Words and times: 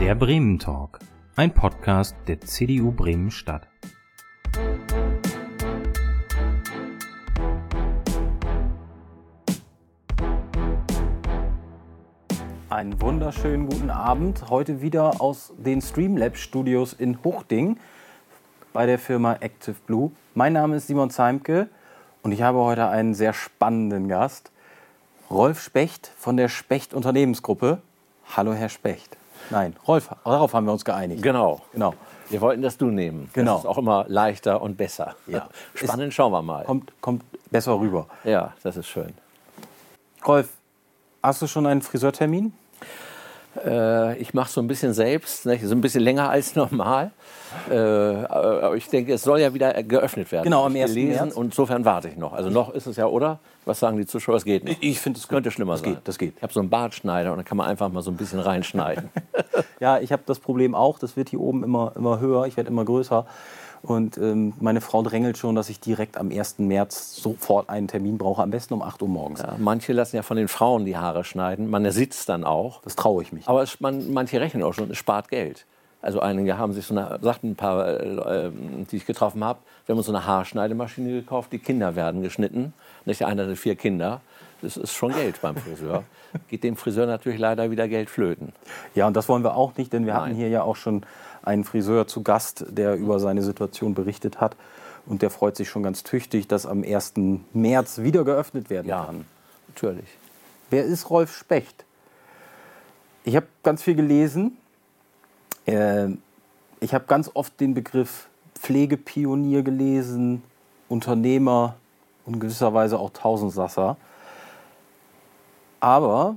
Der 0.00 0.14
Bremen 0.14 0.58
Talk, 0.58 0.98
ein 1.36 1.52
Podcast 1.52 2.16
der 2.26 2.40
CDU 2.40 2.90
Bremen 2.90 3.30
Stadt. 3.30 3.68
Einen 12.70 12.98
wunderschönen 12.98 13.68
guten 13.68 13.90
Abend. 13.90 14.48
Heute 14.48 14.80
wieder 14.80 15.20
aus 15.20 15.52
den 15.58 15.82
Streamlab 15.82 16.38
Studios 16.38 16.94
in 16.94 17.22
Huchting 17.22 17.78
bei 18.72 18.86
der 18.86 18.98
Firma 18.98 19.34
Active 19.34 19.76
Blue. 19.86 20.12
Mein 20.34 20.54
Name 20.54 20.76
ist 20.76 20.86
Simon 20.86 21.10
Zeimke 21.10 21.68
und 22.22 22.32
ich 22.32 22.40
habe 22.40 22.60
heute 22.60 22.88
einen 22.88 23.12
sehr 23.12 23.34
spannenden 23.34 24.08
Gast. 24.08 24.50
Rolf 25.30 25.60
Specht 25.60 26.10
von 26.16 26.38
der 26.38 26.48
Specht 26.48 26.94
Unternehmensgruppe. 26.94 27.82
Hallo, 28.34 28.54
Herr 28.54 28.70
Specht. 28.70 29.19
Nein, 29.50 29.74
Rolf, 29.88 30.10
darauf 30.24 30.54
haben 30.54 30.66
wir 30.66 30.72
uns 30.72 30.84
geeinigt. 30.84 31.22
Genau. 31.22 31.62
Genau. 31.72 31.94
Wir 32.28 32.40
wollten 32.40 32.62
das 32.62 32.76
du 32.76 32.86
nehmen. 32.86 33.28
Genau. 33.32 33.54
Das 33.54 33.60
ist 33.62 33.66
auch 33.66 33.78
immer 33.78 34.04
leichter 34.06 34.62
und 34.62 34.76
besser. 34.76 35.16
Ja. 35.26 35.48
Spannend, 35.74 36.14
schauen 36.14 36.32
wir 36.32 36.42
mal. 36.42 36.64
Kommt, 36.64 36.92
kommt 37.00 37.24
besser 37.50 37.78
rüber. 37.78 38.06
Ja, 38.24 38.54
das 38.62 38.76
ist 38.76 38.86
schön. 38.86 39.12
Rolf, 40.26 40.50
hast 41.22 41.42
du 41.42 41.46
schon 41.46 41.66
einen 41.66 41.82
Friseurtermin? 41.82 42.52
Äh, 43.64 44.16
ich 44.18 44.32
mache 44.32 44.50
so 44.50 44.60
ein 44.60 44.68
bisschen 44.68 44.92
selbst, 44.94 45.44
ne? 45.46 45.58
so 45.62 45.74
ein 45.74 45.80
bisschen 45.80 46.02
länger 46.02 46.30
als 46.30 46.54
normal. 46.56 47.10
Äh, 47.68 47.74
aber 47.74 48.76
ich 48.76 48.88
denke, 48.88 49.12
es 49.14 49.22
soll 49.22 49.40
ja 49.40 49.52
wieder 49.52 49.82
geöffnet 49.82 50.30
werden. 50.30 50.44
Genau, 50.44 50.64
am 50.64 50.72
Hab 50.72 50.76
ich 50.76 50.82
1. 50.82 50.94
gelesen 50.94 51.24
März. 51.24 51.34
Und 51.34 51.46
insofern 51.46 51.84
warte 51.84 52.08
ich 52.08 52.16
noch. 52.16 52.32
Also 52.32 52.48
noch 52.48 52.72
ist 52.72 52.86
es 52.86 52.96
ja, 52.96 53.06
oder? 53.06 53.40
Was 53.64 53.80
sagen 53.80 53.96
die 53.96 54.06
Zuschauer? 54.06 54.36
Es 54.36 54.44
geht 54.44 54.64
noch. 54.64 54.74
Ich 54.80 55.00
finde 55.00 55.18
es. 55.18 55.26
Könnte 55.28 55.50
schlimmer 55.50 55.72
Das 55.72 55.80
sein. 55.80 55.94
geht, 55.94 56.00
das 56.04 56.18
geht. 56.18 56.34
Ich 56.36 56.42
habe 56.42 56.52
so 56.52 56.60
einen 56.60 56.70
Bartschneider 56.70 57.32
und 57.32 57.38
da 57.38 57.42
kann 57.42 57.56
man 57.56 57.66
einfach 57.66 57.88
mal 57.90 58.02
so 58.02 58.10
ein 58.10 58.16
bisschen 58.16 58.40
reinschneiden. 58.40 59.10
Ja, 59.80 59.98
ich 59.98 60.12
habe 60.12 60.22
das 60.26 60.38
Problem 60.38 60.74
auch. 60.74 60.98
Das 60.98 61.16
wird 61.16 61.30
hier 61.30 61.40
oben 61.40 61.64
immer, 61.64 61.92
immer 61.96 62.20
höher. 62.20 62.44
Ich 62.46 62.58
werde 62.58 62.68
immer 62.68 62.84
größer. 62.84 63.24
Und 63.82 64.18
ähm, 64.18 64.52
meine 64.60 64.80
Frau 64.80 65.02
drängelt 65.02 65.38
schon, 65.38 65.54
dass 65.54 65.70
ich 65.70 65.80
direkt 65.80 66.18
am 66.18 66.30
1. 66.30 66.58
März 66.58 67.16
sofort 67.16 67.70
einen 67.70 67.88
Termin 67.88 68.18
brauche. 68.18 68.42
Am 68.42 68.50
besten 68.50 68.74
um 68.74 68.82
8 68.82 69.00
Uhr 69.02 69.08
morgens. 69.08 69.40
Ja, 69.40 69.56
manche 69.58 69.92
lassen 69.92 70.16
ja 70.16 70.22
von 70.22 70.36
den 70.36 70.48
Frauen 70.48 70.84
die 70.84 70.96
Haare 70.96 71.24
schneiden. 71.24 71.70
Man 71.70 71.90
sitzt 71.90 72.28
dann 72.28 72.44
auch. 72.44 72.82
Das 72.82 72.96
traue 72.96 73.22
ich 73.22 73.32
mich. 73.32 73.48
Aber 73.48 73.62
es, 73.62 73.80
man, 73.80 74.12
manche 74.12 74.40
rechnen 74.40 74.62
auch 74.62 74.74
schon, 74.74 74.90
es 74.90 74.98
spart 74.98 75.28
Geld. 75.28 75.66
Also 76.02 76.20
einige 76.20 76.56
haben 76.56 76.72
sich 76.72 76.86
so 76.86 76.94
eine, 76.94 77.18
sagten 77.20 77.50
ein 77.50 77.56
paar, 77.56 77.86
äh, 77.88 78.50
die 78.90 78.96
ich 78.96 79.06
getroffen 79.06 79.44
habe, 79.44 79.60
wir 79.84 79.92
haben 79.92 79.98
uns 79.98 80.06
so 80.06 80.12
eine 80.12 80.26
Haarschneidemaschine 80.26 81.10
gekauft, 81.10 81.52
die 81.52 81.58
Kinder 81.58 81.94
werden 81.94 82.22
geschnitten. 82.22 82.72
Nicht 83.04 83.24
einer 83.24 83.42
hatte 83.42 83.56
vier 83.56 83.76
Kinder. 83.76 84.20
Das 84.62 84.76
ist 84.76 84.92
schon 84.92 85.12
Geld 85.12 85.40
beim 85.40 85.56
Friseur. 85.56 86.04
Geht 86.48 86.64
dem 86.64 86.76
Friseur 86.76 87.06
natürlich 87.06 87.38
leider 87.38 87.70
wieder 87.70 87.88
Geld 87.88 88.10
flöten. 88.10 88.52
Ja, 88.94 89.06
und 89.06 89.16
das 89.16 89.28
wollen 89.28 89.42
wir 89.42 89.56
auch 89.56 89.76
nicht, 89.76 89.92
denn 89.92 90.06
wir 90.06 90.14
hatten 90.14 90.28
Nein. 90.28 90.36
hier 90.36 90.48
ja 90.48 90.62
auch 90.62 90.76
schon 90.76 91.02
einen 91.42 91.64
Friseur 91.64 92.06
zu 92.06 92.22
Gast, 92.22 92.64
der 92.68 92.96
über 92.96 93.18
seine 93.18 93.42
Situation 93.42 93.94
berichtet 93.94 94.40
hat. 94.40 94.56
Und 95.06 95.22
der 95.22 95.30
freut 95.30 95.56
sich 95.56 95.68
schon 95.68 95.82
ganz 95.82 96.02
tüchtig, 96.02 96.46
dass 96.48 96.66
am 96.66 96.82
1. 96.84 97.14
März 97.52 97.98
wieder 97.98 98.24
geöffnet 98.24 98.70
werden 98.70 98.88
Ja, 98.88 99.04
kann. 99.06 99.24
natürlich. 99.68 100.08
Wer 100.68 100.84
ist 100.84 101.10
Rolf 101.10 101.34
Specht? 101.34 101.84
Ich 103.24 103.36
habe 103.36 103.46
ganz 103.62 103.82
viel 103.82 103.94
gelesen. 103.94 104.56
Äh, 105.66 106.08
ich 106.80 106.94
habe 106.94 107.04
ganz 107.06 107.30
oft 107.34 107.58
den 107.60 107.74
Begriff 107.74 108.28
Pflegepionier 108.54 109.62
gelesen, 109.62 110.42
Unternehmer 110.88 111.76
und 112.26 112.34
in 112.34 112.40
gewisser 112.40 112.72
Weise 112.74 112.98
auch 112.98 113.10
Tausendsasser. 113.10 113.96
Aber 115.80 116.36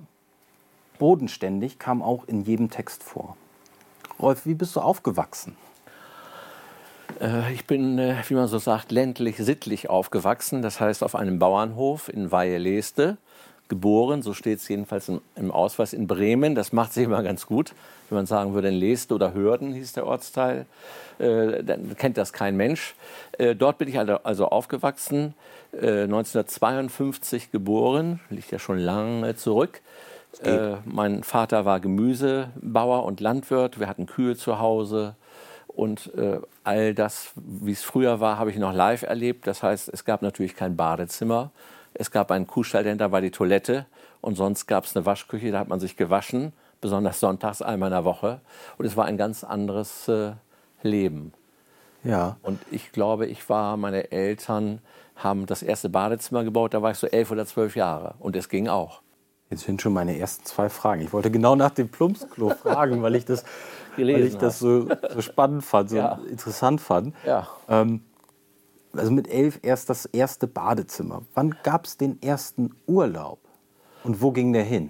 bodenständig 0.99 1.79
kam 1.79 2.01
auch 2.01 2.25
in 2.27 2.43
jedem 2.43 2.69
Text 2.69 3.03
vor. 3.03 3.35
Rolf, 4.19 4.45
wie 4.45 4.53
bist 4.53 4.75
du 4.75 4.79
aufgewachsen? 4.79 5.55
Äh, 7.19 7.53
Ich 7.53 7.65
bin, 7.65 7.97
äh, 7.99 8.15
wie 8.27 8.35
man 8.35 8.47
so 8.47 8.57
sagt, 8.59 8.91
ländlich 8.91 9.37
sittlich 9.37 9.89
aufgewachsen. 9.89 10.61
Das 10.61 10.79
heißt 10.79 11.03
auf 11.03 11.15
einem 11.15 11.39
Bauernhof 11.39 12.09
in 12.09 12.31
Weihe-Leste. 12.31 13.17
Geboren, 13.69 14.21
so 14.21 14.33
steht 14.33 14.59
es 14.59 14.67
jedenfalls 14.67 15.09
im, 15.35 15.51
Ausweis 15.51 15.93
in 15.93 16.05
Bremen. 16.05 16.53
Das 16.53 16.73
macht 16.73 16.93
sich 16.93 17.05
immer 17.05 17.23
ganz 17.23 17.47
gut. 17.47 17.73
Wenn 18.09 18.17
man 18.17 18.25
sagen 18.25 18.53
würde, 18.53 18.67
in 18.67 18.75
Leste 18.75 19.15
oder 19.15 19.33
Hörden 19.33 19.73
hieß 19.73 19.93
der 19.93 20.05
Ortsteil, 20.05 20.65
äh, 21.17 21.63
dann 21.63 21.95
kennt 21.97 22.17
das 22.17 22.33
kein 22.33 22.55
Mensch. 22.55 22.93
Dort 23.57 23.79
bin 23.79 23.87
ich 23.87 23.97
also, 23.97 24.17
also 24.23 24.47
aufgewachsen, 24.49 25.33
äh, 25.71 26.03
1952 26.03 27.51
geboren, 27.51 28.19
liegt 28.29 28.51
ja 28.51 28.59
schon 28.59 28.77
lange 28.77 29.35
zurück. 29.35 29.81
Äh, 30.41 30.77
mein 30.85 31.23
Vater 31.23 31.65
war 31.65 31.79
Gemüsebauer 31.79 33.05
und 33.05 33.19
Landwirt. 33.19 33.79
Wir 33.79 33.87
hatten 33.87 34.05
Kühe 34.05 34.35
zu 34.35 34.59
Hause. 34.59 35.15
Und 35.67 36.13
äh, 36.15 36.39
all 36.63 36.93
das, 36.93 37.31
wie 37.35 37.71
es 37.71 37.83
früher 37.83 38.19
war, 38.19 38.37
habe 38.37 38.51
ich 38.51 38.57
noch 38.57 38.73
live 38.73 39.03
erlebt. 39.03 39.47
Das 39.47 39.63
heißt, 39.63 39.89
es 39.89 40.05
gab 40.05 40.21
natürlich 40.21 40.55
kein 40.55 40.75
Badezimmer. 40.75 41.51
Es 41.93 42.11
gab 42.11 42.31
einen 42.31 42.47
Kuhstall, 42.47 42.83
dahinter 42.83 43.11
war 43.11 43.21
die 43.21 43.31
Toilette. 43.31 43.85
Und 44.21 44.35
sonst 44.35 44.67
gab 44.67 44.85
es 44.85 44.95
eine 44.95 45.05
Waschküche, 45.05 45.51
da 45.51 45.59
hat 45.59 45.67
man 45.67 45.79
sich 45.79 45.97
gewaschen, 45.97 46.53
besonders 46.79 47.19
sonntags 47.19 47.61
einmal 47.61 47.89
in 47.89 47.93
der 47.93 48.05
Woche. 48.05 48.39
Und 48.77 48.85
es 48.85 48.95
war 48.95 49.05
ein 49.05 49.17
ganz 49.17 49.43
anderes 49.43 50.07
äh, 50.07 50.31
Leben. 50.81 51.33
Ja. 52.03 52.37
Und 52.41 52.59
ich 52.71 52.91
glaube, 52.91 53.27
ich 53.27 53.47
war, 53.49 53.77
meine 53.77 54.11
Eltern 54.11 54.79
haben 55.15 55.45
das 55.45 55.61
erste 55.61 55.89
Badezimmer 55.89 56.43
gebaut, 56.43 56.73
da 56.73 56.81
war 56.81 56.91
ich 56.91 56.97
so 56.97 57.07
elf 57.07 57.31
oder 57.31 57.45
zwölf 57.45 57.75
Jahre. 57.75 58.15
Und 58.19 58.35
es 58.35 58.49
ging 58.49 58.67
auch. 58.67 59.02
Jetzt 59.53 59.65
sind 59.65 59.83
schon 59.83 59.93
meine 59.93 60.17
ersten 60.17 60.43
zwei 60.45 60.67
Fragen. 60.67 61.01
Ich 61.01 61.13
wollte 61.13 61.29
genau 61.29 61.55
nach 61.55 61.69
dem 61.69 61.87
Plumpsklo 61.87 62.49
fragen, 62.63 63.03
weil 63.03 63.13
ich 63.13 63.23
das, 63.23 63.43
weil 63.43 63.97
Gelesen 63.97 64.27
ich 64.27 64.37
das 64.37 64.57
so, 64.57 64.87
so 65.13 65.21
spannend 65.21 65.63
fand, 65.63 65.91
so 65.91 65.97
Ja. 65.97 66.19
interessant 66.27 66.81
fand. 66.81 67.13
Ja. 67.23 67.47
Ähm, 67.69 68.01
also 68.93 69.11
mit 69.11 69.29
elf 69.29 69.59
erst 69.61 69.91
das 69.91 70.05
erste 70.07 70.47
Badezimmer. 70.47 71.21
Wann 71.35 71.55
gab 71.61 71.85
es 71.85 71.97
den 71.97 72.19
ersten 72.23 72.71
Urlaub? 72.87 73.37
Und 74.03 74.23
wo 74.23 74.31
ging 74.31 74.53
der 74.53 74.63
hin? 74.63 74.89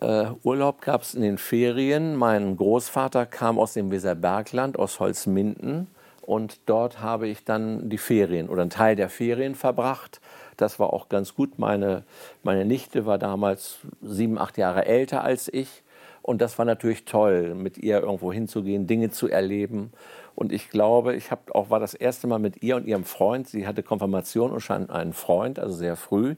Äh, 0.00 0.26
Urlaub 0.42 0.82
gab 0.82 1.00
es 1.00 1.14
in 1.14 1.22
den 1.22 1.38
Ferien. 1.38 2.14
Mein 2.14 2.58
Großvater 2.58 3.24
kam 3.24 3.58
aus 3.58 3.72
dem 3.72 3.90
Weserbergland, 3.90 4.78
aus 4.78 5.00
Holzminden. 5.00 5.86
Und 6.24 6.60
dort 6.66 7.00
habe 7.00 7.28
ich 7.28 7.44
dann 7.44 7.90
die 7.90 7.98
Ferien 7.98 8.48
oder 8.48 8.62
einen 8.62 8.70
Teil 8.70 8.96
der 8.96 9.10
Ferien 9.10 9.54
verbracht. 9.54 10.20
Das 10.56 10.78
war 10.78 10.92
auch 10.92 11.08
ganz 11.08 11.34
gut. 11.34 11.58
Meine, 11.58 12.04
meine 12.42 12.64
Nichte 12.64 13.04
war 13.04 13.18
damals 13.18 13.78
sieben, 14.00 14.38
acht 14.38 14.56
Jahre 14.56 14.86
älter 14.86 15.22
als 15.22 15.52
ich. 15.52 15.82
Und 16.22 16.40
das 16.40 16.58
war 16.58 16.64
natürlich 16.64 17.04
toll, 17.04 17.54
mit 17.54 17.76
ihr 17.76 18.00
irgendwo 18.00 18.32
hinzugehen, 18.32 18.86
Dinge 18.86 19.10
zu 19.10 19.28
erleben. 19.28 19.92
Und 20.34 20.52
ich 20.52 20.70
glaube, 20.70 21.14
ich 21.14 21.30
hab 21.30 21.54
auch 21.54 21.68
war 21.68 21.80
das 21.80 21.92
erste 21.92 22.26
Mal 22.26 22.38
mit 22.38 22.62
ihr 22.62 22.76
und 22.76 22.86
ihrem 22.86 23.04
Freund. 23.04 23.46
Sie 23.46 23.66
hatte 23.66 23.82
Konfirmation 23.82 24.50
und 24.50 24.60
schon 24.60 24.88
einen 24.88 25.12
Freund, 25.12 25.58
also 25.58 25.74
sehr 25.74 25.96
früh. 25.96 26.36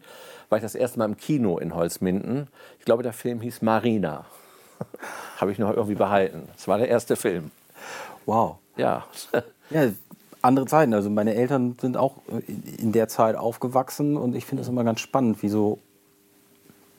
War 0.49 0.59
ich 0.59 0.63
das 0.63 0.75
erste 0.75 0.99
Mal 0.99 1.05
im 1.05 1.17
Kino 1.17 1.59
in 1.59 1.75
Holzminden. 1.75 2.49
Ich 2.81 2.85
glaube, 2.85 3.05
der 3.05 3.13
Film 3.13 3.41
hieß 3.41 3.63
Marina. 3.63 4.25
Habe 5.41 5.53
ich 5.53 5.61
noch 5.61 5.71
irgendwie 5.71 5.95
behalten. 5.95 6.49
Das 6.55 6.67
war 6.67 6.79
der 6.79 6.89
erste 6.89 7.15
Film. 7.15 7.53
Wow. 8.27 8.59
Ja. 8.77 9.07
Ja, 9.71 9.89
andere 10.43 10.67
Zeiten. 10.67 10.95
Also 10.95 11.11
meine 11.11 11.35
Eltern 11.35 11.77
sind 11.81 11.97
auch 11.97 12.19
in 12.47 12.63
in 12.79 12.93
der 12.93 13.09
Zeit 13.09 13.37
aufgewachsen 13.37 14.17
und 14.17 14.37
ich 14.37 14.47
finde 14.47 14.63
es 14.63 14.69
immer 14.69 14.85
ganz 14.85 15.01
spannend, 15.01 15.43
wie 15.43 15.49
so 15.49 15.79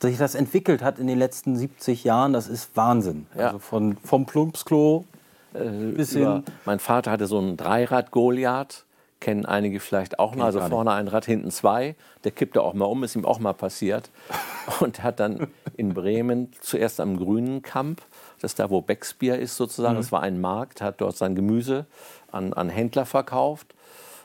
sich 0.00 0.16
das 0.16 0.34
entwickelt 0.34 0.82
hat 0.82 0.98
in 0.98 1.06
den 1.06 1.18
letzten 1.18 1.56
70 1.56 2.04
Jahren. 2.04 2.32
Das 2.32 2.48
ist 2.48 2.76
Wahnsinn. 2.76 3.26
Ja. 3.36 3.46
Also 3.46 3.58
von, 3.58 3.96
vom 4.04 4.26
Plumpsklo 4.26 5.04
bis 5.52 6.14
Über, 6.14 6.34
hin. 6.34 6.44
mein 6.66 6.78
Vater 6.78 7.10
hatte 7.10 7.26
so 7.26 7.38
ein 7.40 7.56
Dreirad-Goliath. 7.56 8.84
Kennen 9.20 9.46
einige 9.46 9.80
vielleicht 9.80 10.20
auch 10.20 10.36
noch. 10.36 10.44
Also 10.44 10.60
vorne 10.60 10.92
ein 10.92 11.08
Rad, 11.08 11.24
hinten 11.24 11.50
zwei. 11.50 11.96
Der 12.22 12.30
kippte 12.30 12.62
auch 12.62 12.72
mal 12.74 12.84
um, 12.84 13.02
ist 13.02 13.16
ihm 13.16 13.24
auch 13.24 13.40
mal 13.40 13.52
passiert. 13.54 14.10
Und 14.80 15.02
hat 15.02 15.18
dann 15.18 15.48
in 15.76 15.92
Bremen 15.92 16.52
zuerst 16.60 17.00
am 17.00 17.16
Grünen 17.16 17.62
Kamp, 17.62 18.02
das 18.40 18.52
ist 18.52 18.60
da, 18.60 18.70
wo 18.70 18.80
Becksbier 18.80 19.36
ist 19.36 19.56
sozusagen, 19.56 19.96
das 19.96 20.12
war 20.12 20.22
ein 20.22 20.40
Markt, 20.40 20.80
hat 20.80 21.00
dort 21.00 21.16
sein 21.16 21.34
Gemüse 21.34 21.86
an, 22.32 22.52
an 22.52 22.68
Händler 22.68 23.06
verkauft. 23.06 23.74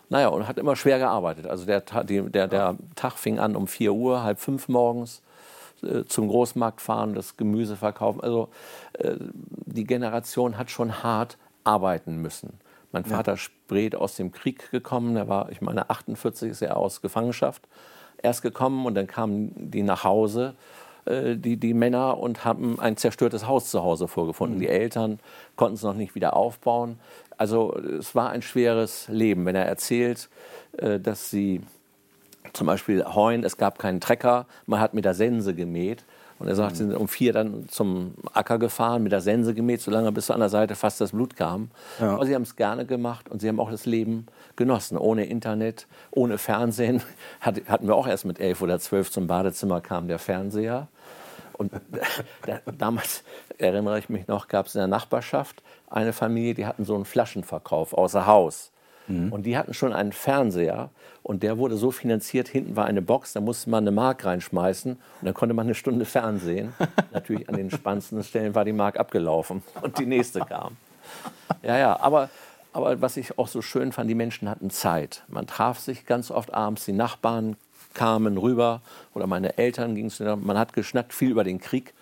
Naja, 0.10 0.28
und 0.28 0.48
hat 0.48 0.58
immer 0.58 0.76
schwer 0.76 1.00
gearbeitet. 1.00 1.48
Also 1.48 1.66
der, 1.66 1.82
der, 1.82 2.48
der 2.48 2.76
Tag 2.96 3.14
fing 3.14 3.40
an 3.40 3.56
um 3.56 3.68
4 3.68 3.94
Uhr, 3.94 4.24
halb 4.24 4.40
fünf 4.40 4.68
morgens 4.68 5.22
äh, 5.82 6.04
zum 6.06 6.28
Großmarkt 6.28 6.82
fahren, 6.82 7.14
das 7.14 7.38
Gemüse 7.38 7.76
verkaufen. 7.76 8.22
Also 8.22 8.50
äh, 8.94 9.16
die 9.66 9.86
Generation 9.86 10.58
hat 10.58 10.70
schon 10.70 11.04
hart 11.04 11.38
arbeiten 11.64 12.18
müssen. 12.22 12.60
Mein 12.92 13.06
Vater 13.06 13.38
spät 13.38 13.96
aus 13.96 14.18
dem 14.18 14.32
Krieg 14.32 14.70
gekommen, 14.70 15.16
er 15.16 15.28
war, 15.28 15.52
ich 15.52 15.62
meine, 15.62 15.90
48 15.90 16.52
ist 16.52 16.62
er 16.62 16.78
aus 16.78 17.02
Gefangenschaft 17.02 17.64
erst 18.22 18.44
gekommen 18.44 18.86
und 18.86 18.94
dann 18.94 19.08
kamen 19.08 19.52
die 19.56 19.82
nach 19.82 20.04
Hause, 20.04 20.54
äh, 21.06 21.36
die, 21.36 21.58
die 21.58 21.74
Männer, 21.74 22.20
und 22.20 22.46
haben 22.46 22.80
ein 22.80 22.96
zerstörtes 22.96 23.48
Haus 23.48 23.72
zu 23.72 23.84
Hause 23.84 24.08
vorgefunden. 24.08 24.60
Die 24.60 24.70
Eltern 24.70 25.20
konnten 25.56 25.74
es 25.74 25.84
noch 25.84 25.96
nicht 25.96 26.14
wieder 26.14 26.36
aufbauen. 26.36 27.00
Also 27.38 27.76
es 27.78 28.16
war 28.16 28.30
ein 28.30 28.42
schweres 28.42 29.08
Leben. 29.10 29.46
Wenn 29.46 29.56
er 29.56 29.66
erzählt, 29.66 30.30
äh, 30.78 31.00
dass 31.00 31.30
sie 31.30 31.62
zum 32.54 32.68
Beispiel 32.68 33.04
Heun, 33.06 33.44
es 33.44 33.58
gab 33.58 33.80
keinen 33.80 34.00
Trecker, 34.00 34.46
man 34.66 34.80
hat 34.80 34.94
mit 34.94 35.06
der 35.06 35.14
Sense 35.14 35.54
gemäht. 35.54 36.06
Und 36.40 36.50
er 36.50 36.56
sagt, 36.56 36.76
sie 36.76 36.84
sind 36.84 36.96
um 36.96 37.08
vier 37.08 37.32
dann 37.32 37.70
zum 37.70 38.16
Acker 38.34 38.60
gefahren, 38.60 39.04
mit 39.04 39.12
der 39.12 39.22
Sense 39.22 39.54
gemäht, 39.54 39.80
solange 39.82 40.12
bis 40.12 40.30
an 40.30 40.42
der 40.42 40.50
Seite 40.50 40.76
fast 40.76 41.00
das 41.00 41.12
Blut 41.12 41.38
kam. 41.38 41.70
Ja. 42.02 42.16
Aber 42.16 42.26
sie 42.26 42.36
haben 42.36 42.42
es 42.42 42.58
gerne 42.58 42.86
gemacht 42.86 43.30
und 43.30 43.40
sie 43.40 43.48
haben 43.48 43.62
auch 43.62 43.72
das 43.72 43.86
Leben 43.86 44.26
genossen. 44.58 44.98
Ohne 44.98 45.26
Internet, 45.26 45.88
ohne 46.12 46.38
Fernsehen. 46.38 47.02
Hat, 47.40 47.62
hatten 47.68 47.88
wir 47.88 47.96
auch 47.96 48.08
erst 48.08 48.26
mit 48.26 48.40
elf 48.42 48.62
oder 48.62 48.80
zwölf 48.80 49.10
zum 49.10 49.28
Badezimmer 49.28 49.80
kam 49.80 50.08
der 50.08 50.20
Fernseher. 50.20 50.88
Und 51.54 51.72
da, 52.46 52.60
damals, 52.78 53.24
erinnere 53.58 54.00
ich 54.00 54.10
mich 54.10 54.28
noch, 54.28 54.48
gab 54.48 54.68
es 54.68 54.76
in 54.76 54.80
der 54.80 54.88
Nachbarschaft 54.88 55.64
eine 55.90 56.14
Familie, 56.14 56.54
die 56.54 56.66
hatten 56.66 56.86
so 56.86 56.96
einen 56.96 57.06
Flaschenverkauf 57.06 57.94
außer 57.94 58.26
Haus. 58.26 58.72
Und 59.08 59.46
die 59.46 59.58
hatten 59.58 59.74
schon 59.74 59.92
einen 59.92 60.14
Fernseher 60.14 60.90
und 61.24 61.44
der 61.44 61.58
wurde 61.58 61.76
so 61.76 61.92
finanziert, 61.92 62.48
hinten 62.48 62.78
war 62.78 62.86
eine 62.86 63.02
Box, 63.02 63.34
da 63.34 63.42
musste 63.42 63.70
man 63.70 63.84
eine 63.84 63.92
Mark 63.92 64.24
reinschmeißen 64.24 64.94
und 64.94 65.26
dann 65.26 65.34
konnte 65.34 65.54
man 65.54 65.66
eine 65.66 65.76
Stunde 65.76 66.06
Fernsehen. 66.06 66.74
Natürlich 67.12 67.50
an 67.50 67.58
den 67.58 67.70
spannendsten 67.70 68.24
Stellen 68.24 68.56
war 68.56 68.64
die 68.64 68.72
Mark 68.72 68.98
abgelaufen 68.98 69.62
und 69.82 70.00
die 70.00 70.06
nächste 70.06 70.40
kam. 70.40 70.78
Ja, 71.64 71.78
ja, 71.78 72.00
aber, 72.00 72.30
aber 72.72 73.02
was 73.02 73.18
ich 73.18 73.38
auch 73.38 73.50
so 73.50 73.62
schön 73.62 73.92
fand, 73.92 74.10
die 74.10 74.16
Menschen 74.16 74.50
hatten 74.50 74.70
Zeit. 74.70 75.24
Man 75.28 75.48
traf 75.48 75.80
sich 75.80 76.06
ganz 76.06 76.32
oft 76.32 76.54
abends, 76.54 76.86
die 76.86 76.94
Nachbarn 76.94 77.58
kamen 77.94 78.38
rüber 78.38 78.82
oder 79.14 79.28
meine 79.28 79.58
Eltern 79.58 79.96
gingen 79.96 80.10
zu 80.10 80.24
man 80.38 80.58
hat 80.58 80.74
geschnackt, 80.74 81.14
viel 81.14 81.32
über 81.32 81.44
den 81.44 81.60
Krieg. 81.60 81.94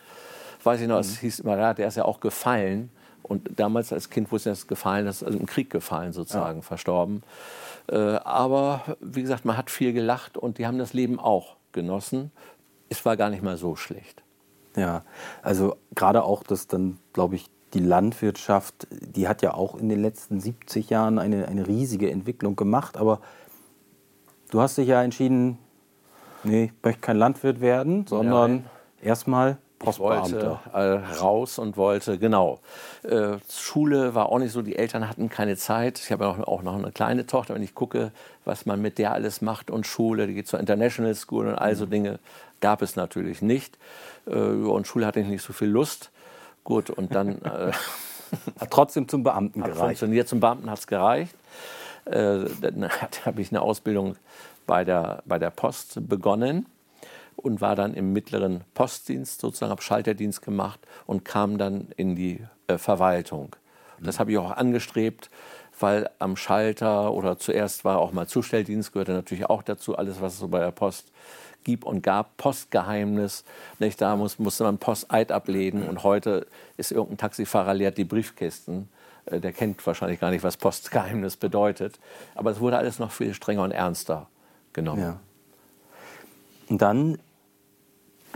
Weiß 0.64 0.80
ich 0.82 0.88
noch, 0.88 1.00
es 1.00 1.20
hieß 1.20 1.40
immer, 1.40 1.58
ja, 1.58 1.74
der 1.74 1.88
ist 1.88 1.98
ja 1.98 2.06
auch 2.06 2.20
gefallen. 2.20 2.92
Und 3.24 3.60
damals 3.60 3.94
als 3.94 4.10
Kind 4.10 4.32
wusste 4.32 4.50
ich, 4.50 4.58
dass 4.58 4.68
gefallen, 4.68 5.06
das 5.06 5.18
ist 5.18 5.24
also 5.24 5.40
im 5.40 5.46
Krieg 5.46 5.70
gefallen 5.70 6.12
sozusagen, 6.12 6.62
verstorben. 6.64 7.24
Äh, 7.88 7.98
aber 7.98 8.98
wie 9.00 9.22
gesagt, 9.22 9.46
man 9.46 9.58
hat 9.58 9.70
viel 9.70 9.94
gelacht 9.94 10.38
und 10.38 10.58
die 10.58 10.68
haben 10.68 10.78
das 10.78 10.94
Leben 10.94 11.20
auch 11.20 11.56
genossen. 11.72 12.32
Es 12.90 13.06
war 13.06 13.18
gar 13.18 13.30
nicht 13.30 13.44
mal 13.44 13.58
so 13.58 13.76
schlecht. 13.76 14.24
Ja, 14.76 15.04
also 15.42 15.78
gerade 15.96 16.24
auch 16.24 16.44
das 16.44 16.68
dann, 16.68 16.98
glaube 17.14 17.36
ich, 17.36 17.50
die 17.74 17.80
Landwirtschaft, 17.80 18.88
die 18.92 19.28
hat 19.28 19.42
ja 19.42 19.54
auch 19.54 19.76
in 19.76 19.90
den 19.90 20.02
letzten 20.02 20.40
70 20.40 20.90
Jahren 20.90 21.20
eine, 21.20 21.48
eine 21.48 21.68
riesige 21.68 22.12
Entwicklung 22.12 22.56
gemacht. 22.56 22.98
Aber 22.98 23.22
du 24.50 24.62
hast 24.62 24.78
dich 24.78 24.88
ja 24.88 25.02
entschieden, 25.02 25.58
nee, 26.44 26.66
ich 26.66 26.72
möchte 26.84 27.02
kein 27.02 27.18
Landwirt 27.18 27.62
werden, 27.62 28.06
sondern 28.08 28.52
Nein. 28.52 28.66
erstmal 29.02 29.58
Ich 29.84 30.00
wollte 30.00 30.22
Postbeamter. 30.22 30.62
äh, 30.74 31.16
raus 31.20 31.60
und 31.60 31.78
wollte, 31.78 32.18
genau. 32.18 32.60
Äh, 33.04 33.38
Schule 33.50 34.14
war 34.16 34.30
auch 34.30 34.40
nicht 34.40 34.52
so, 34.52 34.62
die 34.62 34.76
Eltern 34.76 35.08
hatten 35.10 35.30
keine 35.30 35.58
Zeit. 35.58 36.00
Ich 36.00 36.12
habe 36.12 36.26
ja 36.26 36.30
auch, 36.48 36.62
noch 36.62 36.76
eine 36.76 36.92
kleine 36.92 37.26
Tochter, 37.26 37.56
wenn 37.56 37.64
ich 37.64 37.74
gucke, 37.76 38.12
was 38.46 38.66
man 38.66 38.82
mit 38.82 38.98
der 38.98 39.14
alles 39.14 39.42
macht 39.42 39.72
und 39.72 39.86
Schule, 39.88 40.28
die 40.28 40.34
geht 40.34 40.48
zur 40.48 40.60
International 40.60 41.16
School 41.16 41.48
und 41.48 41.56
all 41.56 41.76
so 41.76 41.86
Dinge, 41.86 42.20
gab 42.60 42.82
es 42.82 42.96
natürlich 42.96 43.42
nicht. 43.42 43.78
Äh, 44.28 44.36
und 44.36 44.88
Schule 44.88 45.06
hatte 45.06 45.20
ich 45.20 45.28
nicht 45.28 45.44
so 45.44 45.54
viel 45.54 45.70
Lust. 45.70 46.12
Gut, 46.64 46.90
und 46.92 47.16
dann 47.16 47.42
äh, 47.42 47.72
Hat 48.60 48.72
trotzdem 48.72 49.08
zum 49.08 49.24
Beamten 49.24 49.62
gereicht. 49.62 49.78
funktioniert. 49.78 50.28
Zum 50.28 50.40
Beamten 50.40 50.70
hat 50.70 50.80
es 50.80 50.88
gereicht. 50.88 51.36
Äh, 52.06 52.46
dann 52.62 52.90
habe 53.26 53.42
ich 53.42 53.52
eine 53.52 53.62
Ausbildung 53.62 54.16
bei 54.68 54.84
der, 54.84 55.24
bei 55.26 55.40
der 55.40 55.50
Post 55.50 56.08
begonnen 56.08 56.66
und 57.36 57.62
war 57.62 57.76
dann 57.76 57.94
im 57.94 58.14
mittleren 58.14 58.64
Postdienst, 58.74 59.42
sozusagen, 59.42 59.72
habe 59.72 59.82
Schalterdienst 59.82 60.42
gemacht 60.42 60.80
und 61.06 61.26
kam 61.26 61.58
dann 61.58 61.88
in 61.98 62.16
die 62.16 62.42
äh, 62.68 62.78
Verwaltung. 62.78 63.56
Das 64.00 64.20
habe 64.20 64.32
ich 64.32 64.38
auch 64.40 64.52
angestrebt, 64.52 65.30
weil 65.80 66.10
am 66.20 66.36
Schalter 66.36 67.14
oder 67.14 67.38
zuerst 67.38 67.86
war 67.86 68.00
auch 68.00 68.12
mal 68.12 68.28
Zustelldienst, 68.28 68.94
gehörte 68.94 69.12
natürlich 69.12 69.50
auch 69.50 69.62
dazu, 69.62 69.96
alles, 69.96 70.22
was 70.22 70.34
es 70.34 70.40
so 70.40 70.48
bei 70.48 70.60
der 70.60 70.72
Post 70.72 71.12
gibt 71.64 71.84
und 71.84 72.02
gab, 72.02 72.38
Postgeheimnis. 72.38 73.44
Nicht? 73.80 74.02
Da 74.02 74.16
muss, 74.16 74.40
musste 74.40 74.64
man 74.64 74.80
Posteid 74.80 75.32
ablegen 75.32 75.88
und 75.88 76.04
heute 76.04 76.48
ist 76.78 76.92
irgendein 76.92 77.18
Taxifahrer 77.18 77.74
leert 77.74 77.98
die 77.98 78.06
Briefkästen. 78.06 78.90
Äh, 79.26 79.40
Der 79.40 79.54
kennt 79.54 79.86
wahrscheinlich 79.86 80.20
gar 80.20 80.32
nicht, 80.32 80.44
was 80.44 80.58
Postgeheimnis 80.58 81.38
bedeutet. 81.38 82.00
Aber 82.36 82.52
es 82.52 82.60
wurde 82.60 82.78
alles 82.78 83.00
noch 83.00 83.12
viel 83.12 83.34
strenger 83.34 83.64
und 83.64 83.72
ernster 83.72 84.28
genommen. 84.74 85.02
Ja. 85.02 85.20
Und 86.70 86.82
dann, 86.82 87.18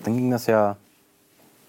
dann 0.03 0.15
ging 0.17 0.31
das 0.31 0.47
ja 0.47 0.77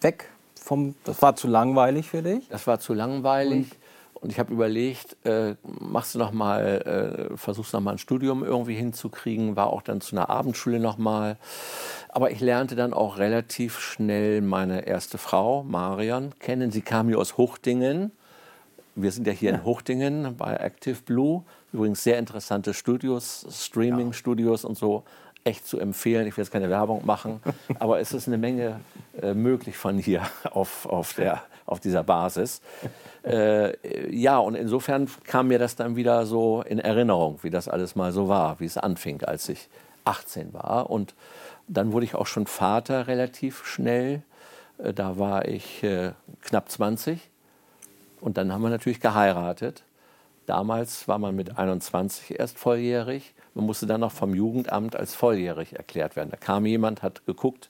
weg 0.01 0.29
vom. 0.61 0.95
Das 1.05 1.23
war 1.23 1.37
zu 1.37 1.49
langweilig 1.49 2.09
für 2.11 2.23
dich. 2.23 2.49
Das 2.49 2.67
war 2.67 2.81
zu 2.81 2.93
langweilig. 2.93 3.71
Und 4.15 4.33
ich 4.33 4.39
habe 4.39 4.53
überlegt, 4.53 5.17
äh, 5.25 5.57
machst 5.63 6.15
du 6.15 6.19
noch 6.19 6.33
mal, 6.33 7.29
äh, 7.33 7.37
versuchst 7.37 7.75
noch 7.75 7.81
mal 7.81 7.93
ein 7.93 7.99
Studium 7.99 8.43
irgendwie 8.43 8.75
hinzukriegen, 8.75 9.57
war 9.57 9.69
auch 9.69 9.83
dann 9.83 10.01
zu 10.01 10.17
einer 10.17 10.31
Abendschule 10.31 10.81
noch 10.81 10.97
mal. 10.97 11.37
Aber 12.09 12.31
ich 12.31 12.41
lernte 12.41 12.77
dann 12.77 12.95
auch 12.95 13.19
relativ 13.19 13.79
schnell 13.79 14.41
meine 14.41 14.87
erste 14.87 15.19
Frau, 15.19 15.63
Marion, 15.65 16.33
kennen. 16.39 16.71
Sie 16.71 16.81
kam 16.81 17.09
hier 17.09 17.19
aus 17.19 17.37
Huchtingen. 17.37 18.11
Wir 18.99 19.13
sind 19.13 19.27
ja 19.27 19.33
hier 19.35 19.51
in 19.51 19.63
Huchtingen 19.63 20.37
bei 20.37 20.57
Active 20.57 21.03
Blue. 21.05 21.43
Übrigens 21.71 22.03
sehr 22.03 22.19
interessante 22.19 22.73
Studios, 22.73 23.47
Streaming-Studios 23.51 24.65
und 24.65 24.79
so. 24.79 25.05
Echt 25.45 25.67
zu 25.67 25.79
empfehlen. 25.79 26.27
Ich 26.27 26.37
will 26.37 26.43
jetzt 26.43 26.51
keine 26.51 26.71
Werbung 26.71 27.05
machen, 27.05 27.41
aber 27.79 28.01
es 28.01 28.15
ist 28.15 28.27
eine 28.27 28.39
Menge 28.39 28.81
äh, 29.21 29.35
möglich 29.35 29.77
von 29.77 29.99
hier 29.99 30.23
auf, 30.51 30.87
auf, 30.87 31.13
der, 31.13 31.43
auf 31.67 31.79
dieser 31.81 32.03
Basis. 32.03 32.61
Äh, 33.27 34.15
ja, 34.15 34.39
und 34.39 34.55
insofern 34.55 35.09
kam 35.25 35.49
mir 35.49 35.59
das 35.59 35.75
dann 35.75 35.97
wieder 35.97 36.27
so 36.27 36.63
in 36.63 36.79
Erinnerung, 36.79 37.41
wie 37.43 37.51
das 37.51 37.67
alles 37.67 37.97
mal 37.97 38.13
so 38.13 38.29
war, 38.29 38.61
wie 38.61 38.67
es 38.67 38.79
anfing, 38.79 39.25
als 39.25 39.49
ich 39.49 39.69
18 40.05 40.55
war. 40.55 40.91
Und 40.91 41.17
dann 41.67 41.91
wurde 41.91 42.07
ich 42.07 42.15
auch 42.15 42.29
schon 42.29 42.47
Vater 42.47 43.09
relativ 43.09 43.67
schnell. 43.67 44.23
Äh, 44.79 44.93
Da 44.93 45.19
war 45.19 45.49
ich 45.49 45.83
äh, 45.83 46.13
knapp 46.41 46.71
20. 46.71 47.19
Und 48.21 48.37
dann 48.37 48.53
haben 48.53 48.63
wir 48.63 48.71
natürlich 48.71 49.01
geheiratet. 49.01 49.85
Damals 50.47 51.09
war 51.09 51.19
man 51.19 51.35
mit 51.35 51.59
21 51.59 52.39
erst 52.39 52.59
volljährig. 52.59 53.35
Man 53.55 53.67
musste 53.67 53.87
dann 53.87 54.01
noch 54.01 54.13
vom 54.13 54.35
Jugendamt 54.35 54.95
als 54.95 55.15
volljährig 55.15 55.75
erklärt 55.75 56.15
werden. 56.15 56.31
Da 56.31 56.37
kam 56.37 56.67
jemand, 56.67 57.03
hat 57.03 57.27
geguckt, 57.27 57.69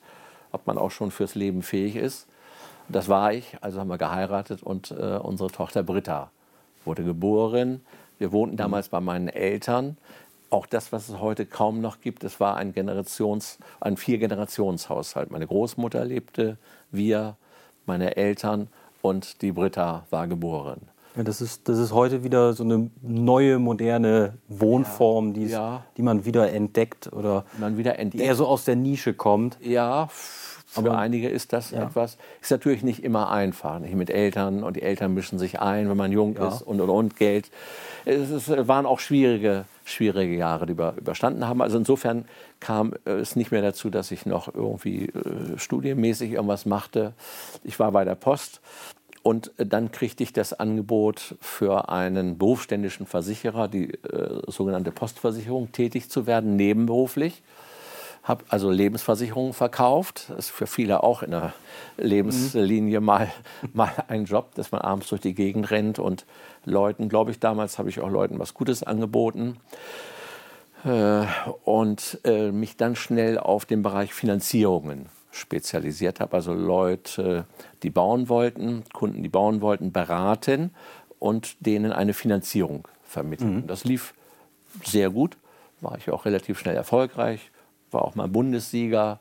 ob 0.53 0.67
man 0.67 0.77
auch 0.79 0.91
schon 0.91 1.11
fürs 1.11 1.35
Leben 1.35 1.63
fähig 1.63 1.97
ist. 1.97 2.29
Das 2.89 3.09
war 3.09 3.33
ich. 3.33 3.57
Also 3.63 3.81
haben 3.81 3.89
wir 3.89 3.99
geheiratet 3.99 4.63
und 4.63 4.91
äh, 4.91 5.17
unsere 5.17 5.51
Tochter 5.51 5.83
Britta 5.83 6.31
wurde 6.85 7.03
geboren. 7.03 7.81
Wir 8.19 8.33
wohnten 8.33 8.57
damals 8.57 8.89
bei 8.89 9.01
meinen 9.01 9.29
Eltern. 9.29 9.97
Auch 10.51 10.67
das, 10.67 10.93
was 10.93 11.09
es 11.09 11.19
heute 11.19 11.45
kaum 11.45 11.81
noch 11.81 12.01
gibt, 12.01 12.23
es 12.25 12.39
war 12.39 12.57
ein 12.57 12.73
Generations-, 12.73 13.59
ein 13.81 13.97
Vier-Generationshaushalt. 13.97 15.31
Meine 15.31 15.47
Großmutter 15.47 16.05
lebte, 16.05 16.57
wir, 16.91 17.37
meine 17.85 18.17
Eltern 18.17 18.69
und 19.03 19.43
die 19.43 19.53
Britta 19.53 20.05
war 20.11 20.27
geboren. 20.27 20.81
Ja, 21.17 21.23
das, 21.23 21.41
ist, 21.41 21.67
das 21.69 21.79
ist 21.79 21.93
heute 21.93 22.25
wieder 22.25 22.53
so 22.53 22.63
eine 22.63 22.91
neue, 23.01 23.59
moderne 23.59 24.35
Wohnform, 24.49 25.33
die, 25.33 25.45
es- 25.45 25.53
Ja. 25.53 25.85
die 25.97 26.03
man 26.03 26.25
wieder 26.27 26.53
entdeckt 26.53 27.11
oder 27.13 27.45
Man 27.59 27.79
wieder 27.79 27.93
die 27.95 27.99
entdeckt. 28.01 28.23
eher 28.25 28.35
so 28.35 28.47
aus 28.47 28.65
der 28.65 28.77
Nische 28.77 29.15
kommt. 29.15 29.57
Ja, 29.63 30.09
f- 30.67 30.75
für 30.75 30.91
Aber- 30.91 30.99
einige 30.99 31.29
ist 31.29 31.53
das 31.53 31.71
Ja. 31.71 31.85
etwas. 31.85 32.19
Ist 32.41 32.51
natürlich 32.51 32.83
nicht 32.83 33.03
immer 33.05 33.31
einfach. 33.31 33.79
Nicht 33.79 33.95
mit 33.95 34.11
Eltern 34.11 34.63
und 34.63 34.77
die 34.77 34.83
Eltern 34.83 35.15
mischen 35.15 35.39
sich 35.39 35.61
ein, 35.61 35.89
wenn 35.89 35.97
man 35.97 36.13
jung 36.13 36.35
Ja. 36.37 36.49
ist 36.49 36.63
und 36.63 36.81
und 36.81 36.91
und 36.91 37.17
Geld. 37.17 37.51
Es 38.05 38.31
ist, 38.31 38.49
waren 38.69 38.87
auch 38.87 39.01
schwierige, 39.01 39.65
schwierige 39.85 40.37
Jahre, 40.37 40.67
die 40.67 40.77
wir 40.77 40.95
überstanden 40.97 41.47
haben. 41.47 41.63
Also 41.63 41.79
insofern 41.79 42.27
kam 42.61 42.95
es 43.05 43.37
nicht 43.37 43.51
mehr 43.53 43.63
dazu, 43.63 43.91
dass 43.91 44.11
ich 44.11 44.27
noch 44.27 44.53
irgendwie 44.55 45.07
äh, 45.07 45.59
studienmäßig 45.59 46.33
irgendwas 46.33 46.67
machte. 46.67 47.13
Ich 47.65 47.79
war 47.79 47.93
bei 47.93 48.05
der 48.05 48.15
Post. 48.15 48.61
Und 49.23 49.51
äh, 49.59 49.67
dann 49.67 49.91
kriegte 49.91 50.23
ich 50.23 50.33
das 50.33 50.53
Angebot 50.53 51.35
für 51.41 51.89
einen 51.89 52.39
berufsständischen 52.39 53.07
Versicherer, 53.07 53.67
die 53.67 53.93
äh, 53.95 54.41
sogenannte 54.47 54.93
Postversicherung, 54.93 55.73
tätig 55.73 56.09
zu 56.11 56.27
werden, 56.29 56.55
nebenberuflich 56.57 57.43
habe 58.27 58.45
also 58.49 58.71
Lebensversicherungen 58.71 59.53
verkauft. 59.53 60.27
Das 60.31 60.47
ist 60.47 60.51
für 60.51 60.67
viele 60.67 61.05
auch 61.05 61.23
in 61.23 61.31
der 61.31 61.55
Lebenslinie 61.97 63.01
mal, 63.01 63.31
mal 63.73 63.93
ein 64.09 64.25
Job, 64.25 64.55
dass 64.57 64.73
man 64.73 64.81
abends 64.81 65.09
durch 65.09 65.21
die 65.21 65.35
Gegend 65.35 65.71
rennt 65.71 66.01
und 66.01 66.27
Leuten, 66.65 67.09
glaube 67.09 67.31
ich, 67.31 67.39
damals 67.39 67.79
habe 67.79 67.89
ich 67.89 68.01
auch 68.01 68.11
Leuten 68.11 68.39
was 68.41 68.53
Gutes 68.53 68.83
angeboten. 68.83 69.59
Äh, 70.85 71.25
und 71.65 72.19
äh, 72.25 72.51
mich 72.51 72.77
dann 72.77 72.97
schnell 72.97 73.39
auf 73.39 73.65
den 73.65 73.83
Bereich 73.83 74.13
Finanzierungen 74.13 75.07
spezialisiert 75.31 76.19
habe. 76.19 76.35
Also 76.35 76.53
Leute, 76.53 77.45
die 77.83 77.91
bauen 77.91 78.29
wollten, 78.29 78.83
Kunden, 78.93 79.23
die 79.23 79.29
bauen 79.29 79.61
wollten, 79.61 79.93
beraten 79.93 80.71
und 81.21 81.57
denen 81.65 81.93
eine 81.93 82.13
Finanzierung 82.13 82.89
vermitteln. 83.05 83.67
Das 83.67 83.85
lief 83.85 84.15
sehr 84.85 85.11
gut, 85.11 85.37
war 85.81 85.97
ich 85.97 86.11
auch 86.11 86.25
relativ 86.25 86.59
schnell 86.59 86.75
erfolgreich, 86.75 87.51
war 87.91 88.03
auch 88.03 88.15
mal 88.15 88.29
Bundessieger. 88.29 89.19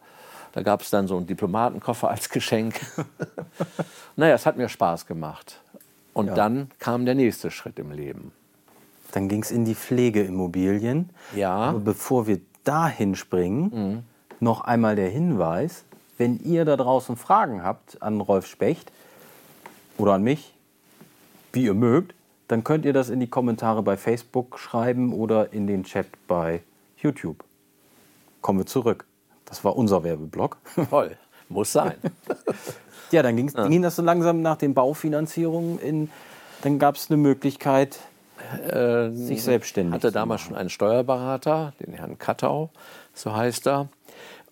Da 0.53 0.61
gab 0.61 0.81
es 0.81 0.89
dann 0.89 1.07
so 1.07 1.17
einen 1.17 1.27
Diplomatenkoffer 1.27 2.09
als 2.09 2.29
Geschenk. 2.29 2.79
naja, 4.15 4.35
es 4.35 4.45
hat 4.45 4.57
mir 4.57 4.69
Spaß 4.69 5.05
gemacht. 5.05 5.59
Und 6.13 6.27
Ja. 6.27 6.33
dann 6.35 6.71
kam 6.79 7.05
der 7.05 7.15
nächste 7.15 7.51
Schritt 7.51 7.77
im 7.79 7.91
Leben. 7.91 8.31
Dann 9.11 9.27
ging 9.29 9.41
es 9.43 9.51
in 9.51 9.65
die 9.65 9.75
Pflegeimmobilien. 9.75 11.09
Ja. 11.35 11.55
Aber 11.55 11.79
bevor 11.79 12.27
wir 12.27 12.39
dahin 12.63 13.15
springen, 13.15 14.05
noch 14.39 14.61
einmal 14.61 14.95
der 14.95 15.09
Hinweis, 15.09 15.83
wenn 16.17 16.39
ihr 16.39 16.65
da 16.65 16.75
draußen 16.77 17.15
Fragen 17.15 17.63
habt 17.63 18.01
an 18.01 18.19
Rolf 18.21 18.47
Specht 18.47 18.91
oder 19.97 20.13
an 20.13 20.23
mich, 20.23 20.53
wie 21.53 21.63
ihr 21.65 21.73
mögt, 21.73 22.13
dann 22.47 22.63
könnt 22.63 22.85
ihr 22.85 22.93
das 22.93 23.09
in 23.09 23.19
die 23.19 23.27
Kommentare 23.29 23.83
bei 23.83 23.97
Facebook 23.97 24.59
schreiben 24.59 25.13
oder 25.13 25.53
in 25.53 25.67
den 25.67 25.83
Chat 25.83 26.07
bei 26.27 26.61
YouTube. 26.97 27.43
Kommen 28.45 28.59
wir 28.59 28.67
zurück. 28.67 29.05
Das 29.45 29.63
war 29.63 29.75
unser 29.75 30.03
Werbeblock. 30.03 30.57
Toll, 30.91 31.17
muss 31.49 31.71
sein. 31.71 31.95
ja, 33.11 33.23
dann 33.23 33.35
ging's, 33.35 33.55
ging 33.55 33.81
das 33.81 33.95
so 33.95 34.03
langsam 34.03 34.43
nach 34.43 34.55
den 34.55 34.75
Baufinanzierungen 34.75 35.79
in, 35.79 36.11
dann 36.61 36.77
gab 36.77 36.93
es 36.95 37.09
eine 37.09 37.17
Möglichkeit, 37.17 37.97
Äh, 38.69 39.09
sich 39.09 39.41
selbstständig 39.41 39.95
hatte 39.95 40.11
damals 40.11 40.41
schon 40.41 40.55
einen 40.55 40.69
Steuerberater, 40.69 41.73
den 41.79 41.95
Herrn 41.95 42.19
Kattau, 42.19 42.69
so 43.15 43.35
heißt 43.35 43.65
er. 43.65 43.87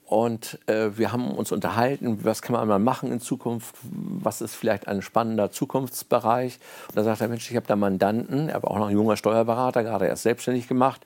Und 0.07 0.57
äh, 0.65 0.97
wir 0.97 1.11
haben 1.11 1.29
uns 1.29 1.51
unterhalten, 1.51 2.17
was 2.23 2.41
kann 2.41 2.53
man 2.53 2.67
mal 2.67 2.79
machen 2.79 3.11
in 3.11 3.19
Zukunft, 3.19 3.75
was 3.83 4.41
ist 4.41 4.55
vielleicht 4.55 4.87
ein 4.87 5.03
spannender 5.03 5.51
Zukunftsbereich. 5.51 6.59
Und 6.87 6.97
da 6.97 7.03
sagt 7.03 7.21
er, 7.21 7.27
Mensch, 7.27 7.47
ich 7.51 7.55
habe 7.55 7.67
da 7.67 7.75
Mandanten, 7.75 8.49
er 8.49 8.63
war 8.63 8.71
auch 8.71 8.79
noch 8.79 8.87
ein 8.87 8.93
junger 8.93 9.17
Steuerberater, 9.17 9.83
gerade 9.83 10.07
erst 10.07 10.23
selbstständig 10.23 10.67
gemacht, 10.67 11.05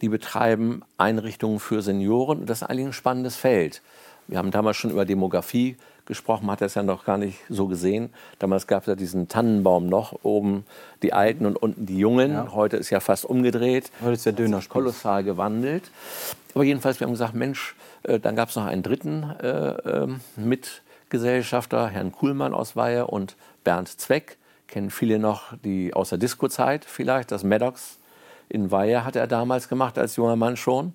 die 0.00 0.08
betreiben 0.08 0.82
Einrichtungen 0.96 1.60
für 1.60 1.82
Senioren. 1.82 2.40
Und 2.40 2.50
das 2.50 2.62
ist 2.62 2.68
eigentlich 2.68 2.86
ein 2.86 2.92
spannendes 2.92 3.36
Feld. 3.36 3.82
Wir 4.26 4.38
haben 4.38 4.50
damals 4.50 4.76
schon 4.76 4.90
über 4.90 5.04
Demografie 5.04 5.76
gesprochen, 6.08 6.46
man 6.46 6.54
hat 6.54 6.62
das 6.62 6.74
ja 6.74 6.82
noch 6.82 7.04
gar 7.04 7.18
nicht 7.18 7.38
so 7.48 7.66
gesehen. 7.66 8.10
Damals 8.38 8.66
gab 8.66 8.82
es 8.82 8.86
ja 8.88 8.94
diesen 8.94 9.28
Tannenbaum 9.28 9.86
noch, 9.86 10.24
oben 10.24 10.64
die 11.02 11.12
Alten 11.12 11.46
und 11.46 11.56
unten 11.56 11.86
die 11.86 11.98
Jungen. 11.98 12.32
Ja. 12.32 12.52
Heute 12.52 12.78
ist 12.78 12.90
ja 12.90 13.00
fast 13.00 13.24
umgedreht. 13.24 13.90
Heute 14.00 14.12
ist 14.14 14.26
der 14.26 14.32
Dönerspieß. 14.32 14.70
Kolossal 14.70 15.22
gewandelt. 15.22 15.90
Aber 16.54 16.64
jedenfalls, 16.64 16.98
wir 16.98 17.06
haben 17.06 17.12
gesagt, 17.12 17.34
Mensch, 17.34 17.76
äh, 18.02 18.18
dann 18.18 18.36
gab 18.36 18.48
es 18.48 18.56
noch 18.56 18.66
einen 18.66 18.82
dritten 18.82 19.22
äh, 19.40 19.70
ähm, 19.88 20.20
Mitgesellschafter, 20.36 21.88
Herrn 21.88 22.10
Kuhlmann 22.10 22.54
aus 22.54 22.74
Weihe 22.74 23.06
und 23.06 23.36
Bernd 23.62 23.88
Zweck. 24.00 24.38
Kennen 24.66 24.90
viele 24.90 25.18
noch 25.18 25.56
die 25.62 25.94
aus 25.94 26.08
der 26.08 26.18
Disco-Zeit 26.18 26.84
vielleicht, 26.84 27.32
das 27.32 27.44
Maddox 27.44 27.97
in 28.48 28.70
Weihe 28.70 29.04
hat 29.04 29.16
er 29.16 29.26
damals 29.26 29.68
gemacht, 29.68 29.98
als 29.98 30.16
junger 30.16 30.36
Mann 30.36 30.56
schon. 30.56 30.94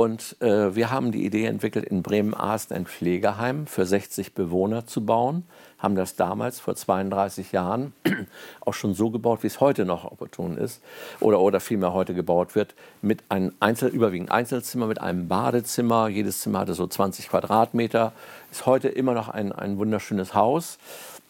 Und 0.00 0.40
äh, 0.40 0.74
wir 0.74 0.90
haben 0.90 1.12
die 1.12 1.26
Idee 1.26 1.44
entwickelt, 1.44 1.84
in 1.84 2.02
Bremen-Asten 2.02 2.72
ein 2.72 2.86
Pflegeheim 2.86 3.66
für 3.66 3.84
60 3.84 4.32
Bewohner 4.32 4.86
zu 4.86 5.04
bauen. 5.04 5.44
Haben 5.78 5.94
das 5.94 6.16
damals 6.16 6.58
vor 6.58 6.74
32 6.74 7.52
Jahren 7.52 7.92
auch 8.62 8.72
schon 8.72 8.94
so 8.94 9.10
gebaut, 9.10 9.42
wie 9.42 9.48
es 9.48 9.60
heute 9.60 9.84
noch 9.84 10.06
opportun 10.10 10.56
ist 10.56 10.80
oder, 11.20 11.38
oder 11.40 11.60
vielmehr 11.60 11.92
heute 11.92 12.14
gebaut 12.14 12.54
wird, 12.54 12.74
mit 13.02 13.24
einem 13.28 13.52
Einzel, 13.60 13.90
überwiegend 13.90 14.30
Einzelzimmer, 14.30 14.86
mit 14.86 15.02
einem 15.02 15.28
Badezimmer. 15.28 16.08
Jedes 16.08 16.40
Zimmer 16.40 16.60
hatte 16.60 16.72
so 16.72 16.86
20 16.86 17.28
Quadratmeter. 17.28 18.14
Ist 18.50 18.64
heute 18.64 18.88
immer 18.88 19.12
noch 19.12 19.28
ein, 19.28 19.52
ein 19.52 19.76
wunderschönes 19.76 20.32
Haus. 20.32 20.78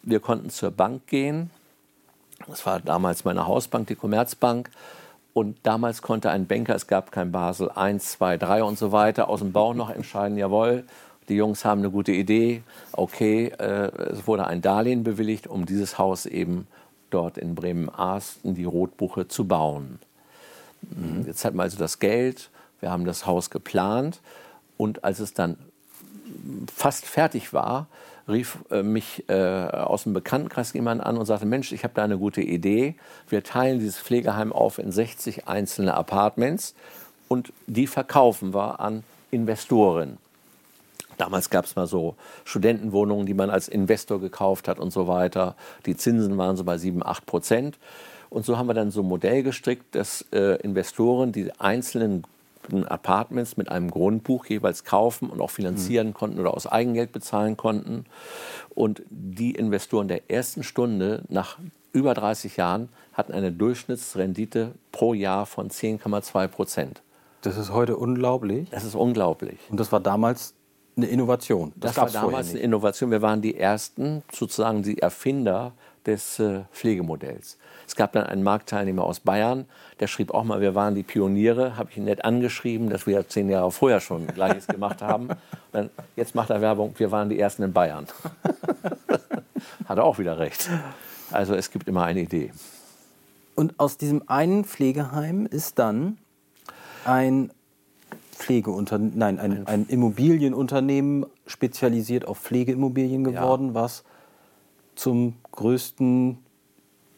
Wir 0.01 0.21
konnten 0.21 0.49
zur 0.49 0.71
Bank 0.71 1.07
gehen. 1.07 1.49
Das 2.47 2.65
war 2.65 2.79
damals 2.79 3.25
meine 3.25 3.47
Hausbank, 3.47 3.87
die 3.87 3.95
Commerzbank. 3.95 4.69
Und 5.33 5.57
damals 5.63 6.01
konnte 6.01 6.29
ein 6.29 6.45
Banker, 6.45 6.75
es 6.75 6.87
gab 6.87 7.11
kein 7.11 7.31
Basel 7.31 7.69
1, 7.69 8.11
2, 8.13 8.37
3 8.37 8.63
und 8.63 8.77
so 8.77 8.91
weiter, 8.91 9.29
aus 9.29 9.39
dem 9.39 9.53
Bauch 9.53 9.73
noch 9.73 9.89
entscheiden, 9.89 10.37
jawohl, 10.37 10.83
die 11.29 11.35
Jungs 11.35 11.63
haben 11.63 11.79
eine 11.79 11.91
gute 11.91 12.11
Idee, 12.11 12.63
okay, 12.91 13.47
äh, 13.57 13.91
es 14.11 14.27
wurde 14.27 14.47
ein 14.47 14.61
Darlehen 14.61 15.03
bewilligt, 15.03 15.47
um 15.47 15.65
dieses 15.65 15.97
Haus 15.97 16.25
eben 16.25 16.67
dort 17.09 17.37
in 17.37 17.55
Bremen-Aasten, 17.55 18.55
die 18.55 18.65
Rotbuche, 18.65 19.27
zu 19.27 19.45
bauen. 19.45 19.99
Jetzt 21.27 21.45
hatten 21.45 21.57
wir 21.57 21.63
also 21.63 21.77
das 21.77 21.99
Geld, 21.99 22.49
wir 22.79 22.89
haben 22.89 23.05
das 23.05 23.25
Haus 23.27 23.49
geplant 23.49 24.19
und 24.77 25.03
als 25.03 25.19
es 25.19 25.33
dann 25.33 25.57
fast 26.73 27.05
fertig 27.05 27.53
war, 27.53 27.87
rief 28.31 28.59
äh, 28.69 28.83
mich 28.83 29.27
äh, 29.29 29.33
aus 29.33 30.03
dem 30.03 30.13
Bekanntenkreis 30.13 30.73
jemand 30.73 31.01
an 31.01 31.17
und 31.17 31.25
sagte, 31.25 31.45
Mensch, 31.45 31.71
ich 31.71 31.83
habe 31.83 31.93
da 31.93 32.03
eine 32.03 32.17
gute 32.17 32.41
Idee. 32.41 32.95
Wir 33.29 33.43
teilen 33.43 33.79
dieses 33.79 33.99
Pflegeheim 33.99 34.51
auf 34.51 34.77
in 34.77 34.91
60 34.91 35.47
einzelne 35.47 35.93
Apartments 35.93 36.75
und 37.27 37.53
die 37.67 37.87
verkaufen 37.87 38.53
wir 38.53 38.79
an 38.79 39.03
Investoren. 39.31 40.17
Damals 41.17 41.49
gab 41.49 41.65
es 41.65 41.75
mal 41.75 41.87
so 41.87 42.15
Studentenwohnungen, 42.45 43.25
die 43.25 43.33
man 43.33 43.49
als 43.49 43.67
Investor 43.67 44.19
gekauft 44.19 44.67
hat 44.67 44.79
und 44.79 44.91
so 44.91 45.07
weiter. 45.07 45.55
Die 45.85 45.95
Zinsen 45.95 46.37
waren 46.37 46.57
so 46.57 46.63
bei 46.63 46.77
7, 46.77 47.05
8 47.05 47.25
Prozent. 47.25 47.77
Und 48.31 48.45
so 48.45 48.57
haben 48.57 48.67
wir 48.67 48.73
dann 48.73 48.91
so 48.91 49.01
ein 49.01 49.07
Modell 49.07 49.43
gestrickt, 49.43 49.93
dass 49.93 50.25
äh, 50.31 50.55
Investoren 50.61 51.31
die 51.31 51.51
einzelnen 51.59 52.23
Apartments 52.87 53.57
mit 53.57 53.69
einem 53.69 53.91
Grundbuch 53.91 54.45
jeweils 54.45 54.83
kaufen 54.83 55.29
und 55.29 55.41
auch 55.41 55.49
finanzieren 55.49 56.13
konnten 56.13 56.39
oder 56.39 56.53
aus 56.53 56.67
Eigengeld 56.67 57.11
bezahlen 57.11 57.57
konnten. 57.57 58.05
Und 58.73 59.01
die 59.09 59.51
Investoren 59.51 60.07
der 60.07 60.29
ersten 60.29 60.63
Stunde 60.63 61.23
nach 61.29 61.57
über 61.93 62.13
30 62.13 62.57
Jahren 62.57 62.89
hatten 63.13 63.33
eine 63.33 63.51
Durchschnittsrendite 63.51 64.73
pro 64.91 65.13
Jahr 65.13 65.45
von 65.45 65.69
10,2 65.69 66.47
Prozent. 66.47 67.01
Das 67.41 67.57
ist 67.57 67.73
heute 67.73 67.97
unglaublich. 67.97 68.69
Das 68.69 68.83
ist 68.83 68.95
unglaublich. 68.95 69.57
Und 69.69 69.79
das 69.79 69.91
war 69.91 69.99
damals 69.99 70.53
eine 70.95 71.07
Innovation. 71.07 71.73
Das, 71.75 71.95
gab's 71.95 72.13
war 72.13 72.23
damals 72.23 72.51
eine. 72.51 72.59
Innovation. 72.59 73.11
Wir 73.11 73.21
waren 73.21 73.41
die 73.41 73.57
ersten, 73.57 74.23
sozusagen 74.31 74.83
die 74.83 74.99
Erfinder 74.99 75.73
des 76.05 76.39
äh, 76.39 76.61
Pflegemodells. 76.71 77.57
Es 77.87 77.95
gab 77.95 78.13
dann 78.13 78.25
einen 78.25 78.43
Marktteilnehmer 78.43 79.03
aus 79.03 79.19
Bayern, 79.19 79.65
der 79.99 80.07
schrieb 80.07 80.33
auch 80.33 80.43
mal, 80.43 80.61
wir 80.61 80.75
waren 80.75 80.95
die 80.95 81.03
Pioniere, 81.03 81.77
habe 81.77 81.89
ich 81.91 81.97
ihn 81.97 82.05
nett 82.05 82.25
angeschrieben, 82.25 82.89
dass 82.89 83.05
wir 83.05 83.27
zehn 83.27 83.49
Jahre 83.49 83.71
vorher 83.71 83.99
schon 83.99 84.27
Gleiches 84.27 84.67
gemacht 84.67 85.01
haben. 85.01 85.29
Dann, 85.71 85.89
jetzt 86.15 86.35
macht 86.35 86.49
er 86.49 86.61
Werbung, 86.61 86.93
wir 86.97 87.11
waren 87.11 87.29
die 87.29 87.39
Ersten 87.39 87.63
in 87.63 87.73
Bayern. 87.73 88.07
Hat 89.85 89.97
er 89.97 90.03
auch 90.03 90.19
wieder 90.19 90.39
recht. 90.39 90.69
Also 91.31 91.53
es 91.53 91.71
gibt 91.71 91.87
immer 91.87 92.03
eine 92.03 92.21
Idee. 92.21 92.51
Und 93.55 93.79
aus 93.79 93.97
diesem 93.97 94.27
einen 94.27 94.65
Pflegeheim 94.65 95.45
ist 95.45 95.77
dann 95.79 96.17
ein 97.05 97.51
Pflegeunternehmen, 98.31 99.17
nein, 99.17 99.39
ein, 99.39 99.67
ein 99.67 99.85
Immobilienunternehmen 99.87 101.25
spezialisiert 101.45 102.25
auf 102.25 102.39
Pflegeimmobilien 102.39 103.23
geworden, 103.23 103.73
was 103.73 104.03
zum 104.95 105.35
größten 105.51 106.37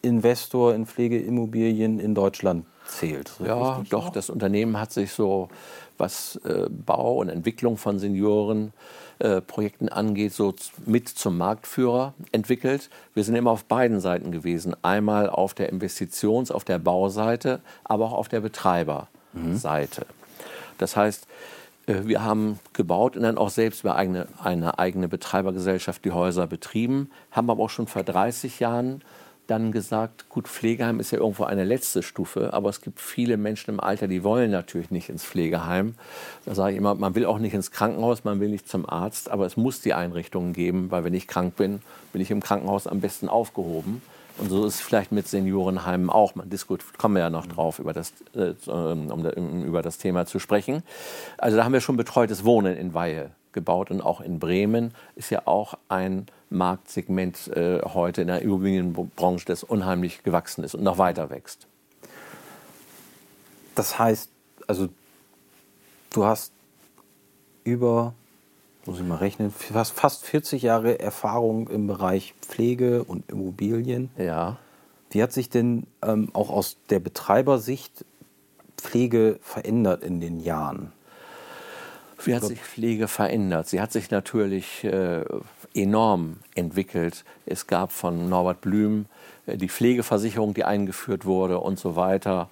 Investor 0.01 0.73
in 0.73 0.85
Pflegeimmobilien 0.85 1.99
in 1.99 2.13
Deutschland 2.13 2.65
zählt. 2.85 3.31
Das 3.39 3.47
Ja, 3.47 3.83
doch, 3.89 4.07
so? 4.07 4.13
das 4.13 4.29
Unternehmen 4.29 4.79
hat 4.79 4.91
sich 4.91 5.11
so, 5.11 5.49
was 5.97 6.35
äh, 6.43 6.67
Bau 6.69 7.17
und 7.19 7.29
Entwicklung 7.29 7.77
von 7.77 7.99
Seniorenprojekten 7.99 9.87
äh, 9.87 9.91
angeht, 9.91 10.33
so 10.33 10.53
mit 10.85 11.07
zum 11.07 11.37
Marktführer 11.37 12.13
entwickelt. 12.31 12.89
Wir 13.13 13.23
sind 13.23 13.35
immer 13.35 13.51
auf 13.51 13.63
beiden 13.65 13.99
Seiten 14.01 14.31
gewesen. 14.31 14.75
Einmal 14.81 15.29
auf 15.29 15.53
der 15.53 15.71
Investitions-, 15.71 16.51
auf 16.51 16.65
der 16.65 16.79
Bauseite, 16.79 17.61
aber 17.83 18.05
auch 18.05 18.13
auf 18.13 18.27
der 18.27 18.41
Betreiberseite. 18.41 20.05
Das 20.77 20.95
heißt, 20.95 21.27
wir 21.85 22.23
haben 22.23 22.59
gebaut 22.73 23.17
und 23.17 23.23
dann 23.23 23.37
auch 23.37 23.49
selbst 23.49 23.81
über 23.81 23.95
eigene, 23.95 24.27
eine 24.41 24.79
eigene 24.79 25.07
Betreibergesellschaft 25.07 26.05
die 26.05 26.11
Häuser 26.11 26.47
betrieben, 26.47 27.09
haben 27.31 27.49
aber 27.49 27.63
auch 27.63 27.69
schon 27.69 27.87
vor 27.87 28.03
30 28.03 28.59
Jahren 28.59 29.01
dann 29.47 29.73
gesagt, 29.73 30.29
gut, 30.29 30.47
Pflegeheim 30.47 31.01
ist 31.01 31.11
ja 31.11 31.19
irgendwo 31.19 31.43
eine 31.43 31.65
letzte 31.65 32.01
Stufe, 32.01 32.53
aber 32.53 32.69
es 32.69 32.79
gibt 32.79 33.01
viele 33.01 33.35
Menschen 33.35 33.71
im 33.71 33.79
Alter, 33.81 34.07
die 34.07 34.23
wollen 34.23 34.51
natürlich 34.51 34.89
nicht 34.89 35.09
ins 35.09 35.25
Pflegeheim. 35.25 35.95
Da 36.45 36.55
sage 36.55 36.71
ich 36.71 36.77
immer, 36.77 36.95
man 36.95 37.13
will 37.15 37.25
auch 37.25 37.39
nicht 37.39 37.53
ins 37.53 37.71
Krankenhaus, 37.71 38.23
man 38.23 38.39
will 38.39 38.49
nicht 38.49 38.69
zum 38.69 38.87
Arzt, 38.87 39.29
aber 39.29 39.45
es 39.45 39.57
muss 39.57 39.81
die 39.81 39.93
Einrichtungen 39.93 40.53
geben, 40.53 40.91
weil 40.91 41.03
wenn 41.03 41.13
ich 41.13 41.27
krank 41.27 41.57
bin, 41.57 41.81
bin 42.13 42.21
ich 42.21 42.31
im 42.31 42.41
Krankenhaus 42.41 42.87
am 42.87 43.01
besten 43.01 43.27
aufgehoben. 43.27 44.01
Und 44.37 44.49
so 44.49 44.65
ist 44.65 44.75
es 44.75 44.81
vielleicht 44.81 45.11
mit 45.11 45.27
Seniorenheimen 45.27 46.09
auch. 46.09 46.35
Man 46.35 46.49
diskutiert, 46.49 46.97
kommen 46.97 47.15
wir 47.15 47.21
ja 47.21 47.29
noch 47.29 47.45
drauf, 47.45 47.79
über 47.79 47.93
das, 47.93 48.13
äh, 48.35 48.53
um, 48.69 49.09
um 49.11 49.63
über 49.63 49.81
das 49.81 49.97
Thema 49.97 50.25
zu 50.25 50.39
sprechen. 50.39 50.83
Also 51.37 51.57
da 51.57 51.63
haben 51.63 51.73
wir 51.73 51.81
schon 51.81 51.97
betreutes 51.97 52.43
Wohnen 52.43 52.75
in 52.75 52.93
Weihe 52.93 53.31
gebaut 53.53 53.91
und 53.91 54.01
auch 54.01 54.19
in 54.19 54.39
Bremen 54.39 54.93
ist 55.15 55.29
ja 55.29 55.43
auch 55.45 55.75
ein 55.87 56.25
Marktsegment 56.49 57.47
äh, 57.55 57.81
heute 57.83 58.21
in 58.21 58.27
der 58.27 58.41
Immobilienbranche, 58.41 59.45
das 59.45 59.63
unheimlich 59.63 60.23
gewachsen 60.23 60.63
ist 60.63 60.75
und 60.75 60.83
noch 60.83 60.97
weiter 60.97 61.29
wächst. 61.29 61.67
Das 63.75 63.97
heißt, 63.97 64.29
also 64.67 64.89
du 66.11 66.25
hast 66.25 66.51
über, 67.63 68.13
muss 68.85 68.99
ich 68.99 69.05
mal 69.05 69.15
rechnen, 69.15 69.51
fast, 69.51 69.93
fast 69.93 70.25
40 70.25 70.61
Jahre 70.61 70.99
Erfahrung 70.99 71.69
im 71.69 71.87
Bereich 71.87 72.33
Pflege 72.41 73.03
und 73.03 73.29
Immobilien. 73.29 74.09
Ja. 74.17 74.57
Wie 75.09 75.21
hat 75.21 75.31
sich 75.31 75.49
denn 75.49 75.85
ähm, 76.01 76.29
auch 76.33 76.49
aus 76.49 76.77
der 76.89 76.99
Betreibersicht 76.99 78.05
Pflege 78.77 79.39
verändert 79.41 80.03
in 80.03 80.19
den 80.19 80.39
Jahren? 80.39 80.91
Wie 82.25 82.35
hat 82.35 82.43
sich 82.43 82.61
Pflege 82.61 83.07
verändert? 83.07 83.67
Sie 83.67 83.81
hat 83.81 83.91
sich 83.91 84.09
natürlich 84.09 84.83
äh, 84.83 85.23
enorm 85.73 86.37
entwickelt. 86.55 87.23
Es 87.45 87.67
gab 87.67 87.91
von 87.91 88.29
Norbert 88.29 88.61
Blüm 88.61 89.05
äh, 89.45 89.57
die 89.57 89.69
Pflegeversicherung, 89.69 90.53
die 90.53 90.63
eingeführt 90.63 91.25
wurde 91.25 91.59
und 91.59 91.79
so 91.79 91.95
weiter. 91.95 92.49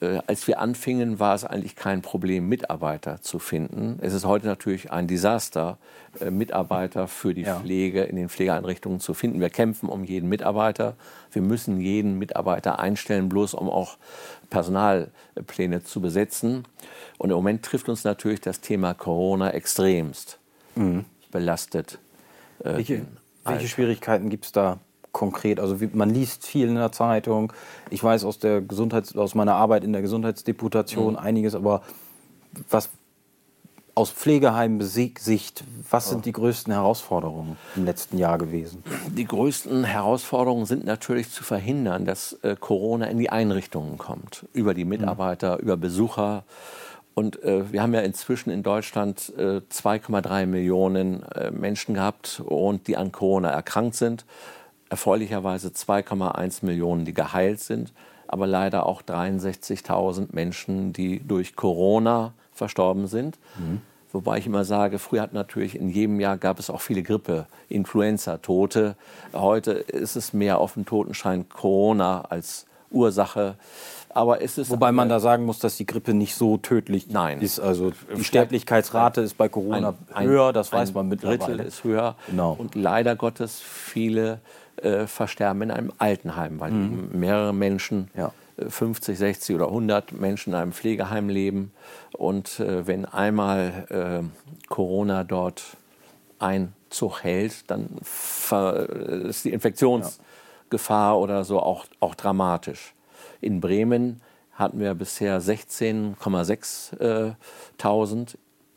Äh, 0.00 0.20
als 0.26 0.46
wir 0.46 0.60
anfingen, 0.60 1.18
war 1.20 1.34
es 1.34 1.44
eigentlich 1.44 1.76
kein 1.76 2.02
Problem, 2.02 2.48
Mitarbeiter 2.48 3.20
zu 3.20 3.38
finden. 3.38 3.98
Es 4.00 4.12
ist 4.12 4.24
heute 4.24 4.46
natürlich 4.46 4.90
ein 4.90 5.06
Desaster, 5.06 5.78
äh, 6.20 6.30
Mitarbeiter 6.30 7.08
für 7.08 7.34
die 7.34 7.42
ja. 7.42 7.60
Pflege 7.60 8.02
in 8.02 8.16
den 8.16 8.28
Pflegeeinrichtungen 8.28 9.00
zu 9.00 9.14
finden. 9.14 9.40
Wir 9.40 9.50
kämpfen 9.50 9.88
um 9.88 10.04
jeden 10.04 10.28
Mitarbeiter. 10.28 10.94
Wir 11.32 11.42
müssen 11.42 11.80
jeden 11.80 12.18
Mitarbeiter 12.18 12.78
einstellen, 12.78 13.28
bloß 13.28 13.54
um 13.54 13.68
auch 13.68 13.96
Personalpläne 14.50 15.84
zu 15.84 16.00
besetzen. 16.00 16.64
Und 17.18 17.30
im 17.30 17.36
Moment 17.36 17.64
trifft 17.64 17.88
uns 17.88 18.04
natürlich 18.04 18.40
das 18.40 18.60
Thema 18.60 18.94
Corona 18.94 19.50
extremst 19.50 20.38
mhm. 20.74 21.04
belastet. 21.30 21.98
Welche, 22.64 23.02
welche 23.44 23.68
Schwierigkeiten 23.68 24.30
gibt 24.30 24.46
es 24.46 24.52
da 24.52 24.78
konkret? 25.12 25.60
Also 25.60 25.80
wie, 25.80 25.88
man 25.92 26.10
liest 26.10 26.46
viel 26.46 26.68
in 26.68 26.74
der 26.74 26.92
Zeitung. 26.92 27.52
Ich 27.90 28.02
weiß 28.02 28.24
aus 28.24 28.38
der 28.38 28.60
Gesundheits 28.60 29.16
aus 29.16 29.34
meiner 29.34 29.54
Arbeit 29.54 29.84
in 29.84 29.92
der 29.92 30.02
Gesundheitsdeputation 30.02 31.14
mhm. 31.14 31.18
einiges, 31.18 31.54
aber 31.54 31.82
was 32.70 32.90
aus 33.94 34.10
Pflegeheim-Sicht, 34.10 35.64
was 35.88 36.10
sind 36.10 36.24
die 36.26 36.32
größten 36.32 36.72
Herausforderungen 36.72 37.56
im 37.76 37.84
letzten 37.84 38.18
Jahr 38.18 38.38
gewesen? 38.38 38.82
Die 39.08 39.24
größten 39.24 39.84
Herausforderungen 39.84 40.66
sind 40.66 40.84
natürlich 40.84 41.30
zu 41.30 41.44
verhindern, 41.44 42.04
dass 42.04 42.32
äh, 42.42 42.56
Corona 42.58 43.06
in 43.06 43.18
die 43.18 43.30
Einrichtungen 43.30 43.96
kommt, 43.96 44.46
über 44.52 44.74
die 44.74 44.84
Mitarbeiter, 44.84 45.56
mhm. 45.56 45.62
über 45.62 45.76
Besucher. 45.76 46.44
Und 47.14 47.42
äh, 47.44 47.72
wir 47.72 47.82
haben 47.82 47.94
ja 47.94 48.00
inzwischen 48.00 48.50
in 48.50 48.62
Deutschland 48.62 49.32
äh, 49.36 49.60
2,3 49.70 50.46
Millionen 50.46 51.22
äh, 51.30 51.50
Menschen 51.50 51.94
gehabt, 51.94 52.42
und 52.44 52.88
die 52.88 52.96
an 52.96 53.12
Corona 53.12 53.50
erkrankt 53.50 53.94
sind 53.94 54.24
erfreulicherweise 54.94 55.68
2,1 55.68 56.64
Millionen, 56.64 57.04
die 57.04 57.14
geheilt 57.14 57.58
sind, 57.58 57.92
aber 58.28 58.46
leider 58.46 58.86
auch 58.86 59.02
63.000 59.02 60.28
Menschen, 60.30 60.92
die 60.92 61.18
durch 61.18 61.56
Corona 61.56 62.32
verstorben 62.52 63.08
sind. 63.08 63.38
Mhm. 63.58 63.80
Wobei 64.12 64.38
ich 64.38 64.46
immer 64.46 64.64
sage, 64.64 65.00
früher 65.00 65.22
hat 65.22 65.32
natürlich 65.32 65.74
in 65.74 65.88
jedem 65.88 66.20
Jahr 66.20 66.36
gab 66.36 66.60
es 66.60 66.70
auch 66.70 66.80
viele 66.80 67.02
Grippe, 67.02 67.46
Influenza-Tote. 67.68 68.94
Heute 69.32 69.72
ist 69.72 70.14
es 70.14 70.32
mehr 70.32 70.58
auf 70.58 70.74
dem 70.74 70.86
Totenschein 70.86 71.48
Corona 71.48 72.20
als 72.28 72.66
Ursache. 72.92 73.56
Aber 74.14 74.40
es 74.40 74.58
ist 74.58 74.70
Wobei 74.70 74.92
man 74.92 75.08
da 75.08 75.18
sagen 75.18 75.44
muss, 75.44 75.58
dass 75.58 75.76
die 75.76 75.86
Grippe 75.86 76.14
nicht 76.14 76.36
so 76.36 76.56
tödlich 76.56 77.08
Nein. 77.10 77.40
ist. 77.40 77.58
Also 77.58 77.90
die 78.16 78.22
Sterblichkeitsrate 78.22 79.20
ist 79.20 79.36
bei 79.36 79.48
Corona 79.48 79.94
ein, 80.14 80.28
höher, 80.28 80.52
das 80.52 80.72
weiß 80.72 80.94
man 80.94 81.08
mittlerweile. 81.08 81.38
Drittel 81.38 81.60
ist 81.60 81.82
höher. 81.82 82.14
Genau. 82.28 82.54
Und 82.56 82.76
leider 82.76 83.16
Gottes 83.16 83.60
viele 83.60 84.38
äh, 84.76 85.08
versterben 85.08 85.62
in 85.62 85.70
einem 85.72 85.92
Altenheim, 85.98 86.60
weil 86.60 86.70
mhm. 86.70 87.08
mehrere 87.12 87.52
Menschen, 87.52 88.08
ja. 88.16 88.32
50, 88.56 89.14
äh, 89.14 89.16
60 89.16 89.56
oder 89.56 89.66
100 89.66 90.12
Menschen 90.12 90.52
in 90.52 90.60
einem 90.60 90.72
Pflegeheim 90.72 91.28
leben. 91.28 91.72
Und 92.12 92.60
äh, 92.60 92.86
wenn 92.86 93.06
einmal 93.06 94.22
äh, 94.22 94.68
Corona 94.68 95.24
dort 95.24 95.64
Einzug 96.38 97.24
hält, 97.24 97.68
dann 97.68 97.88
ist 99.28 99.44
die 99.44 99.52
Infektionsgefahr 99.52 101.14
ja. 101.14 101.14
oder 101.14 101.42
so 101.42 101.58
auch, 101.58 101.86
auch 101.98 102.14
dramatisch. 102.14 102.94
In 103.44 103.60
Bremen 103.60 104.20
hatten 104.52 104.80
wir 104.80 104.94
bisher 104.94 105.40
16,6 105.40 107.00
äh, 107.00 107.34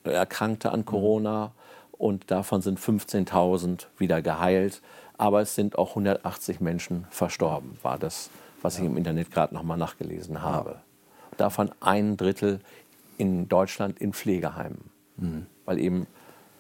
Erkrankte 0.03 0.71
an. 0.71 0.86
Corona 0.86 1.51
und 1.91 2.29
davon 2.31 2.62
sind 2.62 2.79
15.000 2.79 3.88
wieder 3.97 4.21
geheilt 4.21 4.81
aber 5.17 5.41
es 5.41 5.55
sind 5.55 5.77
auch 5.77 5.89
180 5.89 6.62
Menschen 6.62 7.07
verstorben, 7.09 7.77
war 7.81 7.97
das, 7.97 8.29
was 8.62 8.77
ich 8.77 8.86
im 8.86 8.97
Internet 8.97 9.31
gerade 9.31 9.53
nochmal 9.53 9.77
nachgelesen 9.77 10.41
habe. 10.41 10.77
Davon 11.38 11.71
ein 11.79 12.17
Drittel 12.17 12.60
in 13.17 13.47
Deutschland 13.49 13.99
in 13.99 14.13
Pflegeheimen, 14.13 14.89
mhm. 15.17 15.47
weil 15.65 15.80
eben 15.80 16.08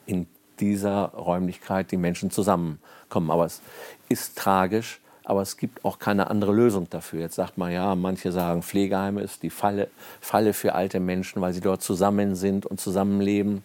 in 0.05 0.27
dieser 0.59 1.09
Räumlichkeit 1.09 1.91
die 1.91 1.97
Menschen 1.97 2.31
zusammenkommen. 2.31 3.29
Aber 3.29 3.45
es 3.45 3.61
ist 4.09 4.37
tragisch, 4.37 4.99
aber 5.27 5.41
es 5.41 5.57
gibt 5.57 5.83
auch 5.83 5.99
keine 5.99 6.29
andere 6.29 6.53
Lösung 6.53 6.89
dafür. 6.89 7.19
Jetzt 7.19 7.35
sagt 7.35 7.57
man 7.57 7.69
ja, 7.69 7.95
manche 7.95 8.31
sagen, 8.31 8.63
Pflegeheime 8.63 9.19
ist 9.21 9.43
die 9.43 9.49
Falle, 9.49 9.89
Falle 10.21 10.53
für 10.53 10.73
alte 10.73 11.01
Menschen, 11.01 11.41
weil 11.41 11.51
sie 11.51 11.59
dort 11.59 11.81
zusammen 11.81 12.35
sind 12.35 12.65
und 12.65 12.79
zusammenleben. 12.79 13.61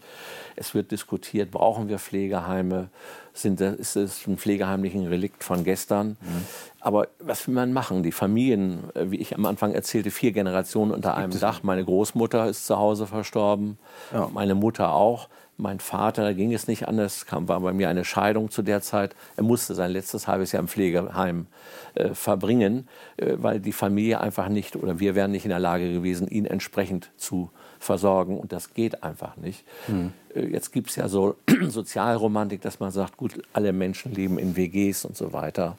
Es 0.56 0.74
wird 0.74 0.90
diskutiert, 0.90 1.52
brauchen 1.52 1.88
wir 1.88 2.00
Pflegeheime? 2.00 2.88
Sind, 3.32 3.60
ist 3.60 3.94
es 3.94 4.26
ein 4.26 4.38
pflegeheimlichen 4.38 5.06
Relikt 5.06 5.44
von 5.44 5.62
gestern? 5.62 6.16
Mhm. 6.20 6.46
Aber 6.80 7.06
was 7.20 7.46
will 7.46 7.54
man 7.54 7.72
machen? 7.72 8.02
Die 8.02 8.10
Familien, 8.10 8.80
äh, 8.94 9.12
wie 9.12 9.18
ich 9.18 9.36
am 9.36 9.46
Anfang 9.46 9.72
erzählte, 9.72 10.10
vier 10.10 10.32
Generationen 10.32 10.90
unter 10.90 11.16
einem 11.16 11.38
Dach. 11.38 11.62
Meine 11.62 11.84
Großmutter 11.84 12.48
ist 12.48 12.66
zu 12.66 12.76
Hause 12.76 13.06
verstorben, 13.06 13.78
ja. 14.12 14.28
meine 14.34 14.56
Mutter 14.56 14.92
auch. 14.92 15.28
Mein 15.62 15.78
Vater, 15.78 16.24
da 16.24 16.32
ging 16.32 16.52
es 16.52 16.66
nicht 16.66 16.88
anders, 16.88 17.24
kam, 17.24 17.46
war 17.46 17.60
bei 17.60 17.72
mir 17.72 17.88
eine 17.88 18.04
Scheidung 18.04 18.50
zu 18.50 18.62
der 18.62 18.82
Zeit. 18.82 19.14
Er 19.36 19.44
musste 19.44 19.76
sein 19.76 19.92
letztes 19.92 20.26
halbes 20.26 20.50
Jahr 20.50 20.60
im 20.60 20.66
Pflegeheim 20.66 21.46
äh, 21.94 22.14
verbringen, 22.14 22.88
äh, 23.16 23.34
weil 23.36 23.60
die 23.60 23.70
Familie 23.70 24.20
einfach 24.20 24.48
nicht 24.48 24.74
oder 24.74 24.98
wir 24.98 25.14
wären 25.14 25.30
nicht 25.30 25.44
in 25.44 25.50
der 25.50 25.60
Lage 25.60 25.92
gewesen, 25.92 26.26
ihn 26.26 26.46
entsprechend 26.46 27.12
zu 27.16 27.52
versorgen. 27.82 28.38
Und 28.38 28.52
das 28.52 28.74
geht 28.74 29.02
einfach 29.02 29.36
nicht. 29.36 29.64
Mhm. 29.88 30.12
Jetzt 30.34 30.72
gibt 30.72 30.90
es 30.90 30.96
ja 30.96 31.08
so 31.08 31.36
Sozialromantik, 31.68 32.62
dass 32.62 32.80
man 32.80 32.90
sagt, 32.90 33.16
gut, 33.16 33.42
alle 33.52 33.72
Menschen 33.72 34.14
leben 34.14 34.38
in 34.38 34.56
WGs 34.56 35.04
und 35.04 35.16
so 35.16 35.32
weiter. 35.32 35.76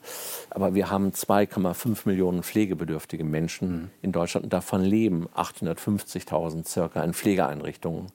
Aber 0.50 0.74
wir 0.74 0.90
haben 0.90 1.10
2,5 1.10 2.00
Millionen 2.04 2.42
pflegebedürftige 2.42 3.24
Menschen 3.24 3.68
mhm. 3.68 3.90
in 4.02 4.12
Deutschland 4.12 4.44
und 4.44 4.52
davon 4.52 4.82
leben 4.82 5.28
850.000 5.34 6.66
circa 6.66 7.02
in 7.02 7.14
Pflegeeinrichtungen. 7.14 8.06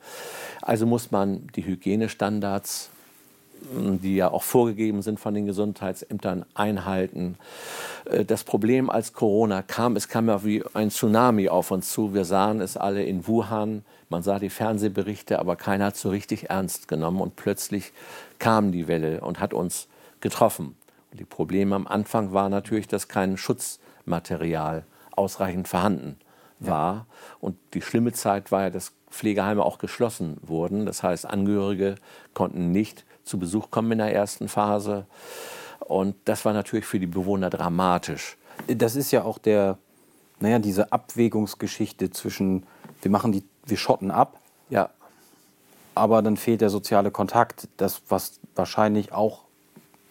Also 0.62 0.86
muss 0.86 1.12
man 1.12 1.47
die 1.56 1.65
Hygienestandards 1.65 2.91
die 3.72 4.15
ja 4.15 4.32
auch 4.32 4.43
vorgegeben 4.43 5.02
sind 5.02 5.19
von 5.19 5.34
den 5.34 5.45
Gesundheitsämtern, 5.45 6.45
einhalten. 6.54 7.38
Äh, 8.06 8.26
das 8.26 8.43
Problem, 8.43 8.89
als 8.89 9.13
Corona 9.13 9.62
kam, 9.62 9.95
es 9.95 10.08
kam 10.08 10.28
ja 10.28 10.43
wie 10.43 10.63
ein 10.74 10.89
Tsunami 10.89 11.50
auf 11.50 11.72
uns 11.72 11.91
zu. 11.91 12.13
Wir 12.13 12.26
sahen 12.26 12.62
es 12.62 12.78
alle 12.78 13.04
in 13.04 13.28
Wuhan, 13.28 13.84
man 14.10 14.24
sah 14.24 14.39
die 14.39 14.50
Fernsehberichte, 14.50 15.39
aber 15.39 15.56
keiner 15.56 15.86
hat 15.86 15.98
so 15.98 16.10
richtig 16.10 16.50
ernst 16.50 16.88
genommen. 16.88 17.22
Und 17.22 17.36
plötzlich 17.36 17.93
kam 18.39 18.72
die 18.72 18.88
Welle 18.88 19.22
und 19.22 19.39
hat 19.39 19.54
uns 19.54 19.88
getroffen. 20.19 20.76
Und 21.12 21.19
die 21.19 21.26
Probleme 21.26 21.76
am 21.76 21.88
Anfang 21.88 22.34
war 22.34 22.50
natürlich, 22.50 22.88
dass 22.88 23.08
kein 23.08 23.38
Schutzmaterial 23.38 24.84
ausreichend 25.15 25.67
vorhanden 25.67 26.17
war. 26.60 27.06
Und 27.39 27.58
die 27.74 27.82
schlimme 27.82 28.13
Zeit 28.13 28.52
war 28.52 28.63
ja, 28.63 28.69
dass 28.69 28.93
Pflegeheime 29.10 29.63
auch 29.63 29.78
geschlossen 29.78 30.38
wurden. 30.41 30.86
Das 30.86 31.04
heißt, 31.04 31.26
Angehörige 31.26 31.95
konnten 32.34 32.72
nicht 32.72 33.06
zu 33.29 33.39
Besuch 33.39 33.71
kommen 33.71 33.91
in 33.93 33.99
der 33.99 34.13
ersten 34.13 34.49
Phase. 34.49 35.05
Und 35.79 36.15
das 36.25 36.45
war 36.45 36.53
natürlich 36.53 36.85
für 36.85 36.99
die 36.99 37.07
Bewohner 37.07 37.49
dramatisch. 37.49 38.37
Das 38.67 38.95
ist 38.95 39.11
ja 39.11 39.23
auch 39.23 39.37
der, 39.37 39.77
naja, 40.39 40.59
diese 40.59 40.91
Abwägungsgeschichte 40.91 42.09
zwischen, 42.11 42.63
wir 43.01 43.11
machen 43.11 43.31
die, 43.31 43.43
wir 43.65 43.77
schotten 43.77 44.11
ab. 44.11 44.39
Ja. 44.69 44.89
Aber 45.95 46.21
dann 46.21 46.37
fehlt 46.37 46.61
der 46.61 46.69
soziale 46.69 47.11
Kontakt, 47.11 47.67
das, 47.77 48.01
was 48.09 48.39
wahrscheinlich 48.55 49.13
auch, 49.13 49.43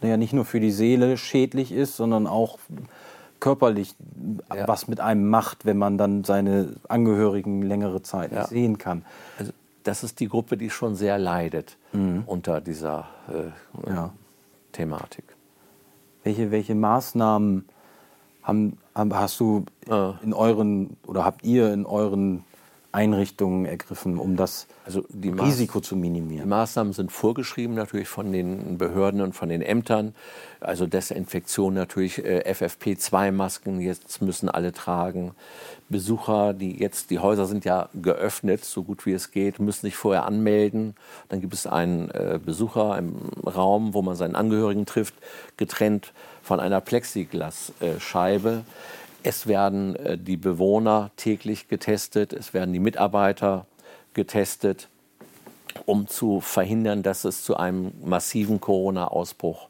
naja, 0.01 0.17
nicht 0.17 0.33
nur 0.33 0.45
für 0.45 0.61
die 0.61 0.71
Seele 0.71 1.17
schädlich 1.17 1.73
ist, 1.73 1.97
sondern 1.97 2.27
auch 2.27 2.59
körperlich 3.41 3.95
ja. 4.53 4.67
was 4.67 4.89
mit 4.89 5.01
einem 5.01 5.29
macht, 5.29 5.65
wenn 5.65 5.79
man 5.79 5.99
dann 5.99 6.25
seine 6.25 6.75
Angehörigen 6.89 7.63
längere 7.63 8.03
Zeit 8.03 8.33
ja. 8.33 8.41
nicht 8.41 8.51
sehen 8.51 8.79
kann. 8.79 9.05
Also 9.39 9.53
das 9.89 10.05
ist 10.05 10.21
die 10.21 10.29
Gruppe, 10.29 10.59
die 10.59 10.69
schon 10.69 10.95
sehr 10.95 11.19
leidet 11.19 11.79
mhm. 11.93 12.25
unter 12.27 12.61
dieser 12.61 13.09
äh, 13.29 13.91
ja. 13.91 14.13
Thematik. 14.73 15.25
Welche, 16.23 16.51
welche 16.51 16.75
Maßnahmen 16.75 17.67
haben, 18.43 18.79
hast 18.95 19.41
du 19.41 19.65
in 19.89 20.35
euren 20.35 20.97
oder 21.07 21.25
habt 21.25 21.45
ihr 21.45 21.73
in 21.73 21.87
euren 21.87 22.45
Einrichtungen 22.91 23.67
ergriffen, 23.67 24.19
um 24.19 24.37
das 24.37 24.67
also 24.87 25.05
Risiko 25.23 25.81
zu 25.81 25.95
minimieren? 25.95 26.45
Die 26.45 26.49
Maßnahmen 26.49 26.95
sind 26.95 27.13
vorgeschrieben 27.13 27.75
natürlich 27.75 28.09
von 28.09 28.33
den 28.33 28.79
Behörden 28.79 29.21
und 29.21 29.35
von 29.35 29.51
den 29.51 29.61
Ämtern. 29.61 30.15
Also 30.61 30.87
Desinfektion 30.87 31.75
natürlich, 31.75 32.25
äh, 32.25 32.43
FFP2-Masken, 32.51 33.81
jetzt 33.81 34.23
müssen 34.23 34.49
alle 34.49 34.73
tragen. 34.73 35.33
Besucher, 35.91 36.55
die 36.55 36.79
jetzt, 36.79 37.11
die 37.11 37.19
Häuser 37.19 37.47
sind 37.47 37.65
ja 37.65 37.89
geöffnet, 37.95 38.65
so 38.65 38.83
gut 38.83 39.05
wie 39.07 39.13
es 39.13 39.31
geht, 39.31 39.59
müssen 39.59 39.83
sich 39.83 39.97
vorher 39.97 40.25
anmelden. 40.25 40.95
Dann 41.29 41.41
gibt 41.41 41.55
es 41.55 41.67
einen 41.67 42.11
äh, 42.11 42.39
Besucher 42.45 42.97
im 42.99 43.17
Raum, 43.45 43.95
wo 43.95 44.03
man 44.03 44.17
seinen 44.17 44.35
Angehörigen 44.35 44.87
trifft, 44.87 45.15
getrennt 45.57 46.13
von 46.43 46.59
einer 46.59 46.81
Plexiglasscheibe. 46.81 48.51
Äh, 48.51 48.98
es 49.23 49.47
werden 49.47 49.97
äh, 49.97 50.19
die 50.19 50.37
Bewohner 50.37 51.11
täglich 51.17 51.69
getestet, 51.69 52.33
es 52.33 52.55
werden 52.55 52.73
die 52.73 52.81
Mitarbeiter 52.81 53.67
getestet. 54.15 54.89
um 55.87 56.09
zu 56.09 56.41
verhindern, 56.41 57.03
dass 57.05 57.25
es 57.25 57.45
zu 57.45 57.57
einem 57.57 57.93
massiven 58.05 58.61
Corona-Ausbruch 58.61 59.69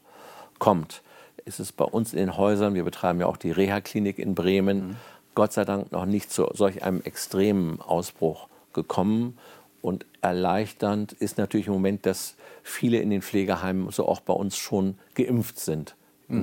kommt. 0.57 1.03
Ist 1.45 1.59
es 1.59 1.71
bei 1.71 1.85
uns 1.85 2.13
in 2.13 2.19
den 2.19 2.37
Häusern, 2.37 2.73
wir 2.73 2.83
betreiben 2.83 3.19
ja 3.19 3.27
auch 3.27 3.37
die 3.37 3.51
Reha-Klinik 3.51 4.17
in 4.17 4.33
Bremen, 4.33 4.77
mhm. 4.77 4.95
Gott 5.35 5.53
sei 5.53 5.65
Dank 5.65 5.91
noch 5.91 6.05
nicht 6.05 6.31
zu 6.31 6.49
solch 6.53 6.83
einem 6.83 7.01
extremen 7.01 7.79
Ausbruch 7.79 8.47
gekommen. 8.73 9.37
Und 9.81 10.05
erleichternd 10.21 11.13
ist 11.13 11.37
natürlich 11.37 11.67
im 11.67 11.73
Moment, 11.73 12.05
dass 12.05 12.35
viele 12.63 12.97
in 12.99 13.09
den 13.09 13.21
Pflegeheimen, 13.21 13.89
so 13.91 14.07
auch 14.07 14.19
bei 14.19 14.33
uns, 14.33 14.57
schon 14.57 14.97
geimpft 15.15 15.59
sind 15.59 15.95
mhm. 16.27 16.39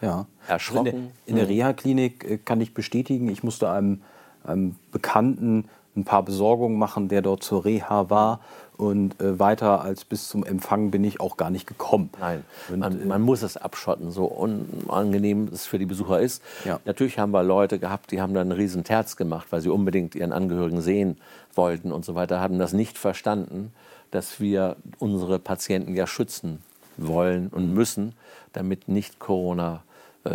Ja. 0.00 0.26
Erschrocken. 0.46 0.86
Also 0.86 0.98
in 0.98 1.02
der, 1.02 1.12
in 1.26 1.36
der 1.36 1.44
mhm. 1.44 1.50
Reha-Klinik 1.50 2.24
äh, 2.24 2.38
kann 2.38 2.60
ich 2.60 2.74
bestätigen, 2.74 3.28
ich 3.28 3.42
musste 3.42 3.70
einem, 3.70 4.02
einem 4.44 4.76
Bekannten 4.92 5.68
ein 5.98 6.04
paar 6.04 6.22
Besorgungen 6.22 6.78
machen, 6.78 7.08
der 7.08 7.22
dort 7.22 7.42
zur 7.42 7.64
Reha 7.64 8.08
war. 8.10 8.40
Und 8.76 9.20
äh, 9.20 9.40
weiter 9.40 9.82
als 9.82 10.04
bis 10.04 10.28
zum 10.28 10.44
Empfang 10.44 10.92
bin 10.92 11.02
ich 11.02 11.20
auch 11.20 11.36
gar 11.36 11.50
nicht 11.50 11.66
gekommen. 11.66 12.10
Nein, 12.20 12.44
und, 12.68 12.78
man, 12.78 13.02
äh, 13.02 13.04
man, 13.06 13.22
muss 13.22 13.42
es 13.42 13.56
abschotten, 13.56 14.12
so 14.12 14.26
unangenehm 14.26 15.48
es 15.52 15.66
für 15.66 15.80
die 15.80 15.86
Besucher 15.86 16.20
ist. 16.20 16.44
Ja. 16.64 16.78
Natürlich 16.84 17.18
haben 17.18 17.32
wir 17.32 17.42
Leute 17.42 17.80
gehabt, 17.80 18.12
die 18.12 18.20
haben 18.20 18.34
dann 18.34 18.52
einen 18.52 18.60
riesen 18.60 18.84
Terz 18.84 19.16
gemacht, 19.16 19.48
weil 19.50 19.62
sie 19.62 19.68
unbedingt 19.68 20.14
ihren 20.14 20.32
Angehörigen 20.32 20.80
sehen 20.80 21.16
wollten 21.54 21.90
und 21.90 22.04
so 22.04 22.14
weiter, 22.14 22.38
haben 22.38 22.60
das 22.60 22.72
nicht 22.72 22.98
verstanden, 22.98 23.72
dass 24.12 24.38
wir 24.38 24.76
unsere 25.00 25.40
Patienten 25.40 25.96
ja 25.96 26.06
schützen 26.06 26.62
wollen 26.96 27.48
und 27.48 27.74
müssen, 27.74 28.14
damit 28.52 28.88
nicht 28.88 29.18
Corona 29.18 29.82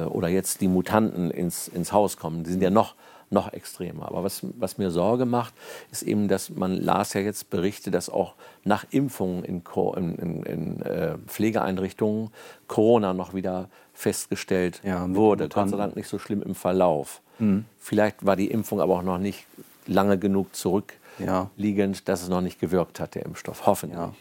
oder 0.02 0.28
jetzt 0.28 0.62
die 0.62 0.68
Mutanten 0.68 1.32
ins, 1.32 1.68
ins 1.68 1.92
Haus 1.92 2.18
kommen. 2.18 2.44
Die 2.44 2.52
sind 2.52 2.62
ja 2.62 2.70
noch 2.70 2.96
noch 3.34 3.52
extremer. 3.52 4.08
Aber 4.08 4.24
was, 4.24 4.42
was 4.58 4.78
mir 4.78 4.92
Sorge 4.92 5.26
macht, 5.26 5.54
ist 5.92 6.04
eben, 6.04 6.30
dass 6.30 6.50
man 6.50 6.80
las 6.80 7.14
ja 7.14 7.22
jetzt 7.22 7.50
Berichte, 7.50 7.92
dass 7.92 8.10
auch 8.10 8.36
nach 8.64 8.86
Impfungen 8.92 9.44
in, 9.44 9.62
in, 9.98 10.16
in, 10.16 10.44
in 10.44 10.82
äh, 10.84 11.18
Pflegeeinrichtungen 11.28 12.30
Corona 12.68 13.14
noch 13.14 13.34
wieder 13.34 13.70
festgestellt 13.94 14.82
ja, 14.84 15.14
wurde. 15.14 15.50
Gott 15.50 15.70
sei 15.70 15.78
Dank 15.78 15.96
nicht 15.96 16.08
so 16.08 16.20
schlimm 16.20 16.42
im 16.42 16.56
Verlauf. 16.56 17.22
Mhm. 17.40 17.66
Vielleicht 17.80 18.26
war 18.26 18.36
die 18.36 18.50
Impfung 18.50 18.80
aber 18.80 18.94
auch 18.94 19.04
noch 19.04 19.18
nicht 19.18 19.46
lange 19.86 20.18
genug 20.18 20.56
zurückliegend, 20.56 21.98
ja. 21.98 22.02
dass 22.06 22.22
es 22.22 22.30
noch 22.30 22.42
nicht 22.42 22.60
gewirkt 22.60 23.00
hat, 23.00 23.16
der 23.16 23.26
Impfstoff. 23.26 23.66
Hoffentlich. 23.66 24.00
Ja. 24.00 24.14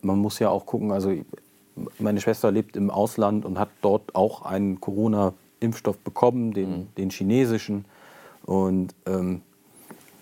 Man 0.00 0.18
muss 0.18 0.38
ja 0.38 0.48
auch 0.48 0.66
gucken, 0.66 0.92
also 0.92 1.12
meine 1.98 2.20
Schwester 2.20 2.50
lebt 2.50 2.76
im 2.76 2.90
Ausland 2.90 3.44
und 3.44 3.58
hat 3.58 3.70
dort 3.80 4.14
auch 4.14 4.42
einen 4.42 4.80
Corona-Impfstoff 4.80 5.98
bekommen, 5.98 6.52
den, 6.52 6.70
mhm. 6.70 6.88
den 6.96 7.10
chinesischen. 7.10 7.84
Und 8.44 8.94
ähm, 9.06 9.42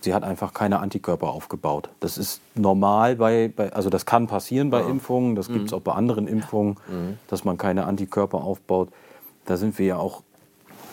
sie 0.01 0.15
hat 0.15 0.25
einfach 0.25 0.55
keine 0.55 0.81
Antikörper 0.81 1.29
aufgebaut. 1.29 1.91
Das 2.01 2.19
ist 2.19 2.41
normal 2.55 3.17
bei, 3.17 3.53
bei 3.55 3.73
also 3.73 3.91
das 3.91 4.07
kann 4.07 4.27
passieren 4.27 4.71
bei 4.71 4.81
ja. 4.81 4.89
Impfungen, 4.89 5.35
das 5.35 5.49
gibt 5.49 5.67
es 5.67 5.73
mhm. 5.73 5.79
auch 5.79 5.83
bei 5.83 5.93
anderen 5.93 6.27
Impfungen, 6.27 6.77
mhm. 6.89 7.19
dass 7.29 7.45
man 7.45 7.59
keine 7.59 7.87
Antikörper 7.87 8.39
aufbaut. 8.39 8.89
Da 9.45 9.57
sind 9.57 9.79
wir 9.79 9.87
ja 9.87 9.97
auch, 9.97 10.23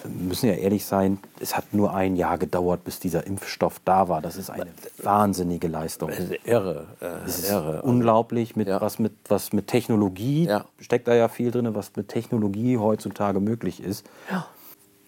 müssen 0.06 0.48
ja 0.48 0.54
ehrlich 0.54 0.86
sein, 0.86 1.20
es 1.40 1.56
hat 1.56 1.74
nur 1.74 1.94
ein 1.94 2.16
Jahr 2.16 2.38
gedauert, 2.38 2.84
bis 2.84 3.00
dieser 3.00 3.26
Impfstoff 3.26 3.80
da 3.86 4.10
war. 4.10 4.22
Das 4.22 4.36
ist 4.36 4.50
eine 4.50 4.68
wahnsinnige 5.02 5.68
Leistung. 5.68 6.10
Das 6.10 6.20
ist 6.20 6.34
irre. 6.46 6.88
Äh, 7.00 7.06
das 7.26 7.40
ist 7.40 7.50
irre. 7.50 7.82
unglaublich, 7.82 8.56
mit, 8.56 8.68
ja. 8.68 8.82
was, 8.82 9.00
mit, 9.00 9.14
was 9.28 9.54
mit 9.54 9.68
Technologie, 9.68 10.46
ja. 10.46 10.66
steckt 10.80 11.08
da 11.08 11.16
ja 11.16 11.28
viel 11.28 11.52
drin, 11.52 11.74
was 11.74 11.96
mit 11.96 12.08
Technologie 12.08 12.78
heutzutage 12.78 13.40
möglich 13.40 13.82
ist. 13.82 14.06
Ja. 14.32 14.48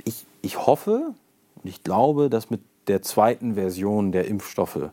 Ich, 0.06 0.26
ich 0.42 0.66
hoffe, 0.66 1.14
und 1.56 1.70
ich 1.70 1.84
glaube, 1.84 2.30
dass 2.30 2.50
mit 2.50 2.62
der 2.88 3.02
zweiten 3.02 3.56
Version 3.56 4.12
der 4.12 4.28
Impfstoffe 4.28 4.90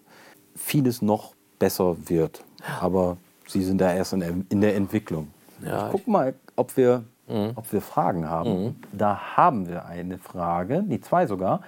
vieles 0.54 1.02
noch 1.02 1.34
besser 1.58 1.96
wird. 2.08 2.44
Aber 2.80 3.16
sie 3.46 3.62
sind 3.62 3.78
da 3.78 3.92
erst 3.92 4.12
in 4.12 4.20
der, 4.20 4.34
in 4.48 4.60
der 4.60 4.76
Entwicklung. 4.76 5.28
Ich 5.62 5.70
guck 5.90 6.06
mal, 6.06 6.34
ob 6.56 6.76
wir, 6.76 7.04
mhm. 7.28 7.52
ob 7.54 7.72
wir 7.72 7.80
Fragen 7.80 8.28
haben. 8.28 8.64
Mhm. 8.64 8.76
Da 8.92 9.36
haben 9.36 9.68
wir 9.68 9.86
eine 9.86 10.18
Frage, 10.18 10.82
die 10.84 11.00
zwei 11.00 11.26
sogar. 11.26 11.60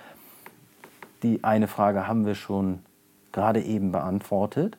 Die 1.23 1.43
eine 1.45 1.69
Frage 1.69 2.07
haben 2.07 2.27
wir 2.27 2.35
schon 2.35 2.81
gerade 3.33 3.63
eben 3.63 3.93
beantwortet. 3.93 4.79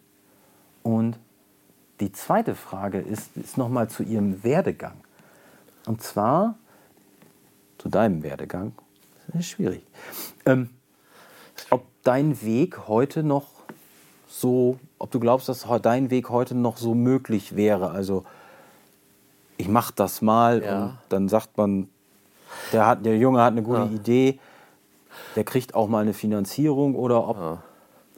Und 0.83 1.17
die 1.99 2.11
zweite 2.11 2.55
Frage 2.55 2.99
ist, 2.99 3.35
ist 3.35 3.57
nochmal 3.57 3.89
zu 3.89 4.03
Ihrem 4.03 4.43
Werdegang. 4.43 5.01
Und 5.85 6.01
zwar 6.01 6.55
zu 7.77 7.89
deinem 7.89 8.23
Werdegang 8.23 8.73
das 9.31 9.41
ist 9.41 9.49
schwierig. 9.49 9.83
Ähm, 10.45 10.69
ob 11.69 11.85
dein 12.03 12.41
Weg 12.41 12.87
heute 12.87 13.21
noch 13.23 13.47
so, 14.27 14.79
ob 14.97 15.11
du 15.11 15.19
glaubst, 15.19 15.49
dass 15.49 15.67
dein 15.81 16.09
Weg 16.09 16.29
heute 16.29 16.55
noch 16.55 16.77
so 16.77 16.95
möglich 16.95 17.55
wäre. 17.55 17.91
Also 17.91 18.25
ich 19.59 19.67
mache 19.67 19.93
das 19.95 20.21
mal 20.21 20.63
ja. 20.63 20.83
und 20.83 20.97
dann 21.09 21.29
sagt 21.29 21.57
man, 21.57 21.89
der, 22.71 22.87
hat, 22.87 23.05
der 23.05 23.17
Junge 23.17 23.43
hat 23.43 23.51
eine 23.51 23.61
gute 23.61 23.81
ja. 23.81 23.85
Idee, 23.87 24.39
der 25.35 25.43
kriegt 25.43 25.75
auch 25.75 25.87
mal 25.87 25.99
eine 25.99 26.13
Finanzierung 26.13 26.95
oder 26.95 27.27
ob, 27.27 27.37
ja. 27.37 27.63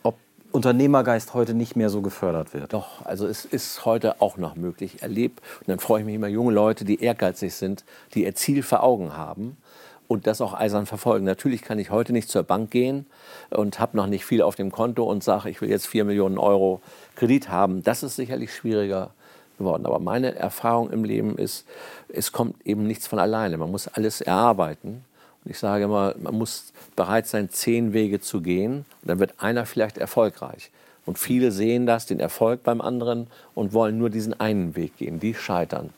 ob 0.03 0.17
Unternehmergeist 0.51 1.33
heute 1.33 1.55
nicht 1.55 1.75
mehr 1.75 1.89
so 1.89 2.01
gefördert 2.01 2.53
wird. 2.53 2.73
Doch, 2.73 3.03
also 3.05 3.25
es 3.25 3.43
ist 3.43 3.85
heute 3.85 4.21
auch 4.21 4.37
noch 4.37 4.55
möglich. 4.55 4.95
Ich 4.95 5.01
erlebe, 5.01 5.41
und 5.61 5.67
dann 5.67 5.79
freue 5.79 6.01
ich 6.01 6.05
mich 6.05 6.15
immer, 6.15 6.27
junge 6.27 6.53
Leute, 6.53 6.85
die 6.85 7.01
ehrgeizig 7.01 7.55
sind, 7.55 7.85
die 8.13 8.23
ihr 8.23 8.35
Ziel 8.35 8.61
vor 8.61 8.83
Augen 8.83 9.17
haben 9.17 9.57
und 10.07 10.27
das 10.27 10.41
auch 10.41 10.53
eisern 10.53 10.85
verfolgen. 10.85 11.25
Natürlich 11.25 11.63
kann 11.63 11.79
ich 11.79 11.89
heute 11.89 12.13
nicht 12.13 12.29
zur 12.29 12.43
Bank 12.43 12.69
gehen 12.69 13.07
und 13.49 13.79
habe 13.79 13.97
noch 13.97 14.05
nicht 14.05 14.25
viel 14.25 14.43
auf 14.43 14.55
dem 14.55 14.71
Konto 14.71 15.05
und 15.05 15.23
sage, 15.23 15.49
ich 15.49 15.59
will 15.59 15.71
jetzt 15.71 15.87
4 15.87 16.05
Millionen 16.05 16.37
Euro 16.37 16.81
Kredit 17.15 17.49
haben. 17.49 17.81
Das 17.81 18.03
ist 18.03 18.15
sicherlich 18.15 18.53
schwieriger 18.53 19.09
geworden. 19.61 19.85
Aber 19.85 19.99
meine 19.99 20.35
Erfahrung 20.35 20.91
im 20.91 21.03
Leben 21.03 21.37
ist, 21.37 21.65
es 22.09 22.31
kommt 22.31 22.65
eben 22.65 22.85
nichts 22.85 23.07
von 23.07 23.19
alleine. 23.19 23.57
Man 23.57 23.71
muss 23.71 23.87
alles 23.87 24.21
erarbeiten. 24.21 25.05
Und 25.43 25.51
ich 25.51 25.59
sage 25.59 25.85
immer, 25.85 26.13
man 26.19 26.35
muss 26.35 26.73
bereit 26.95 27.27
sein, 27.27 27.49
zehn 27.49 27.93
Wege 27.93 28.19
zu 28.19 28.41
gehen. 28.41 28.85
Und 29.01 29.09
dann 29.09 29.19
wird 29.19 29.35
einer 29.37 29.65
vielleicht 29.65 29.97
erfolgreich. 29.97 30.71
Und 31.05 31.17
viele 31.17 31.51
sehen 31.51 31.85
das, 31.85 32.05
den 32.05 32.19
Erfolg 32.19 32.63
beim 32.63 32.79
anderen 32.79 33.27
und 33.55 33.73
wollen 33.73 33.97
nur 33.97 34.09
diesen 34.09 34.39
einen 34.39 34.75
Weg 34.75 34.97
gehen. 34.97 35.19
Die 35.19 35.33
scheitern. 35.33 35.89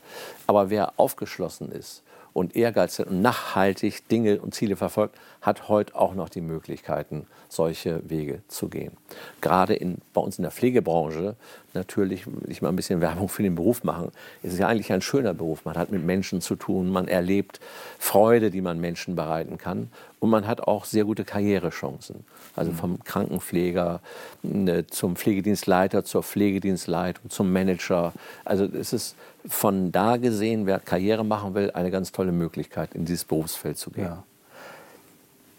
Aber 0.48 0.70
wer 0.70 0.94
aufgeschlossen 0.98 1.72
ist 1.72 2.04
und 2.32 2.56
ehrgeizig 2.56 3.08
und 3.08 3.22
nachhaltig 3.22 4.08
Dinge 4.08 4.40
und 4.40 4.56
Ziele 4.56 4.76
verfolgt, 4.76 5.16
hat 5.44 5.68
heute 5.68 5.94
auch 5.96 6.16
noch 6.16 6.30
die 6.30 6.42
Möglichkeiten, 6.42 7.28
solche 7.50 8.02
Wege 8.10 8.42
zu 8.48 8.70
gehen. 8.70 8.94
Gerade 9.42 9.76
in, 9.76 9.98
bei 10.14 10.22
uns 10.22 10.38
in 10.38 10.44
der 10.44 10.52
Pflegebranche, 10.52 11.36
natürlich 11.74 12.26
will 12.26 12.50
ich 12.50 12.62
mal 12.62 12.70
ein 12.70 12.78
bisschen 12.78 13.02
Werbung 13.02 13.28
für 13.28 13.44
den 13.44 13.56
Beruf 13.56 13.84
machen, 13.84 14.12
ist 14.42 14.54
es 14.54 14.60
ja 14.60 14.68
eigentlich 14.70 14.92
ein 14.94 15.02
schöner 15.02 15.34
Beruf. 15.34 15.66
Man 15.66 15.76
hat 15.76 15.92
mit 15.92 16.04
Menschen 16.04 16.40
zu 16.40 16.56
tun, 16.56 16.90
man 16.90 17.10
erlebt 17.10 17.60
Freude, 18.00 18.52
die 18.52 18.62
man 18.62 18.80
Menschen 18.80 19.16
bereiten 19.16 19.58
kann 19.58 19.90
und 20.22 20.30
man 20.30 20.48
hat 20.48 20.62
auch 20.62 20.86
sehr 20.86 21.04
gute 21.04 21.26
Karrierechancen. 21.26 22.24
Also 22.56 22.72
mhm. 22.72 22.76
vom 22.78 23.04
Krankenpfleger 23.04 24.00
ne, 24.44 24.88
zum 24.88 25.18
Pflegedienstleiter, 25.18 26.06
zur 26.06 26.24
Pflegedienstleitung, 26.24 27.30
zum 27.30 27.52
Manager. 27.52 28.14
Also 28.46 28.64
es 28.64 28.94
ist 28.94 29.18
von 29.46 29.92
da 29.92 30.16
gesehen, 30.16 30.66
wer 30.66 30.80
Karriere 30.80 31.26
machen 31.26 31.54
will, 31.54 31.72
eine 31.72 31.92
ganz 31.92 32.14
tolle 32.14 32.32
Möglichkeit, 32.32 32.96
in 32.96 33.04
dieses 33.04 33.26
Berufsfeld 33.26 33.78
zu 33.78 33.92
gehen. 33.92 34.06
Ja. 34.06 34.24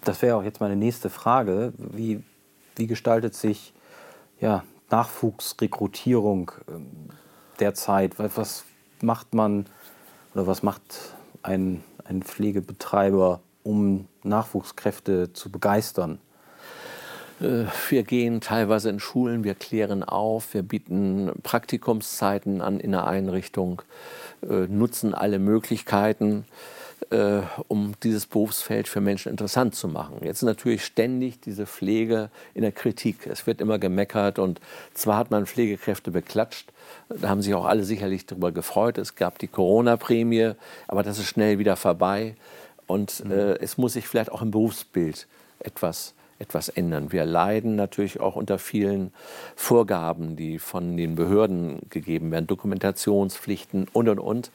Das 0.04 0.20
wäre 0.20 0.36
auch 0.36 0.42
jetzt 0.42 0.60
meine 0.60 0.76
nächste 0.76 1.08
Frage. 1.08 1.72
Wie, 1.78 2.22
wie 2.76 2.86
gestaltet 2.86 3.34
sich 3.34 3.72
ja, 4.38 4.62
Nachwuchsrekrutierung 4.90 6.52
ähm, 6.68 7.08
derzeit? 7.58 8.18
Was 8.18 8.64
macht 9.00 9.32
man 9.34 9.66
oder 10.34 10.46
was 10.46 10.62
macht 10.62 10.82
ein, 11.42 11.82
ein 12.04 12.22
Pflegebetreiber, 12.22 13.40
um 13.62 14.06
Nachwuchskräfte 14.22 15.32
zu 15.32 15.50
begeistern? 15.50 16.18
Äh, 17.40 17.64
wir 17.88 18.02
gehen 18.02 18.42
teilweise 18.42 18.90
in 18.90 19.00
Schulen, 19.00 19.42
wir 19.42 19.54
klären 19.54 20.02
auf, 20.02 20.52
wir 20.52 20.62
bieten 20.62 21.32
Praktikumszeiten 21.42 22.60
an 22.60 22.78
in 22.78 22.92
der 22.92 23.06
Einrichtung, 23.06 23.80
äh, 24.42 24.66
nutzen 24.68 25.14
alle 25.14 25.38
Möglichkeiten 25.38 26.44
äh, 27.10 27.40
um 27.68 27.94
dieses 28.02 28.26
Berufsfeld 28.26 28.88
für 28.88 29.00
Menschen 29.00 29.30
interessant 29.30 29.74
zu 29.74 29.88
machen. 29.88 30.18
Jetzt 30.22 30.38
ist 30.38 30.46
natürlich 30.46 30.84
ständig 30.84 31.40
diese 31.40 31.66
Pflege 31.66 32.30
in 32.54 32.62
der 32.62 32.72
Kritik. 32.72 33.26
Es 33.26 33.46
wird 33.46 33.60
immer 33.60 33.78
gemeckert 33.78 34.38
und 34.38 34.60
zwar 34.94 35.16
hat 35.18 35.30
man 35.30 35.46
Pflegekräfte 35.46 36.10
beklatscht, 36.10 36.72
da 37.08 37.28
haben 37.28 37.42
sich 37.42 37.54
auch 37.54 37.66
alle 37.66 37.84
sicherlich 37.84 38.26
darüber 38.26 38.52
gefreut. 38.52 38.98
Es 38.98 39.14
gab 39.14 39.38
die 39.38 39.48
Corona-Prämie, 39.48 40.52
aber 40.88 41.02
das 41.02 41.18
ist 41.18 41.26
schnell 41.26 41.58
wieder 41.58 41.76
vorbei 41.76 42.34
und 42.86 43.24
mhm. 43.24 43.30
äh, 43.32 43.54
es 43.56 43.78
muss 43.78 43.94
sich 43.94 44.08
vielleicht 44.08 44.32
auch 44.32 44.42
im 44.42 44.50
Berufsbild 44.50 45.26
etwas 45.60 46.14
etwas 46.38 46.68
ändern. 46.68 47.12
Wir 47.12 47.24
leiden 47.24 47.76
natürlich 47.76 48.20
auch 48.20 48.36
unter 48.36 48.58
vielen 48.58 49.12
Vorgaben, 49.56 50.36
die 50.36 50.58
von 50.58 50.96
den 50.96 51.14
Behörden 51.14 51.80
gegeben 51.90 52.30
werden, 52.30 52.46
Dokumentationspflichten 52.46 53.88
und 53.92 54.08
und 54.08 54.18
und. 54.18 54.50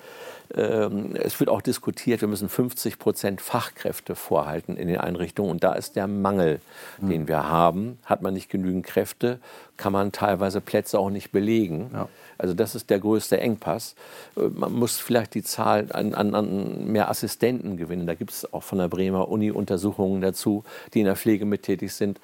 Ähm, 0.55 1.15
es 1.15 1.39
wird 1.39 1.49
auch 1.49 1.61
diskutiert, 1.61 2.21
wir 2.21 2.27
müssen 2.27 2.49
50 2.49 2.97
Prozent 2.97 3.41
Fachkräfte 3.41 4.15
vorhalten 4.15 4.77
in 4.77 4.87
den 4.87 4.97
Einrichtungen. 4.97 5.51
Und 5.51 5.63
da 5.63 5.73
ist 5.73 5.95
der 5.95 6.07
Mangel, 6.07 6.59
mhm. 6.99 7.09
den 7.09 7.27
wir 7.27 7.47
haben. 7.49 7.99
Hat 8.05 8.21
man 8.21 8.33
nicht 8.33 8.49
genügend 8.49 8.85
Kräfte, 8.85 9.39
kann 9.77 9.93
man 9.93 10.11
teilweise 10.11 10.61
Plätze 10.61 10.97
auch 10.97 11.09
nicht 11.09 11.31
belegen. 11.31 11.91
Ja. 11.93 12.09
Also 12.37 12.53
das 12.53 12.73
ist 12.73 12.89
der 12.89 12.99
größte 12.99 13.39
Engpass. 13.39 13.95
Äh, 14.35 14.49
man 14.49 14.73
muss 14.73 14.97
vielleicht 14.97 15.35
die 15.35 15.43
Zahl 15.43 15.87
an, 15.91 16.13
an, 16.13 16.33
an 16.33 16.85
mehr 16.87 17.09
Assistenten 17.09 17.77
gewinnen. 17.77 18.07
Da 18.07 18.15
gibt 18.15 18.31
es 18.31 18.51
auch 18.51 18.63
von 18.63 18.79
der 18.79 18.87
Bremer 18.87 19.29
Uni 19.29 19.51
Untersuchungen 19.51 20.21
dazu, 20.21 20.63
die 20.93 21.01
in 21.01 21.05
der 21.05 21.15
Pflege 21.15 21.45
mit 21.45 21.63
tätig 21.63 21.93
sind 21.93 22.19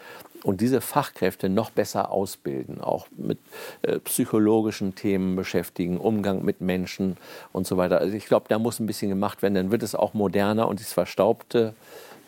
und 0.45 0.61
diese 0.61 0.79
Fachkräfte 0.79 1.49
noch 1.49 1.71
besser 1.71 2.11
ausbilden, 2.11 2.79
auch 2.79 3.07
mit 3.17 3.39
äh, 3.81 3.97
psychologischen 3.97 4.93
Themen 4.93 5.35
beschäftigen, 5.35 5.97
Umgang 5.97 6.45
mit 6.45 6.61
Menschen 6.61 7.17
und 7.51 7.65
so 7.65 7.77
weiter. 7.77 7.97
Also 7.97 8.15
ich 8.15 8.27
glaube, 8.27 8.45
da 8.47 8.59
muss 8.59 8.79
ein 8.79 8.85
bisschen 8.85 9.09
gemacht 9.09 9.41
werden, 9.41 9.55
dann 9.55 9.71
wird 9.71 9.81
es 9.81 9.95
auch 9.95 10.13
moderner 10.13 10.67
und 10.67 10.79
das 10.79 10.93
Verstaubte 10.93 11.73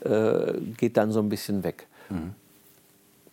äh, 0.04 0.54
geht 0.78 0.98
dann 0.98 1.12
so 1.12 1.20
ein 1.20 1.30
bisschen 1.30 1.64
weg. 1.64 1.86
Mhm. 2.10 2.34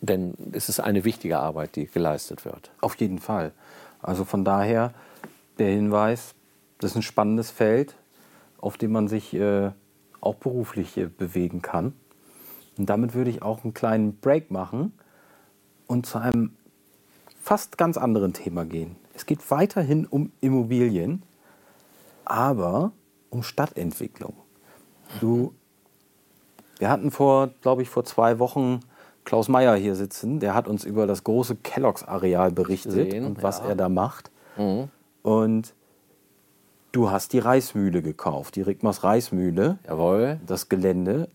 Denn 0.01 0.35
es 0.51 0.69
ist 0.69 0.79
eine 0.79 1.03
wichtige 1.03 1.39
Arbeit, 1.39 1.75
die 1.77 1.87
geleistet 1.87 2.45
wird. 2.45 2.69
Auf 2.79 2.95
jeden 2.97 3.17
Fall. 3.17 3.53
Also 4.03 4.23
von 4.23 4.45
daher 4.45 4.93
der 5.57 5.69
Hinweis, 5.69 6.35
das 6.77 6.91
ist 6.91 6.97
ein 6.97 7.01
spannendes 7.01 7.49
Feld, 7.49 7.95
auf 8.59 8.77
dem 8.77 8.91
man 8.91 9.07
sich 9.07 9.33
äh, 9.33 9.71
auch 10.21 10.35
beruflich 10.35 10.95
äh, 10.97 11.07
bewegen 11.07 11.63
kann. 11.63 11.93
Und 12.77 12.89
damit 12.89 13.13
würde 13.13 13.29
ich 13.29 13.41
auch 13.41 13.63
einen 13.63 13.73
kleinen 13.73 14.17
Break 14.17 14.51
machen 14.51 14.93
und 15.87 16.05
zu 16.05 16.17
einem 16.17 16.55
fast 17.41 17.77
ganz 17.77 17.97
anderen 17.97 18.33
Thema 18.33 18.65
gehen. 18.65 18.95
Es 19.13 19.25
geht 19.25 19.49
weiterhin 19.51 20.05
um 20.05 20.31
Immobilien, 20.41 21.23
aber 22.25 22.91
um 23.29 23.43
Stadtentwicklung. 23.43 24.33
Du, 25.21 25.53
wir 26.79 26.89
hatten 26.89 27.11
vor, 27.11 27.49
glaube 27.61 27.81
ich, 27.81 27.89
vor 27.89 28.03
zwei 28.03 28.39
Wochen 28.39 28.81
Klaus 29.23 29.47
Meyer 29.47 29.75
hier 29.75 29.95
sitzen. 29.95 30.39
Der 30.39 30.53
hat 30.53 30.67
uns 30.67 30.83
über 30.83 31.07
das 31.07 31.23
große 31.23 31.55
Kelloggs-Areal 31.55 32.51
berichtet 32.51 33.11
Sehen, 33.11 33.25
und 33.25 33.43
was 33.43 33.59
ja. 33.59 33.69
er 33.69 33.75
da 33.75 33.89
macht. 33.89 34.31
Mhm. 34.57 34.89
Und 35.23 35.73
du 36.91 37.09
hast 37.09 37.33
die 37.33 37.39
Reismühle 37.39 38.01
gekauft, 38.01 38.55
die 38.55 38.61
Rigmers 38.61 39.03
Reismühle. 39.03 39.79
Jawohl. 39.87 40.39
Das 40.45 40.69
Gelände 40.69 41.29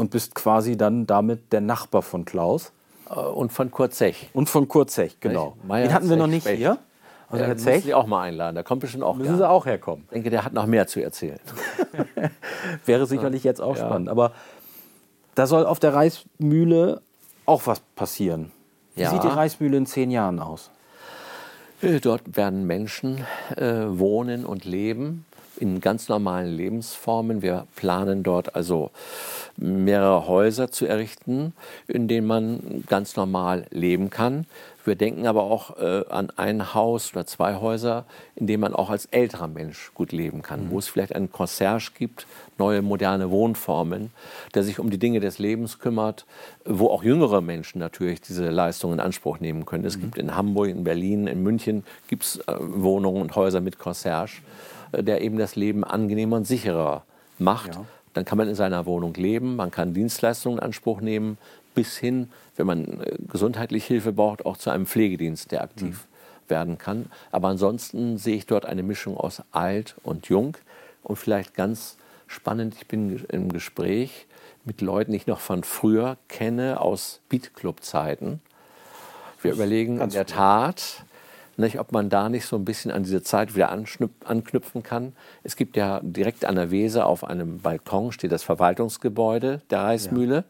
und 0.00 0.10
bist 0.10 0.34
quasi 0.34 0.76
dann 0.76 1.06
damit 1.06 1.52
der 1.52 1.60
Nachbar 1.60 2.00
von 2.02 2.24
Klaus. 2.24 2.72
Äh, 3.08 3.14
und 3.14 3.52
von 3.52 3.70
Kurt 3.70 3.94
Zech. 3.94 4.30
Und 4.32 4.48
von 4.48 4.66
Kurt 4.66 4.90
Zech, 4.90 5.20
genau. 5.20 5.56
Den 5.68 5.92
hatten 5.92 6.08
wir 6.08 6.16
noch 6.16 6.26
nicht 6.26 6.44
Specht. 6.44 6.58
hier. 6.58 6.78
Also 7.28 7.42
ja, 7.42 7.48
Herr 7.48 7.56
Zech. 7.58 7.84
Sie 7.84 7.94
auch 7.94 8.06
mal 8.06 8.22
einladen, 8.22 8.56
da 8.56 8.62
kommt 8.64 8.80
bestimmt 8.80 9.04
auch. 9.04 9.14
Müssen 9.14 9.36
Sie 9.36 9.48
auch 9.48 9.66
herkommen. 9.66 10.04
Ich 10.06 10.14
denke, 10.14 10.30
der 10.30 10.44
hat 10.44 10.52
noch 10.52 10.66
mehr 10.66 10.88
zu 10.88 11.00
erzählen. 11.00 11.38
Wäre 12.86 13.06
sicherlich 13.06 13.44
jetzt 13.44 13.60
auch 13.60 13.76
ja. 13.76 13.86
spannend. 13.86 14.08
Aber 14.08 14.32
da 15.36 15.46
soll 15.46 15.64
auf 15.64 15.78
der 15.78 15.94
Reismühle 15.94 17.02
auch 17.46 17.66
was 17.66 17.80
passieren. 17.94 18.50
Wie 18.96 19.02
ja. 19.02 19.10
sieht 19.10 19.22
die 19.22 19.28
Reismühle 19.28 19.76
in 19.76 19.86
zehn 19.86 20.10
Jahren 20.10 20.40
aus? 20.40 20.70
Äh, 21.82 22.00
dort 22.00 22.36
werden 22.36 22.66
Menschen 22.66 23.24
äh, 23.56 23.84
wohnen 23.86 24.44
und 24.44 24.64
leben 24.64 25.24
in 25.60 25.80
ganz 25.80 26.08
normalen 26.08 26.56
Lebensformen. 26.56 27.42
Wir 27.42 27.66
planen 27.76 28.22
dort 28.22 28.54
also 28.54 28.90
mehrere 29.56 30.26
Häuser 30.26 30.70
zu 30.70 30.86
errichten, 30.86 31.52
in 31.86 32.08
denen 32.08 32.26
man 32.26 32.84
ganz 32.88 33.16
normal 33.16 33.66
leben 33.70 34.10
kann. 34.10 34.46
Wir 34.84 34.94
denken 34.94 35.26
aber 35.26 35.42
auch 35.42 35.78
äh, 35.78 36.04
an 36.08 36.30
ein 36.36 36.74
Haus 36.74 37.12
oder 37.12 37.26
zwei 37.26 37.56
Häuser, 37.56 38.06
in 38.34 38.46
denen 38.46 38.62
man 38.62 38.74
auch 38.74 38.88
als 38.88 39.06
älterer 39.06 39.46
Mensch 39.46 39.92
gut 39.94 40.12
leben 40.12 40.40
kann, 40.40 40.66
mhm. 40.66 40.70
wo 40.70 40.78
es 40.78 40.88
vielleicht 40.88 41.14
einen 41.14 41.30
Concierge 41.30 41.90
gibt, 41.98 42.26
neue 42.56 42.80
moderne 42.80 43.30
Wohnformen, 43.30 44.10
der 44.54 44.62
sich 44.62 44.78
um 44.78 44.88
die 44.88 44.98
Dinge 44.98 45.20
des 45.20 45.38
Lebens 45.38 45.78
kümmert, 45.78 46.24
wo 46.64 46.88
auch 46.88 47.04
jüngere 47.04 47.42
Menschen 47.42 47.78
natürlich 47.78 48.22
diese 48.22 48.48
Leistungen 48.48 48.94
in 48.94 49.00
Anspruch 49.00 49.38
nehmen 49.38 49.66
können. 49.66 49.84
Es 49.84 49.98
mhm. 49.98 50.02
gibt 50.02 50.18
in 50.18 50.34
Hamburg, 50.34 50.68
in 50.68 50.84
Berlin, 50.84 51.26
in 51.26 51.42
München 51.42 51.84
gibt's 52.08 52.38
äh, 52.46 52.54
Wohnungen 52.58 53.20
und 53.20 53.36
Häuser 53.36 53.60
mit 53.60 53.78
Concierge, 53.78 54.40
der 54.92 55.20
eben 55.20 55.38
das 55.38 55.56
Leben 55.56 55.84
angenehmer 55.84 56.36
und 56.36 56.46
sicherer 56.46 57.04
macht. 57.38 57.74
Ja. 57.74 57.84
Dann 58.14 58.24
kann 58.24 58.38
man 58.38 58.48
in 58.48 58.54
seiner 58.54 58.86
Wohnung 58.86 59.14
leben, 59.14 59.56
man 59.56 59.70
kann 59.70 59.94
Dienstleistungen 59.94 60.58
in 60.58 60.64
Anspruch 60.64 61.00
nehmen, 61.00 61.38
bis 61.74 61.96
hin, 61.96 62.30
wenn 62.56 62.66
man 62.66 63.00
äh, 63.00 63.16
gesundheitliche 63.30 63.94
Hilfe 63.94 64.12
braucht, 64.12 64.44
auch 64.44 64.56
zu 64.56 64.70
einem 64.70 64.86
Pflegedienst, 64.86 65.52
der 65.52 65.62
aktiv 65.62 66.06
mhm. 66.06 66.50
werden 66.50 66.78
kann. 66.78 67.06
Aber 67.30 67.48
ansonsten 67.48 68.18
sehe 68.18 68.36
ich 68.36 68.46
dort 68.46 68.66
eine 68.66 68.82
Mischung 68.82 69.16
aus 69.16 69.42
alt 69.52 69.94
und 70.02 70.28
jung. 70.28 70.56
Und 71.02 71.16
vielleicht 71.16 71.54
ganz 71.54 71.96
spannend, 72.26 72.74
ich 72.76 72.86
bin 72.86 73.24
im 73.28 73.52
Gespräch 73.52 74.26
mit 74.64 74.80
Leuten, 74.80 75.12
die 75.12 75.16
ich 75.16 75.26
noch 75.26 75.40
von 75.40 75.64
früher 75.64 76.16
kenne, 76.28 76.80
aus 76.80 77.20
Beatclub-Zeiten. 77.28 78.40
Wir 79.42 79.52
überlegen 79.52 80.00
in 80.00 80.10
der 80.10 80.26
Tat, 80.26 81.04
nicht, 81.60 81.78
ob 81.78 81.92
man 81.92 82.08
da 82.08 82.28
nicht 82.28 82.46
so 82.46 82.56
ein 82.56 82.64
bisschen 82.64 82.90
an 82.90 83.04
diese 83.04 83.22
Zeit 83.22 83.54
wieder 83.54 83.70
anknüpfen 83.70 84.82
kann. 84.82 85.12
Es 85.44 85.56
gibt 85.56 85.76
ja 85.76 86.00
direkt 86.02 86.44
an 86.44 86.56
der 86.56 86.70
Weser 86.70 87.06
auf 87.06 87.24
einem 87.24 87.60
Balkon 87.60 88.12
steht 88.12 88.32
das 88.32 88.42
Verwaltungsgebäude 88.42 89.62
der 89.70 89.80
Reismühle. 89.80 90.36
Ja. 90.36 90.44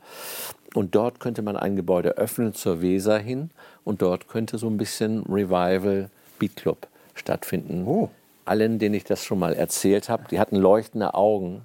Und 0.75 0.94
dort 0.94 1.20
könnte 1.20 1.42
man 1.42 1.57
ein 1.57 1.77
Gebäude 1.77 2.16
öffnen 2.16 2.55
zur 2.55 2.81
Weser 2.81 3.18
hin 3.18 3.51
und 3.85 4.03
dort 4.03 4.29
könnte 4.29 4.57
so 4.57 4.68
ein 4.68 4.77
bisschen 4.77 5.25
Revival 5.25 6.11
Beat 6.38 6.57
Club 6.57 6.87
stattfinden. 7.14 7.85
Oh. 7.87 8.09
Allen, 8.44 8.79
denen 8.79 8.94
ich 8.94 9.05
das 9.05 9.25
schon 9.25 9.38
mal 9.38 9.53
erzählt 9.53 10.09
habe, 10.09 10.25
die 10.31 10.40
hatten 10.40 10.57
leuchtende 10.57 11.14
Augen 11.14 11.62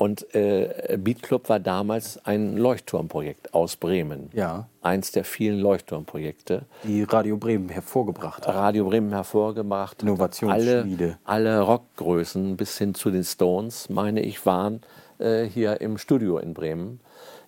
und 0.00 0.34
äh, 0.34 0.96
Beat 0.98 1.22
Club 1.22 1.50
war 1.50 1.60
damals 1.60 2.24
ein 2.24 2.56
Leuchtturmprojekt 2.56 3.52
aus 3.52 3.76
Bremen. 3.76 4.30
Ja. 4.32 4.66
Eins 4.80 5.12
der 5.12 5.24
vielen 5.24 5.60
Leuchtturmprojekte. 5.60 6.62
Die 6.84 7.02
Radio 7.02 7.36
Bremen 7.36 7.68
hervorgebracht 7.68 8.46
hat. 8.46 8.54
Radio 8.54 8.86
Bremen 8.88 9.10
hervorgebracht. 9.10 10.02
Innovationsschmiede. 10.02 11.18
Alle, 11.24 11.50
alle 11.52 11.60
Rockgrößen 11.60 12.56
bis 12.56 12.78
hin 12.78 12.94
zu 12.94 13.10
den 13.10 13.24
Stones, 13.24 13.90
meine 13.90 14.22
ich, 14.22 14.46
waren 14.46 14.80
äh, 15.18 15.44
hier 15.44 15.82
im 15.82 15.98
Studio 15.98 16.38
in 16.38 16.54
Bremen. 16.54 17.00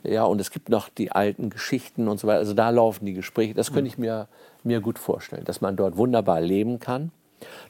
Ja, 0.02 0.24
und 0.24 0.38
es 0.38 0.50
gibt 0.50 0.68
noch 0.68 0.90
die 0.90 1.10
alten 1.10 1.48
Geschichten 1.48 2.06
und 2.06 2.20
so 2.20 2.26
weiter. 2.26 2.40
Also 2.40 2.52
da 2.52 2.68
laufen 2.68 3.06
die 3.06 3.14
Gespräche. 3.14 3.54
Das 3.54 3.72
könnte 3.72 3.88
ich 3.88 3.96
mir, 3.96 4.28
mir 4.62 4.82
gut 4.82 4.98
vorstellen, 4.98 5.44
dass 5.46 5.62
man 5.62 5.74
dort 5.76 5.96
wunderbar 5.96 6.42
leben 6.42 6.80
kann 6.80 7.12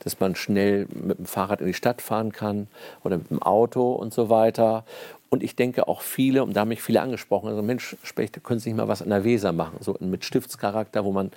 dass 0.05 0.21
man 0.21 0.35
schnell 0.35 0.87
mit 0.93 1.19
dem 1.19 1.27
Fahrrad 1.27 1.61
in 1.61 1.67
die 1.67 1.75
Stadt 1.75 2.03
fahren 2.03 2.33
kann 2.33 2.69
oder 3.05 3.19
mit 3.19 3.31
dem 3.31 3.43
Auto 3.43 3.93
und 3.93 4.13
so 4.13 4.29
weiter. 4.31 4.85
Und 5.33 5.43
ich 5.43 5.57
denke 5.57 5.89
auch 5.89 6.03
viele, 6.03 6.45
und 6.45 6.55
da 6.55 6.61
haben 6.61 6.69
mich 6.69 6.83
viele 6.83 7.01
angesprochen, 7.01 7.49
also 7.49 7.63
Mensch, 7.63 7.97
Spechte, 8.03 8.41
können 8.41 8.61
Sie 8.61 8.69
nicht 8.69 8.77
mal 8.77 8.87
was 8.87 9.01
an 9.01 9.09
der 9.09 9.25
Weser 9.25 9.53
machen, 9.53 9.79
so 9.81 9.97
mit 9.99 10.27
Stiftscharakter, 10.27 11.07
wo 11.07 11.13
man, 11.13 11.31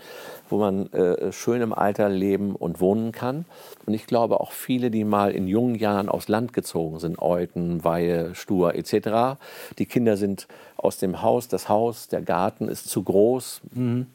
wo 0.49 0.57
man 0.57 0.91
äh, 0.91 1.31
schön 1.31 1.61
im 1.61 1.71
Alter 1.71 2.09
leben 2.09 2.57
und 2.57 2.81
wohnen 2.81 3.13
kann. 3.13 3.45
Und 3.85 3.93
ich 3.93 4.05
glaube 4.05 4.41
auch 4.41 4.51
viele, 4.51 4.91
die 4.91 5.05
mal 5.05 5.31
in 5.31 5.47
jungen 5.47 5.75
Jahren 5.75 6.09
aufs 6.09 6.27
Land 6.27 6.51
gezogen 6.51 6.99
sind, 6.99 7.19
Euten, 7.19 7.85
Weihe, 7.85 8.35
Stur 8.35 8.75
etc., 8.75 9.39
die 9.79 9.85
Kinder 9.85 10.17
sind 10.17 10.49
aus 10.75 10.97
dem 10.97 11.21
Haus, 11.21 11.47
das 11.47 11.69
Haus, 11.69 12.09
der 12.09 12.21
Garten 12.21 12.67
ist 12.67 12.89
zu 12.89 13.01
groß. 13.01 13.61
Mhm. 13.71 14.07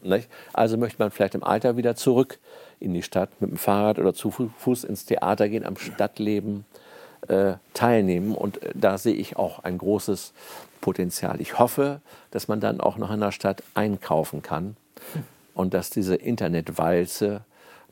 Also 0.53 0.77
möchte 0.77 1.03
man 1.03 1.11
vielleicht 1.11 1.35
im 1.35 1.43
Alter 1.43 1.79
wieder 1.79 1.97
zurück 1.97 2.39
in 2.81 2.95
die 2.95 3.03
Stadt 3.03 3.41
mit 3.41 3.51
dem 3.51 3.57
Fahrrad 3.57 3.99
oder 3.99 4.15
zu 4.15 4.31
Fuß 4.31 4.85
ins 4.85 5.05
Theater 5.05 5.49
gehen, 5.49 5.65
am 5.65 5.77
Stadtleben 5.77 6.65
äh, 7.29 7.55
teilnehmen. 7.75 8.35
Und 8.35 8.63
äh, 8.63 8.73
da 8.75 8.99
sehe 8.99 9.15
ich 9.15 9.37
auch 9.37 9.61
ein 9.61 9.79
großes 9.79 10.33
Potenzial. 10.81 11.41
Ich 11.41 11.59
hoffe, 11.59 12.01
dass 12.31 12.49
man 12.49 12.61
dann 12.61 12.81
auch 12.81 12.97
noch 12.97 13.11
in 13.11 13.21
der 13.21 13.33
Stadt 13.33 13.63
einkaufen 13.75 14.43
kann 14.43 14.77
und 15.55 15.75
dass 15.75 15.91
diese 15.91 16.17
Internetwalze 16.17 17.43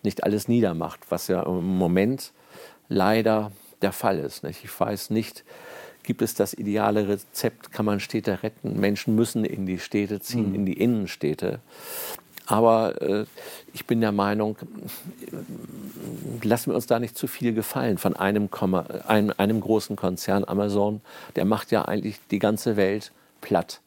nicht 0.03 0.25
alles 0.25 0.49
niedermacht, 0.49 1.01
was 1.11 1.29
ja 1.29 1.43
im 1.43 1.77
Moment 1.77 2.33
leider 2.89 3.53
der 3.83 3.93
Fall 3.93 4.19
ist. 4.19 4.43
Nicht? 4.43 4.65
Ich 4.65 4.81
weiß 4.81 5.11
nicht, 5.11 5.45
gibt 6.03 6.23
es 6.23 6.35
das 6.35 6.55
ideale 6.55 7.09
Rezept, 7.09 7.73
kann 7.73 7.85
man 7.85 8.01
Städte 8.01 8.43
retten? 8.43 8.81
Menschen 8.81 9.15
müssen 9.15 9.45
in 9.45 9.67
die 9.67 9.79
Städte 9.79 10.21
ziehen, 10.21 10.51
mhm. 10.51 10.55
in 10.55 10.67
die 10.67 10.81
Innenstädte. 10.81 11.61
Aber 12.49 13.01
äh, 13.03 13.27
ich 13.75 13.85
bin 13.85 14.01
der 14.01 14.11
Meinung, 14.11 14.57
lassen 16.43 16.71
wir 16.71 16.77
uns 16.77 16.87
da 16.87 16.99
nicht 16.99 17.17
zu 17.17 17.27
viel 17.27 17.53
gefallen 17.53 17.99
von 17.99 18.17
einem, 18.17 18.49
einem, 19.07 19.35
einem 19.37 19.61
großen 19.61 19.97
Konzern, 19.97 20.45
Amazon. 20.47 21.03
Der 21.37 21.45
macht 21.45 21.71
ja 21.71 21.85
eigentlich 21.85 22.19
die 22.31 22.39
ganze 22.39 22.77
Welt 22.77 23.13
platt. 23.43 23.81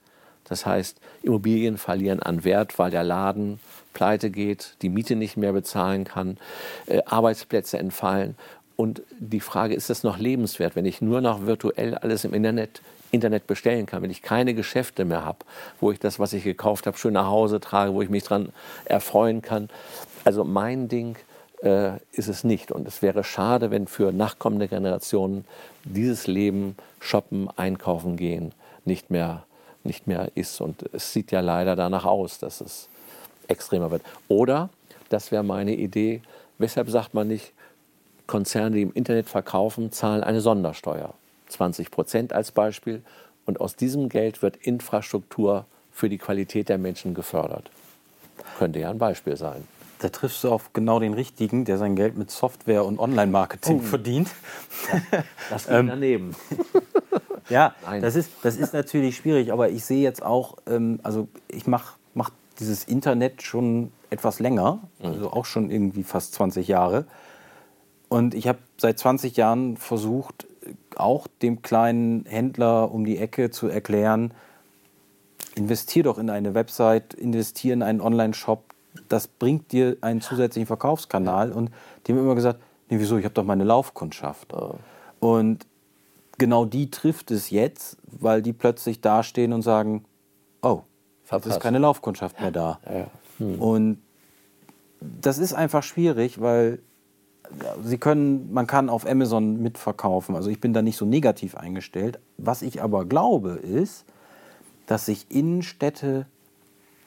Das 0.44 0.68
heißt, 0.68 0.98
Immobilien 1.24 1.80
verlieren 1.80 2.22
an 2.22 2.44
Wert, 2.44 2.78
weil 2.78 2.92
der 2.92 3.04
Laden 3.04 3.60
pleite 3.94 4.30
geht, 4.30 4.76
die 4.84 4.90
Miete 4.90 5.16
nicht 5.16 5.38
mehr 5.38 5.54
bezahlen 5.54 6.04
kann, 6.04 6.38
äh, 6.86 7.02
Arbeitsplätze 7.06 7.80
entfallen. 7.80 8.36
Und 8.76 9.02
die 9.20 9.40
Frage, 9.40 9.74
ist 9.74 9.90
das 9.90 10.04
noch 10.04 10.20
lebenswert, 10.20 10.76
wenn 10.76 10.86
ich 10.86 11.02
nur 11.02 11.22
noch 11.22 11.48
virtuell 11.48 11.96
alles 11.96 12.26
im 12.26 12.34
Internet 12.36 12.82
Internet 13.12 13.48
bestellen 13.48 13.86
kann, 13.86 14.02
wenn 14.02 14.12
ich 14.12 14.22
keine 14.22 14.54
Geschäfte 14.54 15.06
mehr 15.06 15.26
habe, 15.26 15.40
wo 15.80 15.92
ich 15.92 16.00
das, 16.00 16.20
was 16.20 16.34
ich 16.34 16.44
gekauft 16.44 16.88
habe, 16.88 16.98
schön 16.98 17.14
nach 17.14 17.28
Hause 17.28 17.60
trage, 17.60 17.94
wo 17.94 18.02
ich 18.02 18.10
mich 18.10 18.24
dran 18.24 18.50
erfreuen 18.86 19.42
kann. 19.42 19.70
Also 20.24 20.44
mein 20.44 20.88
Ding, 20.88 21.18
äh, 21.62 21.98
ist 22.12 22.28
es 22.28 22.44
nicht. 22.44 22.72
Und 22.72 22.88
es 22.88 23.02
wäre 23.02 23.24
schade, 23.24 23.72
wenn 23.72 23.88
für 23.88 24.12
nachkommende 24.12 24.68
Generationen 24.68 25.46
dieses 25.84 26.28
Leben, 26.28 26.76
Shoppen, 27.00 27.50
Einkaufen 27.56 28.18
gehen, 28.18 28.54
nicht 28.86 29.10
mehr, 29.10 29.44
nicht 29.84 30.08
mehr 30.08 30.32
ist. 30.36 30.60
Und 30.62 30.84
es 30.94 31.14
sieht 31.14 31.32
ja 31.32 31.40
leider 31.40 31.76
danach 31.76 32.06
aus, 32.06 32.40
dass 32.40 32.62
es 32.62 32.90
extremer 33.48 33.92
wird. 33.92 34.02
Oder, 34.28 34.70
das 35.10 35.32
wäre 35.32 35.44
meine 35.44 35.76
Idee, 35.76 36.22
weshalb 36.58 36.90
sagt 36.90 37.14
man 37.14 37.28
nicht, 37.28 37.54
Konzerne, 38.28 38.76
die 38.76 38.82
im 38.84 38.94
Internet 38.94 39.28
verkaufen, 39.28 39.92
zahlen 39.92 40.24
eine 40.24 40.42
Sondersteuer. 40.42 41.14
20 41.52 41.92
Prozent 41.92 42.34
als 42.34 42.52
Beispiel. 42.52 43.02
Und 43.46 43.60
aus 43.60 43.76
diesem 43.76 44.10
Geld 44.10 44.42
wird 44.42 44.58
Infrastruktur 44.58 45.66
für 45.92 46.10
die 46.10 46.18
Qualität 46.18 46.70
der 46.70 46.78
Menschen 46.78 47.14
gefördert. 47.14 47.70
Könnte 48.58 48.80
ja 48.80 48.90
ein 48.90 48.98
Beispiel 48.98 49.36
sein. 49.38 49.64
Da 50.00 50.10
triffst 50.10 50.44
du 50.44 50.52
auf 50.52 50.74
genau 50.74 51.00
den 51.00 51.14
Richtigen, 51.14 51.64
der 51.64 51.78
sein 51.78 51.96
Geld 51.96 52.18
mit 52.18 52.32
Software 52.32 52.86
und 52.86 52.98
Online-Marketing 52.98 53.80
oh. 53.80 53.84
verdient. 53.84 54.30
Das 55.50 55.68
geht 55.68 55.74
ähm, 55.76 55.88
daneben. 55.88 56.36
ja, 57.50 57.76
das 58.02 58.16
ist, 58.16 58.32
das 58.42 58.58
ist 58.58 58.74
natürlich 58.74 59.18
schwierig, 59.18 59.52
aber 59.52 59.70
ich 59.70 59.86
sehe 59.86 60.02
jetzt 60.02 60.24
auch, 60.24 60.58
ähm, 60.66 61.00
also 61.04 61.28
ich 61.48 61.68
mache 61.68 61.94
mach 62.16 62.32
dieses 62.60 62.84
Internet 62.84 63.44
schon 63.44 63.92
etwas 64.10 64.40
länger, 64.40 64.80
mhm. 65.00 65.06
also 65.06 65.32
auch 65.32 65.46
schon 65.46 65.70
irgendwie 65.70 66.04
fast 66.04 66.34
20 66.34 66.68
Jahre. 66.68 67.06
Und 68.10 68.34
ich 68.34 68.48
habe 68.48 68.60
seit 68.78 69.00
20 69.00 69.38
Jahren 69.38 69.78
versucht, 69.78 70.48
auch 70.96 71.28
dem 71.42 71.62
kleinen 71.62 72.26
Händler 72.26 72.92
um 72.92 73.06
die 73.06 73.18
Ecke 73.18 73.50
zu 73.50 73.68
erklären, 73.68 74.34
investier 75.56 76.04
doch 76.04 76.18
in 76.18 76.30
eine 76.30 76.54
Website, 76.54 77.14
investier 77.14 77.74
in 77.74 77.84
einen 77.84 78.02
Online-Shop, 78.02 78.64
das 79.08 79.28
bringt 79.28 79.72
dir 79.72 79.98
einen 80.02 80.22
zusätzlichen 80.22 80.68
Verkaufskanal. 80.68 81.52
Und 81.52 81.72
die 82.06 82.12
haben 82.12 82.20
immer 82.20 82.36
gesagt, 82.36 82.62
nee, 82.90 83.00
wieso, 83.00 83.18
ich 83.18 83.26
habe 83.26 83.34
doch 83.34 83.44
meine 83.44 83.64
Laufkundschaft. 83.64 84.54
Und 85.20 85.66
genau 86.38 86.66
die 86.66 86.92
trifft 86.92 87.32
es 87.32 87.50
jetzt, 87.50 87.98
weil 88.04 88.42
die 88.42 88.54
plötzlich 88.54 89.02
dastehen 89.02 89.54
und 89.54 89.62
sagen, 89.62 90.06
oh, 90.62 90.82
es 91.30 91.46
ist 91.46 91.60
keine 91.62 91.80
Laufkundschaft 91.80 92.40
mehr 92.42 92.52
da. 92.52 92.80
Ja. 92.86 93.08
Hm. 93.38 93.62
Und 93.62 94.02
das 95.00 95.38
ist 95.38 95.54
einfach 95.54 95.84
schwierig, 95.84 96.42
weil 96.42 96.80
sie 97.84 97.98
können, 97.98 98.52
man 98.54 98.68
kann 98.68 98.90
auf 98.90 99.06
Amazon 99.06 99.62
mitverkaufen. 99.62 100.36
Also 100.36 100.50
ich 100.50 100.62
bin 100.62 100.74
da 100.74 100.82
nicht 100.82 100.98
so 100.98 101.06
negativ 101.06 101.56
eingestellt. 101.56 102.20
Was 102.38 102.62
ich 102.62 102.82
aber 102.82 103.06
glaube, 103.06 103.52
ist, 103.52 104.06
dass 104.86 105.06
sich 105.06 105.28
Innenstädte 105.30 106.26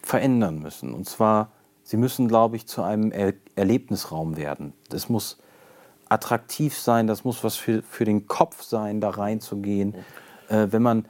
verändern 0.02 0.58
müssen. 0.58 0.92
Und 0.94 1.08
zwar, 1.08 1.50
sie 1.82 1.96
müssen, 1.96 2.28
glaube 2.28 2.56
ich, 2.56 2.66
zu 2.66 2.82
einem 2.82 3.10
er 3.10 3.34
Erlebnisraum 3.56 4.36
werden. 4.36 4.72
Das 4.88 5.08
muss 5.08 5.38
attraktiv 6.08 6.78
sein, 6.78 7.06
das 7.06 7.24
muss 7.24 7.44
was 7.44 7.56
für, 7.56 7.82
für 7.82 8.04
den 8.04 8.26
Kopf 8.26 8.62
sein, 8.62 9.00
da 9.00 9.10
reinzugehen. 9.10 9.94
Äh, 10.48 10.68
wenn, 10.70 10.82
man, 10.82 11.06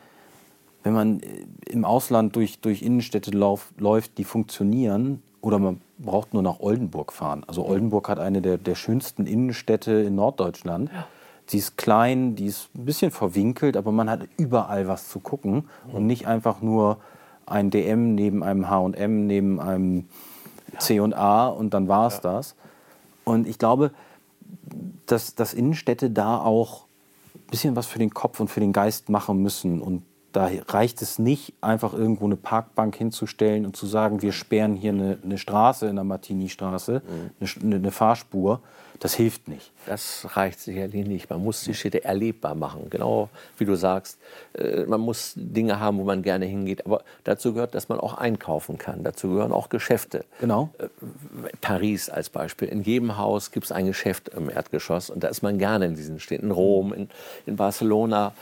wenn 0.83 0.93
man 0.93 1.21
im 1.69 1.85
Ausland 1.85 2.37
durch, 2.37 2.61
durch 2.61 2.83
Innenstädte 2.83 3.31
lauf, 3.31 3.73
läuft, 3.79 4.19
die 4.19 4.25
funktionieren, 4.25 5.23
oder 5.45 5.59
man 5.59 5.81
braucht 5.99 6.33
nur 6.33 6.43
nach 6.43 6.61
Oldenburg 6.61 7.13
fahren. 7.13 7.45
Also 7.47 7.67
Oldenburg 7.67 8.09
hat 8.09 8.19
eine 8.19 8.41
der, 8.41 8.57
der 8.57 8.75
schönsten 8.75 9.27
Innenstädte 9.27 9.93
in 9.93 10.15
Norddeutschland. 10.15 10.91
Ja. 10.91 11.07
Die 11.51 11.59
ist 11.59 11.77
klein, 11.77 12.35
die 12.35 12.47
ist 12.47 12.71
ein 12.75 12.87
bisschen 12.87 13.11
verwinkelt, 13.11 13.77
aber 13.77 13.93
man 13.93 14.09
hat 14.09 14.21
überall 14.39 14.89
was 14.89 15.11
zu 15.11 15.21
gucken 15.21 15.69
und 15.93 16.07
nicht 16.07 16.27
einfach 16.27 16.63
nur 16.63 16.97
ein 17.45 17.71
DM 17.71 18.15
neben 18.15 18.43
einem 18.43 18.71
H&M, 18.71 19.27
neben 19.27 19.61
einem 19.61 20.09
C&A 20.79 21.49
und 21.49 21.75
dann 21.75 21.89
war 21.89 22.07
es 22.07 22.15
ja. 22.15 22.21
das. 22.23 22.55
Und 23.25 23.47
ich 23.47 23.59
glaube, 23.59 23.91
dass, 25.05 25.35
dass 25.35 25.53
Innenstädte 25.53 26.09
da 26.09 26.39
auch 26.39 26.87
ein 27.35 27.51
bisschen 27.51 27.77
was 27.77 27.87
für 27.87 27.99
den 27.99 28.15
Kopf 28.15 28.41
und 28.41 28.49
für 28.49 28.61
den 28.61 28.73
Geist 28.73 29.11
machen 29.11 29.43
müssen 29.43 29.83
und 29.83 30.05
da 30.35 30.51
reicht 30.67 31.01
es 31.01 31.21
nicht, 31.21 31.55
einfach 31.61 31.93
irgendwo 31.95 32.25
eine 32.25 32.35
Parkbank 32.35 32.97
hinzustellen 32.97 33.65
und 33.65 33.77
zu 33.77 33.87
sagen, 33.87 34.21
wir 34.21 34.33
sperren 34.33 34.75
hier 34.75 34.91
eine, 34.91 35.19
eine 35.23 35.39
Straße 35.39 35.87
in 35.87 35.95
der 35.95 36.05
Martini-Straße, 36.05 37.03
mhm. 37.07 37.49
eine, 37.63 37.77
eine, 37.77 37.91
Fahrspur. 37.93 38.61
Das 38.99 39.15
hilft 39.15 39.47
nicht. 39.49 39.71
Das 39.87 40.27
reicht 40.37 40.59
sicherlich 40.59 41.07
nicht. 41.07 41.31
Man 41.31 41.43
muss 41.43 41.63
die 41.63 41.75
Städte 41.75 42.05
erlebbar 42.05 42.55
machen. 42.57 42.91
Genau 42.91 43.29
wie 43.59 43.65
du 43.65 43.77
sagst, 43.77 44.19
äh, 44.55 44.85
man 44.87 45.01
muss 45.01 45.35
Dinge 45.37 45.79
haben, 45.79 45.99
wo 45.99 46.05
man 46.05 46.23
gerne 46.23 46.47
hingeht. 46.47 46.85
Aber 46.85 47.05
dazu 47.23 47.55
gehört, 47.55 47.75
dass 47.77 47.89
man 47.89 48.01
auch 48.01 48.15
einkaufen 48.15 48.77
kann. 48.77 49.05
Dazu 49.05 49.29
gehören 49.29 49.53
auch 49.53 49.69
Geschäfte. 49.69 50.25
Genau. 50.41 50.71
Äh, 50.79 50.89
Paris 51.61 52.09
als 52.09 52.29
Beispiel. 52.29 52.69
In 52.69 52.83
jedem 52.83 53.19
Haus 53.19 53.53
gibt 53.53 53.67
es 53.67 53.73
ein 53.73 53.87
Geschäft 53.87 54.31
im 54.31 54.51
Erdgeschoss. 54.51 55.11
Und 55.11 55.23
da 55.23 55.29
ist 55.29 55.43
man 55.43 55.59
gerne 55.59 55.87
in 55.87 55.95
diesen 55.95 56.19
Städten. 56.19 56.47
In 56.47 56.51
Rom, 56.53 56.93
in, 56.93 57.09
in 57.47 57.55
Barcelona. 57.55 58.33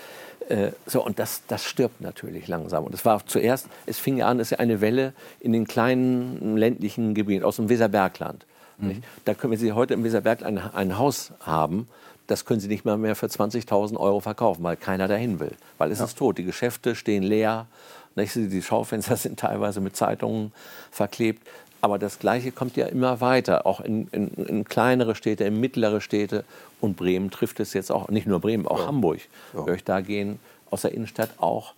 Äh, 0.49 0.73
so, 0.87 1.05
und 1.05 1.19
das, 1.19 1.43
das 1.49 1.65
stirbt 1.65 2.01
natürlich 2.01 2.49
langsam. 2.49 2.85
Und 2.85 2.95
es 2.95 3.05
war 3.05 3.25
zuerst, 3.27 3.67
es 3.87 3.99
fing 3.99 4.23
an, 4.23 4.41
es 4.41 4.53
ist 4.53 4.59
eine 4.59 4.81
Welle 4.81 5.13
in 5.41 5.53
den 5.53 5.67
kleinen 5.67 6.57
ländlichen 6.57 7.15
Gebieten 7.15 7.45
aus 7.45 7.57
dem 7.57 7.69
Weserbergland. 7.69 8.45
Mhm. 8.79 9.03
Da 9.25 9.35
können, 9.35 9.57
Sie 9.57 9.73
heute 9.73 9.95
im 9.95 10.05
Weserbergland 10.05 10.59
ein, 10.59 10.75
ein 10.75 10.99
Haus 10.99 11.33
haben, 11.41 11.89
das 12.27 12.45
können 12.45 12.61
Sie 12.61 12.69
nicht 12.69 12.85
mal 12.85 12.97
mehr 12.97 13.17
für 13.17 13.27
20.000 13.27 13.97
Euro 13.97 14.21
verkaufen, 14.21 14.63
weil 14.63 14.77
keiner 14.77 15.09
dahin 15.09 15.41
will. 15.41 15.53
Weil 15.79 15.91
es 15.91 15.99
ja. 15.99 16.05
ist 16.05 16.17
tot. 16.17 16.39
Die 16.39 16.45
Geschäfte 16.45 16.95
stehen 16.95 17.23
leer. 17.23 17.67
Nicht? 18.15 18.35
Die 18.35 18.63
Schaufenster 18.63 19.17
sind 19.19 19.39
teilweise 19.39 19.81
mit 19.81 19.97
Zeitungen 19.97 20.53
verklebt. 20.91 21.47
Aber 21.83 21.99
das 21.99 22.21
Gleiche 22.21 22.53
kommt 22.53 22.77
ja 22.77 22.87
immer 22.87 23.21
weiter, 23.21 23.67
auch 23.67 23.81
in, 23.81 24.07
in, 24.13 24.29
in, 24.29 24.65
kleinere 24.65 25.17
Städte, 25.17 25.45
in 25.45 25.59
mittlere 25.59 26.01
Städte. 26.01 26.45
Und 26.81 26.97
Bremen 26.97 27.31
trifft 27.31 27.59
es 27.59 27.75
jetzt 27.75 27.91
auch, 27.91 28.09
nicht 28.09 28.27
nur 28.27 28.41
Bremen, 28.41 28.69
auch 28.69 28.79
ja. 28.79 28.87
Hamburg. 28.87 29.21
Ja. 29.53 29.65
Durch 29.65 29.83
da 29.83 30.01
gehen 30.01 30.39
aus 30.71 30.83
der 30.83 30.95
Innenstadt 30.95 31.31
auch 31.39 31.75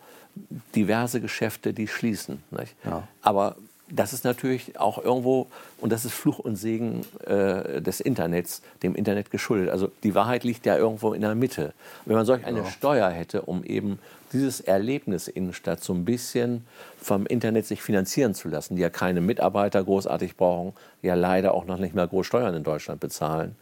diverse 0.74 1.22
Geschäfte, 1.22 1.72
die 1.72 1.88
schließen. 1.88 2.42
Ja. 2.84 3.08
Aber 3.22 3.56
das 3.94 4.12
ist 4.12 4.24
natürlich 4.24 4.78
auch 4.78 4.98
irgendwo, 4.98 5.46
und 5.80 5.92
das 5.92 6.04
ist 6.04 6.14
Fluch 6.14 6.38
und 6.38 6.57
Segen 6.57 7.07
äh, 7.26 7.80
des 7.80 8.00
Internets, 8.00 8.62
dem 8.83 8.94
Internet 8.94 9.30
geschuldet. 9.30 9.70
Also 9.70 9.90
die 10.02 10.14
Wahrheit 10.14 10.44
liegt 10.44 10.66
ja 10.66 10.76
irgendwo 10.76 11.12
in 11.12 11.20
der 11.20 11.35
Mitte. 11.35 11.72
Wenn 12.04 12.16
man 12.16 12.26
solch 12.26 12.44
eine 12.44 12.61
ja. 12.61 12.66
Steuer 12.66 13.11
hätte, 13.11 13.42
um 13.42 13.62
eben 13.62 13.98
dieses 14.33 14.61
Erlebnis 14.61 15.28
Innenstadt 15.28 15.83
so 15.83 15.92
ein 15.92 16.04
bisschen 16.04 16.66
vom 17.00 17.24
Internet 17.26 17.66
sich 17.66 17.83
finanzieren 17.83 18.35
zu 18.35 18.48
lassen, 18.48 18.74
die 18.74 18.83
ja 18.83 18.90
keine 18.90 19.20
Mitarbeiter 19.20 19.83
großartig 19.85 20.37
brauchen, 20.37 20.72
ja 21.02 21.14
leider 21.14 21.54
auch 21.54 21.64
noch 21.64 21.78
nicht 21.78 21.94
mehr 21.94 22.07
groß 22.07 22.26
Steuern 22.26 22.54
in 22.54 22.64
Deutschland 22.64 23.00
bezahlen. 23.00 23.54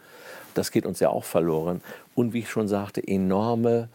Das 0.54 0.70
geht 0.70 0.86
uns 0.86 1.00
ja 1.00 1.10
auch 1.10 1.24
verloren. 1.24 1.82
Und 2.14 2.32
wie 2.32 2.40
ich 2.40 2.50
schon 2.50 2.68
sagte, 2.68 3.06
enorme 3.06 3.88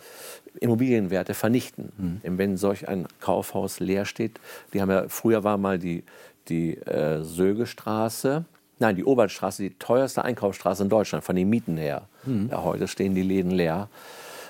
Immobilienwerte 0.60 1.34
vernichten. 1.34 2.22
Mhm. 2.24 2.38
Wenn 2.38 2.58
solch 2.58 2.88
ein 2.88 3.08
Kaufhaus 3.20 3.80
leer 3.80 4.06
steht, 4.06 4.40
die 4.74 4.82
haben 4.82 4.90
ja, 4.90 5.06
früher 5.08 5.44
war 5.44 5.58
mal 5.58 5.80
die, 5.80 6.04
die 6.50 6.78
äh, 6.78 7.24
Sögestraße, 7.24 8.46
nein, 8.80 8.96
die 8.96 9.06
Oberstraße, 9.06 9.64
die 9.64 9.74
teuerste 9.78 10.24
Einkaufsstraße 10.24 10.84
in 10.84 10.90
Deutschland, 10.90 11.24
von 11.24 11.36
den 11.36 11.50
Mieten 11.50 11.78
her. 11.78 12.04
Mhm. 12.26 12.50
Ja, 12.52 12.64
heute 12.64 12.88
stehen 12.88 13.16
die 13.16 13.24
Läden 13.24 13.52
leer. 13.52 13.90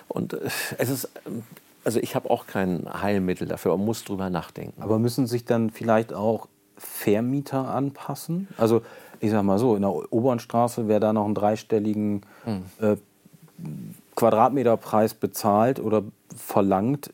Und 0.07 0.33
äh, 0.33 0.49
es 0.77 0.89
ist 0.89 1.10
also 1.88 2.01
ich 2.01 2.15
habe 2.15 2.29
auch 2.29 2.47
kein 2.47 2.86
Heilmittel 3.01 3.47
dafür, 3.47 3.77
man 3.77 3.86
muss 3.86 4.03
drüber 4.03 4.29
nachdenken. 4.29 4.81
Aber 4.81 4.99
müssen 4.99 5.25
sich 5.25 5.45
dann 5.45 5.69
vielleicht 5.69 6.12
auch 6.12 6.49
Vermieter 6.75 7.69
anpassen? 7.69 8.49
Also 8.57 8.81
ich 9.21 9.31
sag 9.31 9.43
mal 9.43 9.57
so, 9.57 9.73
in 9.77 9.83
der 9.83 10.13
Obernstraße, 10.13 10.89
wer 10.89 10.99
da 10.99 11.13
noch 11.13 11.23
einen 11.23 11.33
dreistelligen 11.33 12.23
mhm. 12.45 12.63
äh, 12.81 12.97
Quadratmeterpreis 14.17 15.13
bezahlt 15.13 15.79
oder 15.79 16.03
verlangt, 16.36 17.13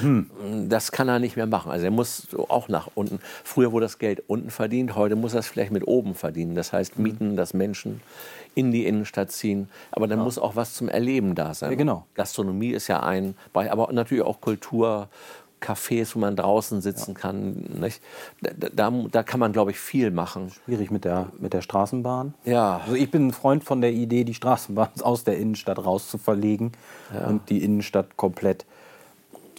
hm. 0.00 0.30
Das 0.68 0.92
kann 0.92 1.08
er 1.08 1.18
nicht 1.18 1.36
mehr 1.36 1.46
machen. 1.46 1.70
Also 1.70 1.84
er 1.84 1.90
muss 1.90 2.28
auch 2.48 2.68
nach 2.68 2.88
unten. 2.94 3.20
Früher 3.44 3.72
wurde 3.72 3.86
das 3.86 3.98
Geld 3.98 4.22
unten 4.26 4.50
verdient, 4.50 4.94
heute 4.96 5.16
muss 5.16 5.34
er 5.34 5.40
es 5.40 5.46
vielleicht 5.46 5.72
mit 5.72 5.86
oben 5.86 6.14
verdienen. 6.14 6.54
Das 6.54 6.72
heißt, 6.72 6.96
hm. 6.96 7.02
mieten, 7.02 7.36
dass 7.36 7.54
Menschen 7.54 8.00
in 8.54 8.72
die 8.72 8.86
Innenstadt 8.86 9.30
ziehen. 9.30 9.68
Aber 9.92 10.06
dann 10.06 10.18
ja. 10.18 10.24
muss 10.24 10.38
auch 10.38 10.56
was 10.56 10.74
zum 10.74 10.88
Erleben 10.88 11.34
da 11.34 11.54
sein. 11.54 11.70
Ja, 11.70 11.76
genau. 11.76 12.06
Gastronomie 12.14 12.70
ist 12.70 12.88
ja 12.88 13.00
ein 13.00 13.34
Bereich, 13.52 13.70
aber 13.70 13.92
natürlich 13.92 14.24
auch 14.24 14.40
Kultur. 14.40 15.08
Cafés, 15.60 16.14
wo 16.14 16.18
man 16.18 16.36
draußen 16.36 16.80
sitzen 16.80 17.12
ja. 17.12 17.20
kann. 17.20 17.92
Da, 18.40 18.70
da, 18.72 18.90
da, 18.90 19.22
kann 19.22 19.40
man, 19.40 19.52
glaube 19.52 19.70
ich, 19.70 19.78
viel 19.78 20.10
machen. 20.10 20.50
Schwierig 20.64 20.90
mit 20.90 21.04
der, 21.04 21.28
mit 21.38 21.52
der 21.52 21.60
Straßenbahn. 21.60 22.34
Ja. 22.44 22.78
Also 22.78 22.94
ich 22.94 23.10
bin 23.10 23.28
ein 23.28 23.32
Freund 23.32 23.62
von 23.62 23.80
der 23.80 23.92
Idee, 23.92 24.24
die 24.24 24.34
Straßenbahn 24.34 24.88
aus 25.02 25.24
der 25.24 25.36
Innenstadt 25.36 25.84
raus 25.84 26.08
zu 26.08 26.18
verlegen 26.18 26.72
ja. 27.14 27.26
und 27.26 27.50
die 27.50 27.62
Innenstadt 27.62 28.16
komplett 28.16 28.64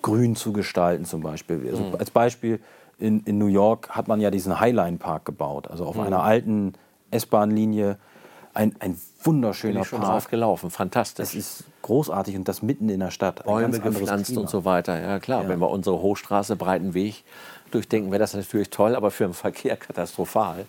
grün 0.01 0.35
zu 0.35 0.53
gestalten 0.53 1.05
zum 1.05 1.21
Beispiel. 1.21 1.67
Also 1.69 1.83
mhm. 1.83 1.95
Als 1.95 2.11
Beispiel 2.11 2.59
in, 2.97 3.21
in 3.21 3.37
New 3.37 3.47
York 3.47 3.89
hat 3.89 4.07
man 4.07 4.19
ja 4.21 4.31
diesen 4.31 4.59
Highline 4.59 4.97
Park 4.97 5.25
gebaut, 5.25 5.67
also 5.69 5.85
auf 5.85 5.95
mhm. 5.95 6.03
einer 6.03 6.23
alten 6.23 6.73
S-Bahn-Linie. 7.11 7.97
Ein, 8.53 8.75
ein 8.79 8.99
wunderschöner 9.23 9.73
Bin 9.73 9.81
ich 9.83 9.87
schon 9.87 10.01
Park. 10.01 10.29
gelaufen, 10.29 10.71
fantastisch. 10.71 11.25
Das 11.25 11.35
ist 11.35 11.63
großartig 11.83 12.35
und 12.35 12.47
das 12.49 12.61
mitten 12.61 12.89
in 12.89 12.99
der 12.99 13.11
Stadt. 13.11 13.45
Bäume 13.45 13.79
gepflanzt 13.79 14.37
und 14.37 14.49
so 14.49 14.65
weiter. 14.65 14.99
Ja 14.99 15.19
klar, 15.19 15.43
ja. 15.43 15.49
wenn 15.49 15.59
wir 15.59 15.69
unsere 15.69 16.01
Hochstraße, 16.01 16.57
breiten 16.57 16.93
Weg 16.93 17.23
durchdenken, 17.71 18.11
wäre 18.11 18.19
das 18.19 18.33
natürlich 18.33 18.69
toll, 18.69 18.95
aber 18.95 19.11
für 19.11 19.23
den 19.23 19.33
Verkehr 19.33 19.77
katastrophal. 19.77 20.65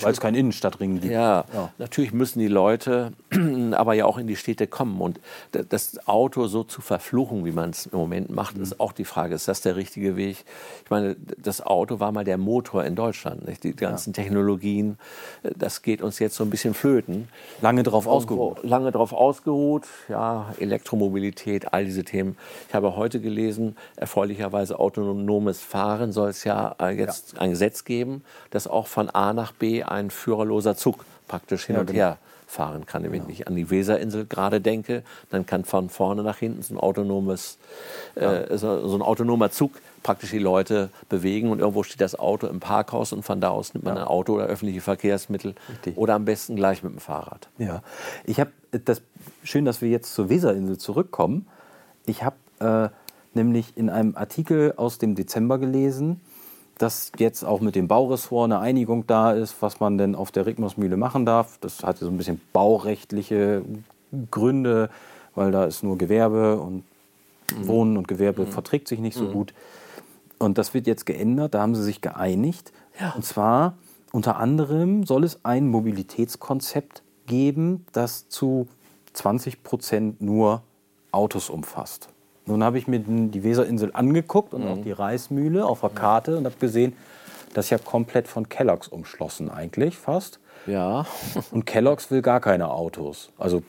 Weil 0.00 0.12
es 0.12 0.20
keinen 0.20 0.34
Innenstadtring 0.34 1.00
gibt. 1.00 1.12
Ja, 1.12 1.44
ja, 1.52 1.72
natürlich 1.78 2.12
müssen 2.12 2.38
die 2.38 2.48
Leute 2.48 3.12
aber 3.72 3.94
ja 3.94 4.06
auch 4.06 4.18
in 4.18 4.26
die 4.26 4.36
Städte 4.36 4.66
kommen. 4.66 5.00
Und 5.00 5.20
das 5.52 6.06
Auto 6.06 6.46
so 6.46 6.64
zu 6.64 6.80
verfluchen, 6.80 7.44
wie 7.44 7.52
man 7.52 7.70
es 7.70 7.86
im 7.86 7.98
Moment 7.98 8.30
macht, 8.30 8.56
mhm. 8.56 8.62
ist 8.62 8.80
auch 8.80 8.92
die 8.92 9.04
Frage, 9.04 9.34
ist 9.34 9.48
das 9.48 9.60
der 9.60 9.76
richtige 9.76 10.16
Weg? 10.16 10.44
Ich 10.84 10.90
meine, 10.90 11.16
das 11.38 11.60
Auto 11.60 12.00
war 12.00 12.12
mal 12.12 12.24
der 12.24 12.38
Motor 12.38 12.84
in 12.84 12.94
Deutschland. 12.94 13.46
Nicht? 13.46 13.64
Die 13.64 13.74
ganzen 13.74 14.12
ja. 14.12 14.22
Technologien, 14.22 14.98
das 15.42 15.82
geht 15.82 16.02
uns 16.02 16.18
jetzt 16.18 16.36
so 16.36 16.44
ein 16.44 16.50
bisschen 16.50 16.74
flöten. 16.74 17.28
Lange 17.60 17.82
darauf 17.82 18.06
ausgeruht. 18.06 18.62
Lange 18.62 18.92
darauf 18.92 19.12
ausgeruht, 19.12 19.84
ja, 20.08 20.54
Elektromobilität, 20.58 21.72
all 21.72 21.84
diese 21.84 22.04
Themen. 22.04 22.36
Ich 22.68 22.74
habe 22.74 22.96
heute 22.96 23.20
gelesen, 23.20 23.76
erfreulicherweise 23.96 24.78
autonomes 24.78 25.60
Fahren 25.60 26.12
soll 26.12 26.25
es 26.28 26.44
ja 26.44 26.74
äh, 26.80 26.90
jetzt 26.90 27.34
ja. 27.34 27.40
ein 27.40 27.50
Gesetz 27.50 27.84
geben, 27.84 28.24
dass 28.50 28.66
auch 28.66 28.86
von 28.86 29.10
A 29.10 29.32
nach 29.32 29.52
B 29.52 29.82
ein 29.82 30.10
führerloser 30.10 30.76
Zug 30.76 31.04
praktisch 31.28 31.66
hin 31.66 31.74
ja, 31.74 31.80
und 31.80 31.86
genau. 31.86 31.98
her 31.98 32.18
fahren 32.46 32.86
kann. 32.86 33.02
Wenn 33.02 33.12
genau. 33.12 33.28
ich 33.28 33.48
an 33.48 33.56
die 33.56 33.70
Weserinsel 33.70 34.24
gerade 34.24 34.60
denke, 34.60 35.02
dann 35.30 35.46
kann 35.46 35.64
von 35.64 35.90
vorne 35.90 36.22
nach 36.22 36.38
hinten 36.38 36.62
so 36.62 36.74
ein 36.74 36.78
autonomes, 36.78 37.58
äh, 38.14 38.56
so, 38.56 38.86
so, 38.86 38.96
ein 38.96 39.02
autonomer 39.02 39.50
Zug 39.50 39.72
praktisch 40.02 40.30
die 40.30 40.38
Leute 40.38 40.90
bewegen 41.08 41.50
und 41.50 41.58
irgendwo 41.58 41.82
steht 41.82 42.00
das 42.00 42.16
Auto 42.16 42.46
im 42.46 42.60
Parkhaus 42.60 43.12
und 43.12 43.24
von 43.24 43.40
da 43.40 43.48
aus 43.48 43.74
nimmt 43.74 43.84
man 43.84 43.98
ein 43.98 44.04
Auto 44.04 44.34
oder 44.34 44.46
öffentliche 44.46 44.80
Verkehrsmittel 44.80 45.56
Richtig. 45.68 45.96
oder 45.96 46.14
am 46.14 46.24
besten 46.24 46.54
gleich 46.54 46.84
mit 46.84 46.92
dem 46.92 47.00
Fahrrad. 47.00 47.48
Ja, 47.58 47.82
ich 48.24 48.38
habe 48.38 48.52
das 48.70 49.02
schön, 49.42 49.64
dass 49.64 49.82
wir 49.82 49.88
jetzt 49.88 50.14
zur 50.14 50.28
Weserinsel 50.28 50.78
zurückkommen. 50.78 51.48
Ich 52.06 52.22
habe 52.22 52.36
äh, 52.60 52.88
nämlich 53.36 53.76
in 53.76 53.88
einem 53.88 54.16
Artikel 54.16 54.74
aus 54.76 54.98
dem 54.98 55.14
Dezember 55.14 55.58
gelesen, 55.58 56.20
dass 56.78 57.12
jetzt 57.18 57.44
auch 57.44 57.60
mit 57.60 57.74
dem 57.74 57.88
Bauressort 57.88 58.46
eine 58.46 58.58
Einigung 58.58 59.06
da 59.06 59.32
ist, 59.32 59.56
was 59.60 59.80
man 59.80 59.96
denn 59.96 60.14
auf 60.14 60.30
der 60.30 60.46
Rigmosmühle 60.46 60.96
machen 60.96 61.24
darf. 61.24 61.58
Das 61.60 61.84
hatte 61.84 62.04
so 62.04 62.10
ein 62.10 62.18
bisschen 62.18 62.40
baurechtliche 62.52 63.62
Gründe, 64.30 64.90
weil 65.34 65.52
da 65.52 65.64
ist 65.64 65.82
nur 65.82 65.96
Gewerbe 65.96 66.58
und 66.58 66.82
mhm. 67.56 67.68
Wohnen 67.68 67.96
und 67.96 68.08
Gewerbe 68.08 68.42
mhm. 68.42 68.48
verträgt 68.48 68.88
sich 68.88 68.98
nicht 68.98 69.16
so 69.16 69.24
mhm. 69.24 69.32
gut. 69.32 69.54
Und 70.38 70.58
das 70.58 70.74
wird 70.74 70.86
jetzt 70.86 71.06
geändert, 71.06 71.54
da 71.54 71.62
haben 71.62 71.74
sie 71.74 71.82
sich 71.82 72.02
geeinigt. 72.02 72.72
Ja. 73.00 73.12
Und 73.14 73.24
zwar 73.24 73.74
unter 74.12 74.36
anderem 74.36 75.04
soll 75.04 75.24
es 75.24 75.44
ein 75.44 75.68
Mobilitätskonzept 75.68 77.02
geben, 77.26 77.86
das 77.92 78.28
zu 78.28 78.68
20 79.14 79.62
Prozent 79.62 80.20
nur 80.20 80.62
Autos 81.10 81.50
umfasst. 81.50 82.08
Nun 82.46 82.62
habe 82.62 82.78
ich 82.78 82.86
mir 82.86 83.00
die 83.00 83.42
Weserinsel 83.42 83.90
angeguckt 83.92 84.54
und 84.54 84.64
mhm. 84.64 84.68
auch 84.68 84.78
die 84.78 84.92
Reismühle 84.92 85.66
auf 85.66 85.80
der 85.80 85.90
Karte 85.90 86.38
und 86.38 86.44
habe 86.44 86.56
gesehen, 86.60 86.94
das 87.54 87.66
ist 87.66 87.70
ja 87.70 87.78
komplett 87.78 88.28
von 88.28 88.48
Kelloggs 88.48 88.88
umschlossen 88.88 89.50
eigentlich 89.50 89.96
fast. 89.96 90.40
Ja. 90.66 91.06
und 91.50 91.66
Kelloggs 91.66 92.10
will 92.10 92.22
gar 92.22 92.40
keine 92.40 92.70
Autos. 92.70 93.30
Also 93.38 93.62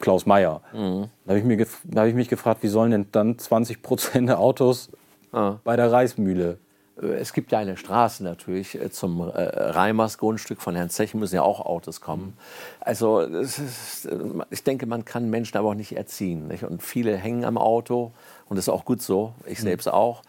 Klaus 0.00 0.26
Meyer. 0.26 0.60
Mhm. 0.72 1.08
Da 1.24 1.34
habe 1.34 1.52
ich, 1.52 1.68
hab 1.96 2.06
ich 2.06 2.14
mich 2.14 2.28
gefragt, 2.28 2.62
wie 2.62 2.68
sollen 2.68 2.90
denn 2.90 3.06
dann 3.12 3.38
20 3.38 3.82
Prozent 3.82 4.28
der 4.28 4.40
Autos 4.40 4.90
ah. 5.32 5.56
bei 5.64 5.76
der 5.76 5.92
Reismühle 5.92 6.58
es 6.96 7.32
gibt 7.32 7.50
ja 7.50 7.58
eine 7.58 7.76
Straße 7.76 8.22
natürlich 8.22 8.80
äh, 8.80 8.90
zum 8.90 9.20
äh, 9.20 9.32
Reimers 9.32 10.18
Grundstück 10.18 10.60
von 10.60 10.76
Herrn 10.76 10.90
Zech 10.90 11.14
müssen 11.14 11.34
ja 11.34 11.42
auch 11.42 11.60
Autos 11.60 12.00
kommen. 12.00 12.36
Also 12.80 13.20
ist, 13.20 14.06
äh, 14.06 14.18
ich 14.50 14.62
denke, 14.62 14.86
man 14.86 15.04
kann 15.04 15.28
Menschen 15.28 15.56
aber 15.56 15.70
auch 15.70 15.74
nicht 15.74 15.96
erziehen. 15.96 16.48
Nicht? 16.48 16.62
Und 16.62 16.82
viele 16.82 17.16
hängen 17.16 17.44
am 17.44 17.58
Auto 17.58 18.12
und 18.48 18.56
das 18.56 18.66
ist 18.66 18.72
auch 18.72 18.84
gut 18.84 19.02
so. 19.02 19.34
Ich 19.46 19.58
mhm. 19.58 19.64
selbst 19.64 19.88
auch. 19.88 20.22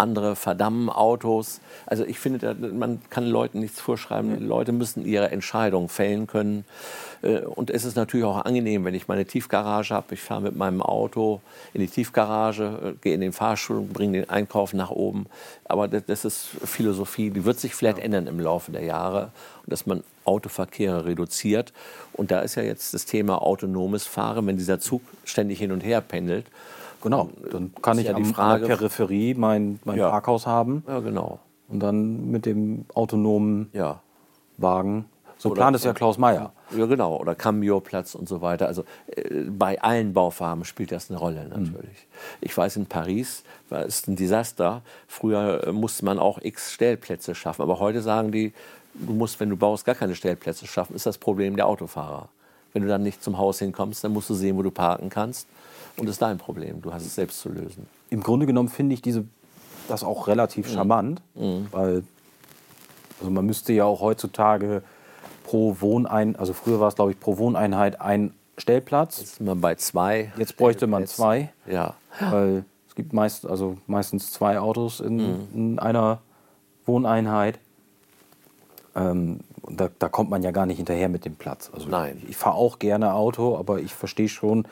Andere 0.00 0.34
verdammen 0.34 0.88
Autos. 0.88 1.60
Also 1.86 2.04
ich 2.04 2.18
finde, 2.18 2.54
man 2.54 3.00
kann 3.10 3.26
Leuten 3.26 3.60
nichts 3.60 3.80
vorschreiben. 3.80 4.30
Mhm. 4.30 4.48
Leute 4.48 4.72
müssen 4.72 5.04
ihre 5.04 5.30
Entscheidung 5.30 5.88
fällen 5.88 6.26
können. 6.26 6.64
Äh, 7.22 7.40
und 7.40 7.70
es 7.70 7.84
ist 7.84 7.96
natürlich 7.96 8.24
auch 8.24 8.44
angenehm, 8.44 8.84
wenn 8.84 8.94
ich 8.94 9.08
meine 9.08 9.26
Tiefgarage 9.26 9.94
habe. 9.94 10.14
Ich 10.14 10.22
fahre 10.22 10.40
mit 10.40 10.56
meinem 10.56 10.80
Auto 10.80 11.40
in 11.74 11.80
die 11.80 11.88
Tiefgarage, 11.88 12.78
äh, 12.82 12.92
gehe 13.02 13.14
in 13.14 13.20
den 13.20 13.32
Fahrstuhl, 13.32 13.82
bringe 13.82 14.20
den 14.20 14.30
Einkauf 14.30 14.72
nach 14.72 14.90
oben. 14.90 15.26
Aber 15.64 15.86
das 15.86 16.24
ist 16.24 16.48
Philosophie, 16.64 17.30
die 17.30 17.44
wird 17.44 17.60
sich 17.60 17.74
vielleicht 17.74 17.98
ändern 17.98 18.26
im 18.26 18.40
Laufe 18.40 18.72
der 18.72 18.84
Jahre. 18.84 19.30
Und 19.64 19.72
dass 19.72 19.86
man 19.86 20.02
Autoverkehr 20.24 21.04
reduziert. 21.04 21.72
Und 22.12 22.30
da 22.30 22.40
ist 22.40 22.54
ja 22.54 22.62
jetzt 22.62 22.94
das 22.94 23.04
Thema 23.04 23.42
autonomes 23.42 24.06
Fahren, 24.06 24.46
wenn 24.46 24.56
dieser 24.56 24.80
Zug 24.80 25.02
ständig 25.24 25.58
hin 25.58 25.72
und 25.72 25.80
her 25.80 26.00
pendelt. 26.00 26.46
Genau, 27.02 27.30
dann 27.50 27.72
kann 27.80 27.98
ich 27.98 28.06
ja 28.06 28.12
die 28.12 28.24
Frage, 28.24 28.66
Peripherie 28.66 29.34
mein, 29.34 29.80
mein 29.84 29.98
ja. 29.98 30.10
Parkhaus 30.10 30.46
haben. 30.46 30.84
Ja, 30.86 31.00
genau. 31.00 31.38
Und 31.68 31.80
dann 31.80 32.30
mit 32.30 32.46
dem 32.46 32.84
autonomen 32.94 33.70
ja. 33.72 34.00
Wagen 34.58 35.06
so 35.40 35.48
plant 35.48 35.74
es 35.74 35.84
ja 35.84 35.94
Klaus 35.94 36.18
Mayer. 36.18 36.52
Ja, 36.76 36.84
genau. 36.84 37.16
Oder 37.16 37.34
Cambio-Platz 37.34 38.14
und 38.14 38.28
so 38.28 38.42
weiter. 38.42 38.66
Also 38.66 38.84
äh, 39.06 39.44
bei 39.48 39.80
allen 39.80 40.12
Baufarben 40.12 40.66
spielt 40.66 40.92
das 40.92 41.08
eine 41.08 41.18
Rolle 41.18 41.48
natürlich. 41.48 41.72
Mhm. 41.72 42.42
Ich 42.42 42.54
weiß, 42.54 42.76
in 42.76 42.84
Paris 42.84 43.42
war 43.70 43.80
es 43.86 44.06
ein 44.06 44.16
Desaster. 44.16 44.82
Früher 45.08 45.66
äh, 45.66 45.72
musste 45.72 46.04
man 46.04 46.18
auch 46.18 46.38
x 46.42 46.72
Stellplätze 46.72 47.34
schaffen. 47.34 47.62
Aber 47.62 47.80
heute 47.80 48.02
sagen 48.02 48.32
die, 48.32 48.52
du 48.92 49.14
musst, 49.14 49.40
wenn 49.40 49.48
du 49.48 49.56
baust, 49.56 49.86
gar 49.86 49.94
keine 49.94 50.14
Stellplätze 50.14 50.66
schaffen. 50.66 50.94
Ist 50.94 51.06
das 51.06 51.16
Problem 51.16 51.56
der 51.56 51.68
Autofahrer. 51.68 52.28
Wenn 52.74 52.82
du 52.82 52.88
dann 52.88 53.02
nicht 53.02 53.22
zum 53.22 53.38
Haus 53.38 53.60
hinkommst, 53.60 54.04
dann 54.04 54.12
musst 54.12 54.28
du 54.28 54.34
sehen, 54.34 54.58
wo 54.58 54.62
du 54.62 54.70
parken 54.70 55.08
kannst. 55.08 55.48
Und 55.96 56.06
das 56.06 56.14
ist 56.14 56.22
dein 56.22 56.38
Problem. 56.38 56.80
Du 56.82 56.92
hast 56.92 57.04
es 57.04 57.14
selbst 57.14 57.40
zu 57.40 57.48
lösen. 57.48 57.86
Im 58.10 58.22
Grunde 58.22 58.46
genommen 58.46 58.68
finde 58.68 58.94
ich 58.94 59.02
diese, 59.02 59.24
das 59.88 60.02
auch 60.02 60.28
relativ 60.28 60.68
mhm. 60.68 60.74
charmant. 60.74 61.22
Mhm. 61.34 61.66
Weil 61.70 62.04
also 63.20 63.30
man 63.30 63.44
müsste 63.44 63.72
ja 63.72 63.84
auch 63.84 64.00
heutzutage 64.00 64.82
pro 65.44 65.76
Wohneinheit, 65.80 66.40
also 66.40 66.52
früher 66.52 66.80
war 66.80 66.88
es 66.88 66.94
glaube 66.94 67.12
ich 67.12 67.20
pro 67.20 67.38
Wohneinheit 67.38 68.00
ein 68.00 68.32
Stellplatz. 68.56 69.18
Jetzt 69.20 69.36
sind 69.36 69.46
wir 69.46 69.54
bei 69.54 69.74
zwei. 69.74 70.32
Jetzt 70.36 70.56
bräuchte 70.56 70.86
man 70.86 71.06
zwei. 71.06 71.52
Ja. 71.66 71.94
Weil 72.18 72.64
es 72.88 72.94
gibt 72.94 73.12
meist, 73.12 73.46
also 73.46 73.78
meistens 73.86 74.32
zwei 74.32 74.58
Autos 74.58 75.00
in, 75.00 75.16
mhm. 75.16 75.48
in 75.54 75.78
einer 75.78 76.20
Wohneinheit. 76.86 77.58
Ähm, 78.94 79.40
da, 79.68 79.88
da, 79.98 80.08
kommt 80.08 80.30
man 80.30 80.42
ja 80.42 80.50
gar 80.50 80.66
nicht 80.66 80.78
hinterher 80.78 81.08
mit 81.08 81.24
dem 81.24 81.36
Platz. 81.36 81.70
Also 81.72 81.88
Nein. 81.88 82.18
Ich, 82.24 82.30
ich 82.30 82.36
fahre 82.36 82.56
auch 82.56 82.78
gerne 82.78 83.14
Auto, 83.14 83.56
aber 83.56 83.78
ich 83.78 83.94
verstehe 83.94 84.28
schon, 84.28 84.66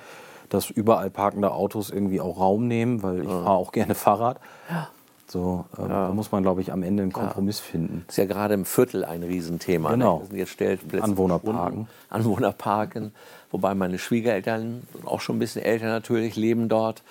dass 0.48 0.70
überall 0.70 1.10
parkende 1.10 1.52
Autos 1.52 1.90
irgendwie 1.90 2.20
auch 2.20 2.38
Raum 2.38 2.68
nehmen, 2.68 3.02
weil 3.02 3.20
ich 3.20 3.28
ja. 3.28 3.42
fahre 3.42 3.56
auch 3.56 3.72
gerne 3.72 3.94
Fahrrad. 3.94 4.38
Ja. 4.70 4.88
So, 5.30 5.66
äh, 5.76 5.82
ja. 5.82 6.08
Da 6.08 6.14
muss 6.14 6.32
man, 6.32 6.42
glaube 6.42 6.62
ich, 6.62 6.72
am 6.72 6.82
Ende 6.82 7.02
einen 7.02 7.12
Kompromiss 7.12 7.60
finden. 7.60 8.04
Das 8.06 8.14
ist 8.14 8.18
ja 8.18 8.24
gerade 8.24 8.54
im 8.54 8.64
Viertel 8.64 9.04
ein 9.04 9.22
Riesenthema. 9.22 9.90
Ne? 9.90 9.96
Genau. 9.96 10.26
Ne? 10.30 10.38
Jetzt 10.38 10.52
Stellplätze 10.52 11.04
Anwohnerparken. 11.04 11.86
Anwohnerparken. 12.08 13.12
Wobei 13.50 13.74
meine 13.74 13.98
Schwiegereltern, 13.98 14.82
auch 15.04 15.20
schon 15.20 15.36
ein 15.36 15.38
bisschen 15.38 15.62
älter 15.62 15.86
natürlich, 15.86 16.36
leben 16.36 16.68
dort. 16.68 17.02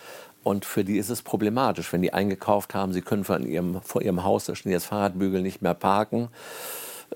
Und 0.43 0.65
für 0.65 0.83
die 0.83 0.97
ist 0.97 1.09
es 1.09 1.21
problematisch, 1.21 1.91
wenn 1.93 2.01
die 2.01 2.13
eingekauft 2.13 2.73
haben, 2.73 2.93
sie 2.93 3.01
können 3.01 3.23
von 3.23 3.45
ihrem, 3.45 3.81
vor 3.81 4.01
ihrem 4.01 4.23
Haus, 4.23 4.45
da 4.45 4.55
stehen 4.55 4.71
jetzt 4.71 4.85
Fahrradbügel, 4.85 5.41
nicht 5.41 5.61
mehr 5.61 5.73
parken. 5.73 6.29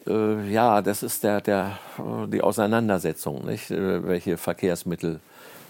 Äh, 0.05 0.51
ja, 0.51 0.81
das 0.81 1.01
ist 1.01 1.23
der, 1.23 1.41
der, 1.41 1.77
die 2.27 2.41
Auseinandersetzung, 2.41 3.45
nicht? 3.45 3.71
Äh, 3.71 4.05
welche 4.05 4.37
Verkehrsmittel 4.37 5.19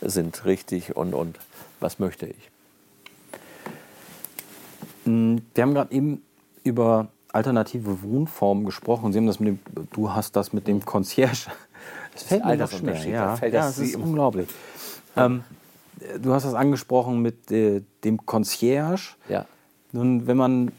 sind 0.02 0.45
richtig 0.45 0.95
und, 0.95 1.14
und 1.14 1.38
was 1.80 1.99
möchte 1.99 2.28
ich. 2.28 2.52
Mm, 5.06 5.38
wir 5.54 5.64
haben 5.64 5.74
gerade 5.74 5.93
eben 5.93 6.22
über 6.64 7.08
alternative 7.32 8.04
Wohnformen 8.04 8.66
gesprochen. 8.66 9.14
Sie 9.14 9.20
haben 9.20 9.28
das 9.28 9.39
mit 9.39 9.47
dem, 9.47 9.88
du 9.93 10.12
hast 10.12 10.36
das 10.36 10.54
mit 10.54 10.68
dem 10.68 10.84
Concierge. 10.86 11.47
Das 12.14 12.24
fällt 12.24 12.45
mir 12.45 12.58
noch 12.58 12.72
schnell. 12.72 13.10
Ja, 13.10 13.38
ja, 13.41 13.49
das 13.49 13.80
ist 13.80 13.95
unglaublich. 13.95 14.49
Ähm, 15.16 15.43
du 16.22 16.34
hast 16.34 16.43
das 16.43 16.54
angesprochen 16.54 17.22
mit 17.22 17.52
äh, 17.52 17.82
dem 18.04 18.26
Concierge. 18.26 19.16
Ja. 19.30 19.45
Nun, 19.93 20.28
wenn 20.28 20.38
man 20.38 20.72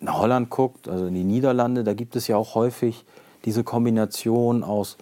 nach 0.00 0.18
Holland 0.18 0.50
guckt, 0.50 0.88
also 0.88 1.06
in 1.06 1.14
die 1.14 1.24
Niederlande, 1.24 1.84
da 1.84 1.94
gibt 1.94 2.16
es 2.16 2.26
ja 2.28 2.36
auch 2.36 2.54
häufig 2.54 3.04
diese 3.44 3.64
Kombination 3.64 4.62
aus 4.62 4.96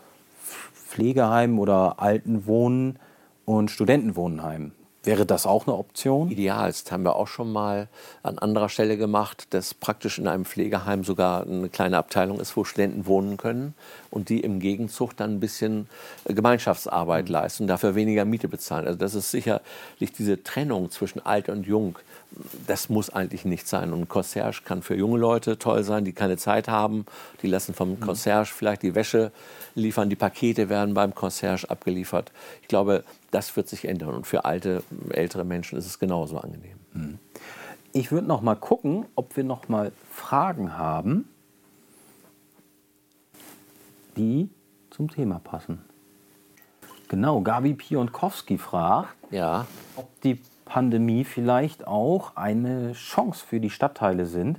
Pflegeheimen 0.75 1.59
oder 1.59 2.01
Altenwohnen 2.01 2.99
und 3.45 3.71
Studentenwohnheimen. 3.71 4.73
Wäre 5.05 5.27
das 5.27 5.47
auch 5.47 5.67
eine 5.67 5.77
Option? 5.77 6.31
Ideal. 6.31 6.69
Das 6.69 6.91
haben 6.93 7.03
wir 7.03 7.17
auch 7.17 7.27
schon 7.27 7.53
mal 7.53 7.89
an 8.23 8.39
anderer 8.39 8.69
Stelle 8.69 8.97
gemacht, 8.97 9.49
dass 9.51 9.75
praktisch 9.75 10.19
in 10.21 10.29
einem 10.29 10.45
Pflegeheim 10.45 11.03
sogar 11.03 11.43
eine 11.43 11.69
kleine 11.69 11.99
Abteilung 11.99 12.39
ist, 12.39 12.57
wo 12.57 12.63
Studenten 12.63 13.07
wohnen 13.07 13.37
können 13.37 13.75
und 14.11 14.29
die 14.29 14.41
im 14.41 14.61
Gegenzug 14.61 15.17
dann 15.17 15.33
ein 15.33 15.41
bisschen 15.41 15.89
äh, 16.25 16.35
Gemeinschaftsarbeit 16.35 17.27
mhm. 17.27 17.33
leisten, 17.33 17.67
dafür 17.67 17.97
weniger 17.97 18.25
Miete 18.25 18.47
bezahlen. 18.47 18.87
Also 18.87 18.97
das 18.97 19.17
ist 19.17 19.33
sicherlich 19.33 20.13
diese 20.17 20.45
Trennung 20.45 20.93
zwischen 20.93 21.25
alt 21.27 21.49
und 21.49 21.67
jung. 21.67 21.99
Das 22.67 22.89
muss 22.89 23.11
eigentlich 23.11 23.45
nicht 23.45 23.69
sein. 23.69 23.93
Und 23.93 24.01
ein 24.01 24.09
Concierge 24.09 24.63
kann 24.65 24.83
für 24.83 24.95
junge 24.95 25.19
Leute 25.19 25.59
toll 25.59 25.83
sein, 25.83 26.05
die 26.05 26.13
keine 26.13 26.37
Zeit 26.37 26.69
haben. 26.69 27.07
Die 27.43 27.47
lassen 27.47 27.75
vom 27.75 27.91
mhm. 27.91 28.01
Concierge 28.01 28.53
vielleicht 28.55 28.83
die 28.83 28.95
Wäsche 28.95 29.33
liefern, 29.75 30.11
die 30.11 30.17
Pakete 30.17 30.69
werden 30.69 30.95
beim 30.95 31.15
Concierge 31.15 31.69
abgeliefert. 31.69 32.33
Ich 32.63 32.69
glaube, 32.69 33.05
das 33.31 33.55
wird 33.57 33.69
sich 33.69 33.87
ändern. 33.87 34.11
Und 34.11 34.27
für 34.27 34.45
alte, 34.45 34.83
ältere 35.11 35.45
Menschen 35.45 35.79
ist 35.79 35.87
es 35.87 35.99
genauso 35.99 36.39
angenehm. 36.39 36.77
Mhm. 36.93 37.19
Ich 37.93 38.11
würde 38.11 38.27
noch 38.27 38.41
mal 38.41 38.57
gucken, 38.57 39.07
ob 39.15 39.37
wir 39.37 39.45
noch 39.45 39.69
mal 39.69 39.93
Fragen 40.11 40.79
haben, 40.79 41.29
die 44.17 44.49
zum 44.91 45.11
Thema 45.11 45.39
passen. 45.39 45.83
Genau, 47.09 47.43
Gabi 47.43 47.75
Pionkowski 47.75 48.57
fragt, 48.57 49.15
Ja, 49.31 49.67
ob 49.97 50.09
die 50.23 50.41
Pandemie 50.73 51.25
vielleicht 51.25 51.87
auch 51.87 52.35
eine 52.35 52.93
Chance 52.95 53.45
für 53.47 53.61
die 53.61 53.69
Stadtteile 53.69 54.25
sind 54.25 54.59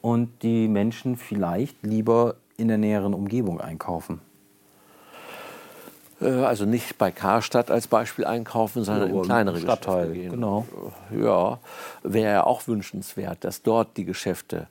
und 0.00 0.42
die 0.42 0.68
Menschen 0.68 1.18
vielleicht 1.18 1.82
lieber 1.82 2.36
in 2.56 2.68
der 2.68 2.78
näheren 2.78 3.12
Umgebung 3.12 3.60
einkaufen. 3.60 4.22
äh, 6.22 6.28
also 6.30 6.64
nicht 6.64 6.96
bei 6.96 7.10
Karstadt 7.10 7.70
als 7.70 7.88
Beispiel 7.88 8.24
einkaufen, 8.24 8.84
sondern 8.84 9.10
Ja, 9.10 9.16
in 9.16 9.22
kleinere 9.22 9.56
im 9.58 9.62
Stadtteil, 9.62 10.06
Geschäfte 10.08 10.18
gehen. 10.22 10.30
genau. 10.30 10.66
Ja, 11.14 11.58
wäre 12.04 12.32
ja 12.32 12.44
auch 12.44 12.66
wünschenswert, 12.66 13.44
dass 13.44 13.60
dort 13.60 13.98
die 13.98 14.06
Geschäfte 14.06 14.56
äh, 14.56 14.66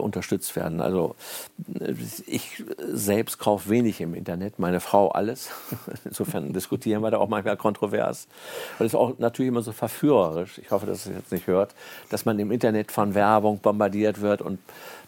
unterstützt 0.00 0.54
werden. 0.56 0.80
Also 0.80 1.16
äh, 1.80 1.94
ich 2.26 2.62
selbst 2.78 3.38
kaufe 3.38 3.68
wenig 3.70 4.00
im 4.00 4.14
Internet, 4.14 4.58
meine 4.58 4.80
Frau 4.80 5.08
alles. 5.08 5.50
Insofern 6.04 6.52
diskutieren 6.52 7.02
wir 7.02 7.10
da 7.10 7.18
auch 7.18 7.28
manchmal 7.28 7.56
kontrovers. 7.56 8.26
Und 8.78 8.86
es 8.86 8.92
ist 8.92 8.98
auch 8.98 9.18
natürlich 9.18 9.48
immer 9.48 9.62
so 9.62 9.72
verführerisch, 9.72 10.58
ich 10.58 10.70
hoffe, 10.70 10.86
dass 10.86 11.06
es 11.06 11.12
jetzt 11.14 11.32
nicht 11.32 11.46
hört, 11.46 11.74
dass 12.10 12.24
man 12.24 12.38
im 12.38 12.50
Internet 12.50 12.92
von 12.92 13.14
Werbung 13.14 13.58
bombardiert 13.58 14.20
wird 14.20 14.42
und 14.42 14.58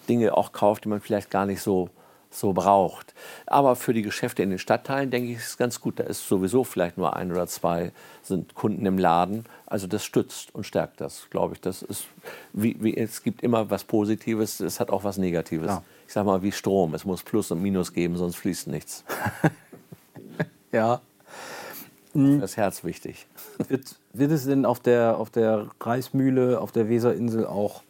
Dinge 0.08 0.36
auch 0.36 0.52
kauft, 0.52 0.84
die 0.84 0.88
man 0.88 1.00
vielleicht 1.00 1.30
gar 1.30 1.46
nicht 1.46 1.60
so 1.60 1.90
so 2.38 2.52
braucht. 2.52 3.14
Aber 3.46 3.76
für 3.76 3.94
die 3.94 4.02
Geschäfte 4.02 4.42
in 4.42 4.50
den 4.50 4.58
Stadtteilen, 4.58 5.10
denke 5.10 5.32
ich, 5.32 5.38
ist 5.38 5.48
es 5.48 5.56
ganz 5.56 5.80
gut. 5.80 5.98
Da 5.98 6.04
ist 6.04 6.26
sowieso 6.28 6.64
vielleicht 6.64 6.98
nur 6.98 7.16
ein 7.16 7.30
oder 7.30 7.46
zwei 7.46 7.92
sind 8.22 8.54
Kunden 8.54 8.84
im 8.86 8.98
Laden. 8.98 9.44
Also 9.66 9.86
das 9.86 10.04
stützt 10.04 10.54
und 10.54 10.64
stärkt 10.64 11.00
das, 11.00 11.28
glaube 11.30 11.54
ich. 11.54 11.60
Das 11.60 11.82
ist, 11.82 12.06
wie, 12.52 12.76
wie, 12.80 12.96
es 12.96 13.22
gibt 13.22 13.42
immer 13.42 13.70
was 13.70 13.84
Positives, 13.84 14.60
es 14.60 14.80
hat 14.80 14.90
auch 14.90 15.04
was 15.04 15.18
Negatives. 15.18 15.68
Ja. 15.68 15.82
Ich 16.06 16.12
sage 16.12 16.26
mal 16.26 16.42
wie 16.42 16.52
Strom. 16.52 16.94
Es 16.94 17.04
muss 17.04 17.22
Plus 17.22 17.50
und 17.50 17.62
Minus 17.62 17.92
geben, 17.92 18.16
sonst 18.16 18.36
fließt 18.36 18.68
nichts. 18.68 19.04
Ja. 20.72 21.00
Das 22.12 22.56
Herz 22.56 22.82
wichtig. 22.84 23.26
Wird, 23.68 23.96
wird 24.12 24.30
es 24.30 24.44
denn 24.44 24.64
auf 24.64 24.80
der, 24.80 25.18
auf 25.18 25.30
der 25.30 25.68
Reismühle, 25.80 26.60
auf 26.60 26.72
der 26.72 26.88
Weserinsel 26.88 27.46
auch, 27.46 27.82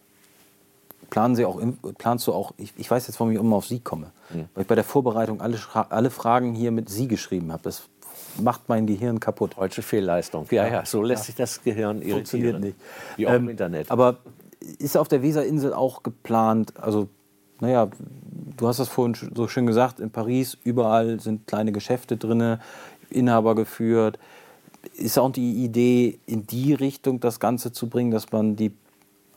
planen 1.10 1.34
Sie 1.36 1.44
auch, 1.44 1.58
im- 1.58 1.78
planst 1.98 2.26
du 2.26 2.32
auch, 2.32 2.52
ich, 2.56 2.72
ich 2.76 2.90
weiß 2.90 3.06
jetzt, 3.06 3.18
warum 3.20 3.32
ich 3.32 3.38
immer 3.38 3.56
auf 3.56 3.66
Sie 3.66 3.80
komme, 3.80 4.10
weil 4.54 4.62
ich 4.62 4.66
bei 4.66 4.74
der 4.74 4.84
Vorbereitung 4.84 5.40
alle, 5.40 5.58
alle 5.90 6.10
Fragen 6.10 6.54
hier 6.54 6.70
mit 6.70 6.88
Sie 6.88 7.08
geschrieben 7.08 7.52
habe. 7.52 7.62
Das 7.62 7.82
macht 8.40 8.68
mein 8.68 8.86
Gehirn 8.86 9.20
kaputt. 9.20 9.56
Deutsche 9.56 9.82
Fehlleistung. 9.82 10.46
Ja, 10.50 10.66
ja, 10.66 10.84
so 10.86 11.02
lässt 11.02 11.24
sich 11.24 11.34
das 11.34 11.62
Gehirn 11.62 11.96
irritieren. 11.98 12.16
Funktioniert 12.16 12.60
nicht. 12.60 12.76
Wie 13.16 13.26
auch 13.26 13.32
im 13.32 13.44
Ähm, 13.44 13.48
Internet. 13.50 13.90
Aber 13.90 14.16
ist 14.78 14.96
auf 14.96 15.08
der 15.08 15.22
Weserinsel 15.22 15.72
auch 15.72 16.02
geplant, 16.02 16.74
also, 16.80 17.08
naja, 17.60 17.88
du 18.56 18.68
hast 18.68 18.78
das 18.80 18.88
vorhin 18.88 19.14
so 19.34 19.48
schön 19.48 19.66
gesagt, 19.66 20.00
in 20.00 20.10
Paris 20.10 20.58
überall 20.64 21.20
sind 21.20 21.46
kleine 21.46 21.72
Geschäfte 21.72 22.16
drin, 22.16 22.58
Inhaber 23.10 23.54
geführt. 23.54 24.18
Ist 24.96 25.18
auch 25.18 25.30
die 25.30 25.64
Idee, 25.64 26.18
in 26.26 26.46
die 26.46 26.74
Richtung 26.74 27.20
das 27.20 27.40
Ganze 27.40 27.72
zu 27.72 27.88
bringen, 27.88 28.10
dass 28.10 28.32
man 28.32 28.56
die 28.56 28.72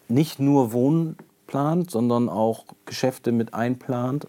nicht 0.08 0.40
nur 0.40 0.74
Wohnen 0.74 1.16
plant, 1.50 1.90
sondern 1.90 2.30
auch 2.30 2.66
Geschäfte 2.86 3.32
mit 3.32 3.56
einplant? 3.56 4.28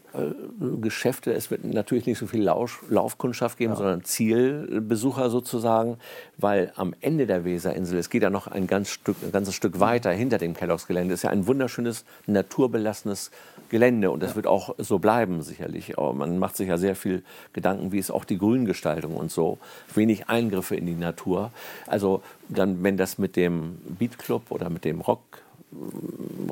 Geschäfte, 0.81 1.35
es 1.35 1.51
wird 1.51 1.65
natürlich 1.65 2.07
nicht 2.07 2.19
so 2.19 2.27
viel 2.27 2.43
Lausch, 2.43 2.81
Laufkundschaft 2.89 3.59
geben, 3.59 3.77
sondern 3.77 4.05
Zielbesucher 4.05 5.29
sozusagen, 5.29 5.99
weil 6.39 6.73
am 6.77 6.95
Ende 7.03 7.27
der 7.27 7.45
Weserinsel, 7.45 7.99
es 7.99 8.09
geht 8.09 8.23
ja 8.23 8.31
noch 8.31 8.47
ein, 8.47 8.67
ganz 8.67 8.89
Stück, 8.89 9.17
ein 9.23 9.33
ganzes 9.33 9.55
Stück 9.55 9.81
weiter 9.81 10.11
hinter 10.11 10.39
dem 10.39 10.55
Kelloggs-Gelände, 10.55 11.13
ist 11.13 11.23
ja 11.23 11.31
ein 11.31 11.47
wunderschönes, 11.47 12.07
naturbelassenes 12.27 13.31
Gelände 13.69 14.11
und 14.11 14.23
das 14.23 14.35
wird 14.35 14.47
auch 14.47 14.75
so 14.79 14.99
bleiben 14.99 15.43
sicherlich. 15.43 15.99
Aber 15.99 16.15
man 16.15 16.39
macht 16.39 16.57
sich 16.57 16.69
ja 16.69 16.79
sehr 16.79 16.97
viel 16.97 17.23
Gedanken, 17.53 17.93
wie 17.93 17.99
ist 17.99 18.11
auch 18.11 18.25
die 18.25 18.39
Grüngestaltung 18.39 19.15
und 19.15 19.31
so. 19.31 19.59
Wenig 19.95 20.29
Eingriffe 20.31 20.75
in 20.75 20.87
die 20.87 20.95
Natur. 20.95 21.53
Also 21.87 22.23
dann, 22.49 22.83
wenn 22.83 22.97
das 22.97 23.19
mit 23.19 23.37
dem 23.37 23.79
Beatclub 23.99 24.51
oder 24.51 24.71
mit 24.71 24.87
dem 24.87 25.03
Rock 25.03 25.21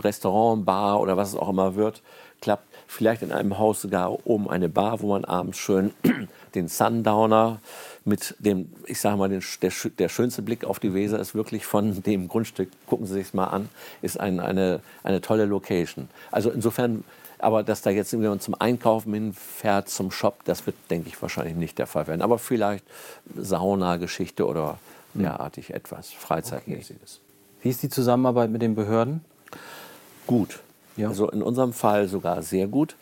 Restaurant, 0.02 0.64
Bar 0.64 1.00
oder 1.00 1.16
was 1.16 1.30
es 1.30 1.36
auch 1.36 1.48
immer 1.48 1.74
wird, 1.74 2.02
klappt. 2.40 2.64
Vielleicht 2.86 3.22
in 3.22 3.32
einem 3.32 3.58
Haus 3.58 3.82
sogar 3.82 4.26
oben 4.26 4.48
eine 4.48 4.68
Bar, 4.68 5.00
wo 5.02 5.08
man 5.08 5.24
abends 5.24 5.58
schön 5.58 5.92
den 6.54 6.68
Sundowner 6.68 7.60
mit 8.04 8.34
dem, 8.38 8.72
ich 8.86 9.00
sage 9.00 9.16
mal, 9.18 9.28
den, 9.28 9.42
der, 9.60 9.72
der 9.98 10.08
schönste 10.08 10.40
Blick 10.40 10.64
auf 10.64 10.78
die 10.78 10.94
Weser 10.94 11.18
ist 11.18 11.34
wirklich 11.34 11.66
von 11.66 12.02
dem 12.04 12.28
Grundstück, 12.28 12.70
gucken 12.86 13.06
Sie 13.06 13.14
sich 13.14 13.34
mal 13.34 13.48
an, 13.48 13.68
ist 14.00 14.18
ein, 14.18 14.40
eine, 14.40 14.80
eine 15.02 15.20
tolle 15.20 15.44
Location. 15.44 16.08
Also 16.30 16.50
insofern, 16.50 17.04
aber 17.38 17.62
dass 17.62 17.82
da 17.82 17.90
jetzt 17.90 18.12
jemand 18.12 18.42
zum 18.42 18.54
Einkaufen 18.58 19.12
hinfährt, 19.12 19.90
zum 19.90 20.10
Shop, 20.10 20.42
das 20.44 20.64
wird, 20.64 20.76
denke 20.90 21.08
ich, 21.08 21.20
wahrscheinlich 21.20 21.56
nicht 21.56 21.78
der 21.78 21.86
Fall 21.86 22.06
werden. 22.06 22.22
Aber 22.22 22.38
vielleicht 22.38 22.84
Sauna-Geschichte 23.36 24.46
oder 24.46 24.78
derartig 25.14 25.74
etwas, 25.74 26.10
Freizeitmäßiges. 26.10 27.20
Wie 27.62 27.70
ist 27.70 27.82
die 27.82 27.88
Zusammenarbeit 27.88 28.50
mit 28.50 28.62
den 28.62 28.74
Behörden? 28.74 29.24
Gut. 30.26 30.60
Ja. 30.96 31.08
Also 31.08 31.30
in 31.30 31.42
unserem 31.42 31.72
Fall 31.72 32.08
sogar 32.08 32.42
sehr 32.42 32.66
gut. 32.66 32.96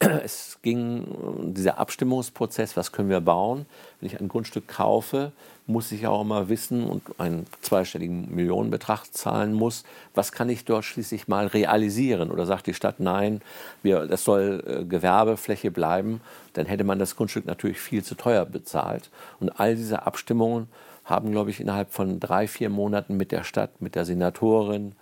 Es 0.22 0.58
ging 0.62 1.52
dieser 1.54 1.78
Abstimmungsprozess, 1.78 2.76
was 2.76 2.92
können 2.92 3.08
wir 3.08 3.20
bauen. 3.20 3.66
Wenn 4.00 4.08
ich 4.08 4.20
ein 4.20 4.28
Grundstück 4.28 4.68
kaufe, 4.68 5.32
muss 5.66 5.92
ich 5.92 6.06
auch 6.06 6.22
immer 6.22 6.48
wissen 6.48 6.84
und 6.84 7.02
einen 7.18 7.46
zweistelligen 7.60 8.34
Millionenbetrag 8.34 9.12
zahlen 9.12 9.52
muss, 9.52 9.84
was 10.14 10.32
kann 10.32 10.48
ich 10.48 10.64
dort 10.64 10.84
schließlich 10.84 11.28
mal 11.28 11.46
realisieren? 11.46 12.30
Oder 12.30 12.46
sagt 12.46 12.66
die 12.66 12.74
Stadt, 12.74 13.00
nein, 13.00 13.42
wir, 13.82 14.06
das 14.06 14.24
soll 14.24 14.64
äh, 14.66 14.84
Gewerbefläche 14.84 15.70
bleiben, 15.70 16.20
dann 16.54 16.66
hätte 16.66 16.84
man 16.84 16.98
das 16.98 17.16
Grundstück 17.16 17.44
natürlich 17.44 17.80
viel 17.80 18.02
zu 18.02 18.14
teuer 18.14 18.46
bezahlt. 18.46 19.10
Und 19.40 19.60
all 19.60 19.76
diese 19.76 20.06
Abstimmungen 20.06 20.68
haben, 21.08 21.32
glaube 21.32 21.50
ich, 21.50 21.60
innerhalb 21.60 21.90
von 21.90 22.20
drei, 22.20 22.46
vier 22.46 22.68
Monaten 22.68 23.16
mit 23.16 23.32
der 23.32 23.44
Stadt, 23.44 23.80
mit 23.80 23.94
der 23.94 24.04
Senatorin, 24.04 24.94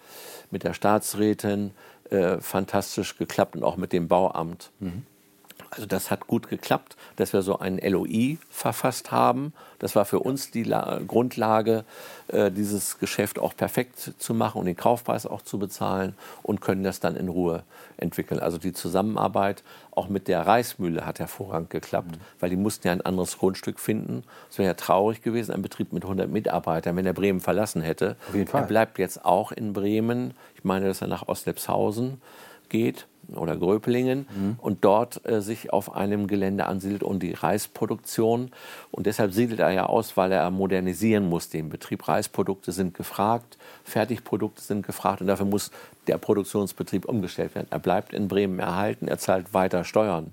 mit 0.50 0.62
der 0.62 0.72
Staatsrätin 0.72 1.72
äh, 2.10 2.38
fantastisch 2.38 3.18
geklappt 3.18 3.56
und 3.56 3.64
auch 3.64 3.76
mit 3.76 3.92
dem 3.92 4.08
Bauamt. 4.08 4.70
Also 5.70 5.86
das 5.86 6.10
hat 6.10 6.26
gut 6.26 6.48
geklappt, 6.48 6.96
dass 7.16 7.32
wir 7.32 7.42
so 7.42 7.58
ein 7.58 7.78
LOI 7.78 8.38
verfasst 8.50 9.10
haben. 9.10 9.52
Das 9.78 9.96
war 9.96 10.04
für 10.04 10.20
uns 10.20 10.50
die 10.50 10.62
La 10.62 11.00
Grundlage, 11.06 11.84
äh, 12.28 12.50
dieses 12.50 12.98
Geschäft 12.98 13.38
auch 13.38 13.54
perfekt 13.54 14.14
zu 14.18 14.34
machen 14.34 14.58
und 14.58 14.66
den 14.66 14.76
Kaufpreis 14.76 15.26
auch 15.26 15.42
zu 15.42 15.58
bezahlen 15.58 16.14
und 16.42 16.60
können 16.60 16.82
das 16.82 17.00
dann 17.00 17.16
in 17.16 17.28
Ruhe 17.28 17.62
entwickeln. 17.96 18.40
Also 18.40 18.58
die 18.58 18.72
Zusammenarbeit 18.72 19.62
auch 19.90 20.08
mit 20.08 20.28
der 20.28 20.46
Reismühle 20.46 21.04
hat 21.04 21.18
hervorragend 21.18 21.70
geklappt, 21.70 22.18
weil 22.40 22.50
die 22.50 22.56
mussten 22.56 22.86
ja 22.86 22.92
ein 22.92 23.00
anderes 23.00 23.38
Grundstück 23.38 23.80
finden. 23.80 24.24
Es 24.50 24.58
wäre 24.58 24.68
ja 24.68 24.74
traurig 24.74 25.22
gewesen, 25.22 25.52
ein 25.52 25.62
Betrieb 25.62 25.92
mit 25.92 26.04
100 26.04 26.30
Mitarbeitern, 26.30 26.96
wenn 26.96 27.06
er 27.06 27.14
Bremen 27.14 27.40
verlassen 27.40 27.82
hätte. 27.82 28.16
Auf 28.28 28.34
jeden 28.34 28.46
Fall. 28.46 28.62
Er 28.62 28.66
bleibt 28.66 28.98
jetzt 28.98 29.24
auch 29.24 29.52
in 29.52 29.72
Bremen. 29.72 30.34
Ich 30.54 30.64
meine, 30.64 30.86
dass 30.86 31.00
er 31.00 31.08
nach 31.08 31.28
Ostlepshausen 31.28 32.20
geht 32.68 33.06
oder 33.34 33.56
Gröpelingen 33.56 34.26
und 34.58 34.84
dort 34.84 35.26
äh, 35.28 35.40
sich 35.40 35.72
auf 35.72 35.94
einem 35.94 36.26
Gelände 36.28 36.66
ansiedelt 36.66 37.02
und 37.02 37.22
die 37.22 37.32
Reisproduktion. 37.32 38.50
Und 38.90 39.06
deshalb 39.06 39.32
siedelt 39.32 39.60
er 39.60 39.70
ja 39.70 39.86
aus, 39.86 40.16
weil 40.16 40.30
er 40.32 40.50
modernisieren 40.50 41.28
muss 41.28 41.48
den 41.48 41.68
Betrieb. 41.68 42.06
Reisprodukte 42.06 42.72
sind 42.72 42.94
gefragt, 42.94 43.58
Fertigprodukte 43.84 44.62
sind 44.62 44.86
gefragt 44.86 45.20
und 45.20 45.26
dafür 45.26 45.46
muss 45.46 45.70
der 46.06 46.18
Produktionsbetrieb 46.18 47.04
umgestellt 47.04 47.54
werden. 47.54 47.66
Er 47.70 47.80
bleibt 47.80 48.12
in 48.12 48.28
Bremen 48.28 48.58
erhalten, 48.58 49.08
er 49.08 49.18
zahlt 49.18 49.52
weiter 49.52 49.84
Steuern 49.84 50.32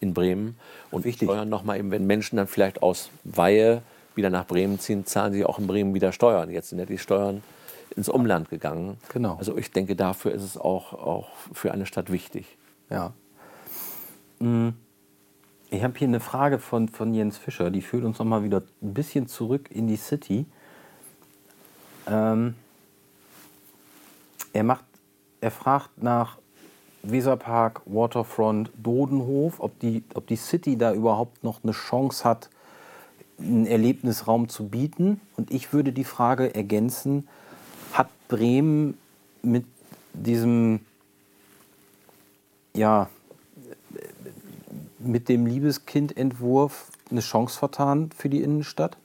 in 0.00 0.14
Bremen 0.14 0.56
und 0.90 1.04
Wichtig. 1.04 1.28
Steuern 1.28 1.48
nochmal 1.48 1.78
eben, 1.78 1.90
wenn 1.90 2.06
Menschen 2.06 2.36
dann 2.36 2.46
vielleicht 2.46 2.82
aus 2.82 3.10
Weihe 3.24 3.82
wieder 4.14 4.30
nach 4.30 4.46
Bremen 4.46 4.78
ziehen, 4.78 5.06
zahlen 5.06 5.32
sie 5.32 5.44
auch 5.44 5.58
in 5.58 5.66
Bremen 5.66 5.94
wieder 5.94 6.12
Steuern. 6.12 6.50
Jetzt 6.50 6.70
sind 6.70 6.78
ja 6.78 6.86
die 6.86 6.98
Steuern 6.98 7.42
ins 7.96 8.08
Umland 8.08 8.50
gegangen. 8.50 8.96
Genau. 9.12 9.36
Also 9.36 9.56
ich 9.56 9.70
denke, 9.70 9.96
dafür 9.96 10.32
ist 10.32 10.42
es 10.42 10.56
auch, 10.56 10.92
auch 10.92 11.28
für 11.52 11.72
eine 11.72 11.86
Stadt 11.86 12.10
wichtig. 12.10 12.58
Ja. 12.90 13.12
Mm. 14.38 14.70
Ich 15.70 15.82
habe 15.82 15.98
hier 15.98 16.08
eine 16.08 16.20
Frage 16.20 16.58
von, 16.58 16.90
von 16.90 17.14
Jens 17.14 17.38
Fischer, 17.38 17.70
die 17.70 17.80
führt 17.80 18.04
uns 18.04 18.18
nochmal 18.18 18.44
wieder 18.44 18.62
ein 18.82 18.92
bisschen 18.92 19.26
zurück 19.26 19.70
in 19.70 19.86
die 19.86 19.96
City. 19.96 20.44
Ähm, 22.06 22.54
er, 24.52 24.64
macht, 24.64 24.84
er 25.40 25.50
fragt 25.50 26.02
nach 26.02 26.36
Weserpark, 27.02 27.80
Waterfront, 27.86 28.70
Dodenhof, 28.76 29.60
ob 29.60 29.78
die, 29.80 30.04
ob 30.14 30.26
die 30.26 30.36
City 30.36 30.76
da 30.76 30.92
überhaupt 30.92 31.42
noch 31.42 31.62
eine 31.62 31.72
Chance 31.72 32.24
hat, 32.24 32.50
einen 33.38 33.66
Erlebnisraum 33.66 34.50
zu 34.50 34.68
bieten. 34.68 35.22
Und 35.36 35.50
ich 35.50 35.72
würde 35.72 35.92
die 35.92 36.04
Frage 36.04 36.54
ergänzen, 36.54 37.26
hat 37.92 38.08
Bremen 38.28 38.98
mit 39.42 39.64
diesem 40.14 40.80
ja, 42.74 43.08
mit 44.98 45.28
dem 45.28 45.46
Liebeskindentwurf 45.46 46.90
eine 47.10 47.20
Chance 47.20 47.58
vertan 47.58 48.10
für 48.16 48.28
die 48.28 48.42
Innenstadt? 48.42 48.96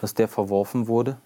Dass 0.00 0.14
der 0.14 0.28
verworfen 0.28 0.86
wurde? 0.86 1.16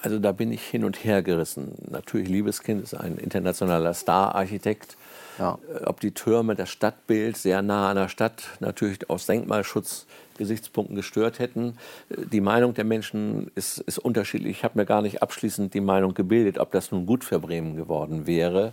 Also 0.00 0.18
da 0.18 0.32
bin 0.32 0.52
ich 0.52 0.62
hin 0.62 0.84
und 0.84 1.04
her 1.04 1.22
gerissen. 1.22 1.74
Natürlich, 1.90 2.28
Liebeskind 2.28 2.82
ist 2.82 2.94
ein 2.94 3.18
internationaler 3.18 3.92
Star-Architekt. 3.94 4.96
Ja. 5.38 5.58
Äh, 5.72 5.84
Ob 5.84 6.00
die 6.00 6.12
Türme 6.12 6.54
das 6.54 6.70
Stadtbild 6.70 7.36
sehr 7.36 7.62
nah 7.62 7.90
an 7.90 7.96
der 7.96 8.08
Stadt 8.08 8.44
natürlich 8.60 9.08
aus 9.10 9.26
Denkmalschutzgesichtspunkten 9.26 10.96
gestört 10.96 11.38
hätten. 11.38 11.76
Äh, 12.10 12.26
Die 12.26 12.40
Meinung 12.40 12.74
der 12.74 12.84
Menschen 12.84 13.50
ist, 13.54 13.78
ist 13.78 13.98
unterschiedlich. 13.98 14.58
Ich 14.58 14.64
habe 14.64 14.78
mir 14.78 14.86
gar 14.86 15.02
nicht 15.02 15.22
abschließend 15.22 15.74
die 15.74 15.80
Meinung 15.80 16.14
gebildet, 16.14 16.58
ob 16.58 16.72
das 16.72 16.90
nun 16.90 17.06
gut 17.06 17.24
für 17.24 17.38
Bremen 17.38 17.76
geworden 17.76 18.26
wäre. 18.26 18.72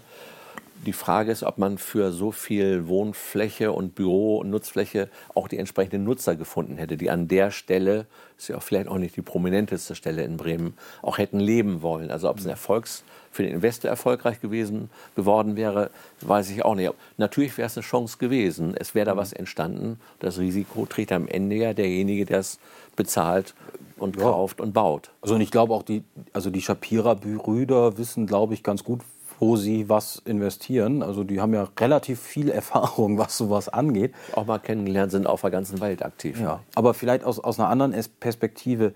Die 0.85 0.93
Frage 0.93 1.31
ist, 1.31 1.43
ob 1.43 1.57
man 1.57 1.77
für 1.77 2.11
so 2.11 2.33
viel 2.33 2.89
Wohnfläche 2.89 3.71
und 3.71 3.95
Büro- 3.95 4.39
und 4.39 4.49
Nutzfläche 4.49 5.09
auch 5.33 5.47
die 5.47 5.57
entsprechenden 5.57 6.03
Nutzer 6.03 6.35
gefunden 6.35 6.77
hätte, 6.77 6.97
die 6.97 7.09
an 7.09 7.29
der 7.29 7.51
Stelle, 7.51 8.05
ist 8.37 8.49
ja 8.49 8.57
auch 8.57 8.63
vielleicht 8.63 8.89
auch 8.89 8.97
nicht 8.97 9.15
die 9.15 9.21
prominenteste 9.21 9.95
Stelle 9.95 10.25
in 10.25 10.35
Bremen, 10.35 10.73
auch 11.01 11.19
hätten 11.19 11.39
leben 11.39 11.83
wollen. 11.83 12.11
Also 12.11 12.29
ob 12.29 12.39
es 12.39 12.45
ein 12.45 12.49
Erfolgs 12.49 13.05
für 13.33 13.43
den 13.43 13.53
Investor 13.53 13.89
erfolgreich 13.89 14.39
gewesen 14.39 14.89
geworden 15.15 15.55
wäre, 15.55 15.89
weiß 16.21 16.51
ich 16.51 16.63
auch 16.63 16.75
nicht. 16.75 16.93
Natürlich 17.17 17.57
wäre 17.57 17.65
es 17.65 17.75
eine 17.75 17.83
Chance 17.83 18.17
gewesen. 18.19 18.75
Es 18.77 18.93
wäre 18.93 19.07
da 19.07 19.17
was 19.17 19.33
entstanden. 19.33 19.99
Das 20.19 20.37
Risiko 20.37 20.85
trägt 20.85 21.11
am 21.11 21.27
Ende 21.27 21.55
ja 21.55 21.73
derjenige, 21.73 22.25
der 22.25 22.39
es 22.39 22.59
bezahlt 22.95 23.55
und 23.97 24.17
kauft 24.17 24.61
und 24.61 24.73
baut. 24.73 25.09
Also 25.21 25.35
und 25.35 25.41
ich 25.41 25.49
glaube 25.49 25.73
auch 25.73 25.83
die, 25.83 26.03
also 26.31 26.51
die 26.51 26.61
Shapira-Brüder 26.61 27.97
wissen, 27.97 28.27
glaube 28.27 28.53
ich, 28.53 28.61
ganz 28.61 28.83
gut, 28.83 29.01
wo 29.39 29.55
sie 29.57 29.89
was 29.89 30.21
investieren. 30.25 31.01
Also 31.01 31.23
die 31.23 31.41
haben 31.41 31.55
ja 31.55 31.67
relativ 31.79 32.19
viel 32.19 32.49
Erfahrung, 32.61 33.17
was 33.17 33.35
sowas 33.35 33.67
angeht. 33.67 34.13
Auch 34.33 34.45
mal 34.45 34.59
kennengelernt, 34.59 35.11
sind 35.11 35.25
auf 35.25 35.41
der 35.41 35.49
ganzen 35.49 35.81
Welt 35.81 36.05
aktiv. 36.05 36.39
Ja, 36.39 36.59
aber 36.75 36.93
vielleicht 36.93 37.23
aus, 37.23 37.39
aus 37.39 37.59
einer 37.59 37.69
anderen 37.69 37.95
Perspektive, 38.19 38.93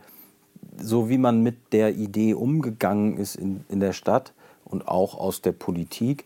so 0.78 1.10
wie 1.10 1.18
man 1.18 1.42
mit 1.42 1.74
der 1.74 1.96
Idee 1.96 2.34
umgegangen 2.34 3.18
ist 3.18 3.36
in, 3.36 3.64
in 3.70 3.80
der 3.80 3.94
Stadt 3.94 4.34
und 4.66 4.88
auch 4.88 5.18
aus 5.18 5.42
der 5.42 5.52
Politik, 5.52 6.26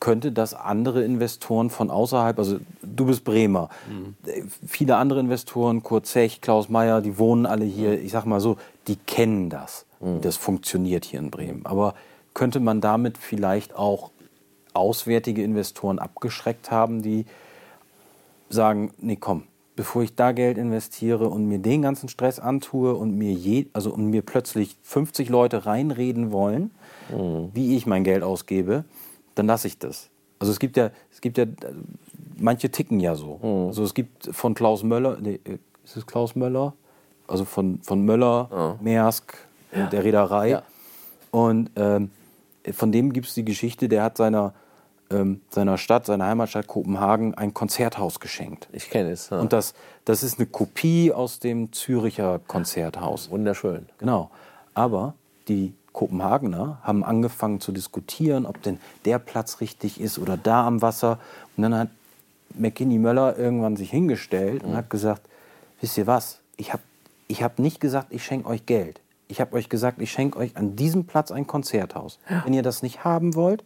könnte 0.00 0.30
das 0.30 0.54
andere 0.54 1.02
Investoren 1.02 1.70
von 1.70 1.90
außerhalb, 1.90 2.38
also 2.38 2.58
du 2.82 3.06
bist 3.06 3.24
Bremer, 3.24 3.68
äh, 4.26 4.42
viele 4.66 4.96
andere 4.96 5.20
Investoren, 5.20 5.82
Kurt 5.82 6.06
Zech, 6.06 6.40
Klaus 6.40 6.68
Meyer, 6.68 7.00
die 7.00 7.18
wohnen 7.18 7.46
alle 7.46 7.64
hier, 7.64 8.00
ich 8.00 8.12
sag 8.12 8.24
mal 8.24 8.40
so, 8.40 8.56
die 8.86 8.96
kennen 8.96 9.50
das, 9.50 9.86
wie 10.00 10.20
das 10.20 10.36
funktioniert 10.36 11.04
hier 11.04 11.18
in 11.18 11.30
Bremen. 11.30 11.66
Aber 11.66 11.94
könnte 12.34 12.60
man 12.60 12.80
damit 12.80 13.18
vielleicht 13.18 13.74
auch 13.74 14.10
auswärtige 14.72 15.42
Investoren 15.42 15.98
abgeschreckt 15.98 16.70
haben, 16.70 17.02
die 17.02 17.26
sagen, 18.48 18.92
nee, 18.98 19.16
komm, 19.16 19.42
bevor 19.78 20.02
ich 20.02 20.16
da 20.16 20.32
Geld 20.32 20.58
investiere 20.58 21.28
und 21.28 21.46
mir 21.46 21.60
den 21.60 21.82
ganzen 21.82 22.08
Stress 22.08 22.40
antue 22.40 22.96
und 22.96 23.16
mir 23.16 23.32
je, 23.32 23.66
also 23.74 23.94
und 23.94 24.06
mir 24.06 24.22
plötzlich 24.22 24.76
50 24.82 25.28
Leute 25.28 25.66
reinreden 25.66 26.32
wollen, 26.32 26.72
wie 27.54 27.76
ich 27.76 27.86
mein 27.86 28.02
Geld 28.02 28.24
ausgebe, 28.24 28.84
dann 29.36 29.46
lasse 29.46 29.68
ich 29.68 29.78
das. 29.78 30.10
Also 30.40 30.52
es 30.52 30.58
gibt 30.58 30.76
ja, 30.76 30.90
es 31.12 31.20
gibt 31.20 31.38
ja, 31.38 31.44
manche 32.36 32.70
ticken 32.70 32.98
ja 32.98 33.14
so. 33.14 33.38
Also 33.68 33.84
es 33.84 33.94
gibt 33.94 34.34
von 34.34 34.54
Klaus 34.54 34.82
Möller, 34.82 35.16
nee, 35.20 35.38
äh, 35.44 35.58
ist 35.84 35.96
es 35.96 36.04
Klaus 36.08 36.34
Möller? 36.34 36.74
Also 37.28 37.44
von, 37.44 37.78
von 37.82 38.04
Möller, 38.04 38.76
Maersk, 38.80 39.32
und 39.70 39.92
der 39.92 40.02
Reederei. 40.02 40.48
Ja. 40.50 40.62
Und 41.30 41.70
ähm, 41.76 42.10
von 42.72 42.90
dem 42.90 43.12
gibt 43.12 43.28
es 43.28 43.34
die 43.34 43.44
Geschichte, 43.44 43.88
der 43.88 44.02
hat 44.02 44.16
seiner, 44.16 44.54
ähm, 45.10 45.40
seiner 45.50 45.78
Stadt, 45.78 46.06
seiner 46.06 46.26
Heimatstadt 46.26 46.66
Kopenhagen 46.66 47.34
ein 47.34 47.54
Konzerthaus 47.54 48.20
geschenkt. 48.20 48.68
Ich 48.72 48.90
kenne 48.90 49.10
es. 49.10 49.30
Ja. 49.30 49.40
Und 49.40 49.52
das, 49.52 49.74
das 50.04 50.22
ist 50.22 50.38
eine 50.38 50.46
Kopie 50.46 51.12
aus 51.12 51.38
dem 51.38 51.72
Züricher 51.72 52.40
Konzerthaus. 52.46 53.30
Wunderschön. 53.30 53.86
Genau. 53.98 54.30
Aber 54.74 55.14
die 55.48 55.74
Kopenhagener 55.92 56.78
haben 56.82 57.04
angefangen 57.04 57.60
zu 57.60 57.72
diskutieren, 57.72 58.46
ob 58.46 58.62
denn 58.62 58.78
der 59.04 59.18
Platz 59.18 59.60
richtig 59.60 60.00
ist 60.00 60.18
oder 60.18 60.36
da 60.36 60.66
am 60.66 60.82
Wasser. 60.82 61.18
Und 61.56 61.62
dann 61.62 61.74
hat 61.74 61.88
McKinney 62.54 62.98
Möller 62.98 63.36
irgendwann 63.36 63.76
sich 63.76 63.90
hingestellt 63.90 64.62
und 64.62 64.76
hat 64.76 64.90
gesagt, 64.90 65.22
wisst 65.80 65.98
ihr 65.98 66.06
was, 66.06 66.40
ich 66.56 66.72
habe 66.72 66.82
ich 67.30 67.42
hab 67.42 67.58
nicht 67.58 67.80
gesagt, 67.80 68.08
ich 68.10 68.24
schenke 68.24 68.48
euch 68.48 68.64
Geld. 68.64 69.00
Ich 69.28 69.40
habe 69.40 69.54
euch 69.54 69.68
gesagt, 69.68 70.00
ich 70.00 70.10
schenke 70.10 70.38
euch 70.38 70.56
an 70.56 70.76
diesem 70.76 71.04
Platz 71.04 71.30
ein 71.30 71.46
Konzerthaus. 71.46 72.18
Wenn 72.44 72.54
ihr 72.54 72.62
das 72.62 72.82
nicht 72.82 73.04
haben 73.04 73.34
wollt, 73.34 73.62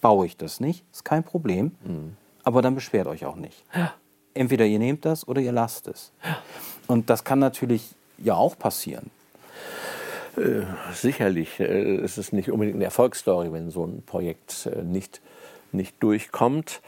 baue 0.00 0.26
ich 0.26 0.36
das 0.36 0.60
nicht. 0.60 0.84
Ist 0.92 1.04
kein 1.04 1.24
Problem. 1.24 1.72
Aber 2.44 2.62
dann 2.62 2.74
beschwert 2.74 3.06
euch 3.06 3.24
auch 3.24 3.36
nicht. 3.36 3.64
Entweder 4.34 4.66
ihr 4.66 4.78
nehmt 4.78 5.04
das 5.04 5.26
oder 5.26 5.40
ihr 5.40 5.52
lasst 5.52 5.88
es. 5.88 6.12
Und 6.86 7.10
das 7.10 7.24
kann 7.24 7.38
natürlich 7.38 7.94
ja 8.18 8.34
auch 8.34 8.58
passieren. 8.58 9.10
Sicherlich 10.92 11.58
äh, 11.60 11.96
ist 11.96 12.18
es 12.18 12.30
nicht 12.32 12.50
unbedingt 12.50 12.76
eine 12.76 12.84
Erfolgsstory, 12.84 13.52
wenn 13.52 13.70
so 13.70 13.86
ein 13.86 14.02
Projekt 14.02 14.66
äh, 14.66 14.82
nicht, 14.82 15.22
nicht 15.72 16.02
durchkommt. 16.02 16.82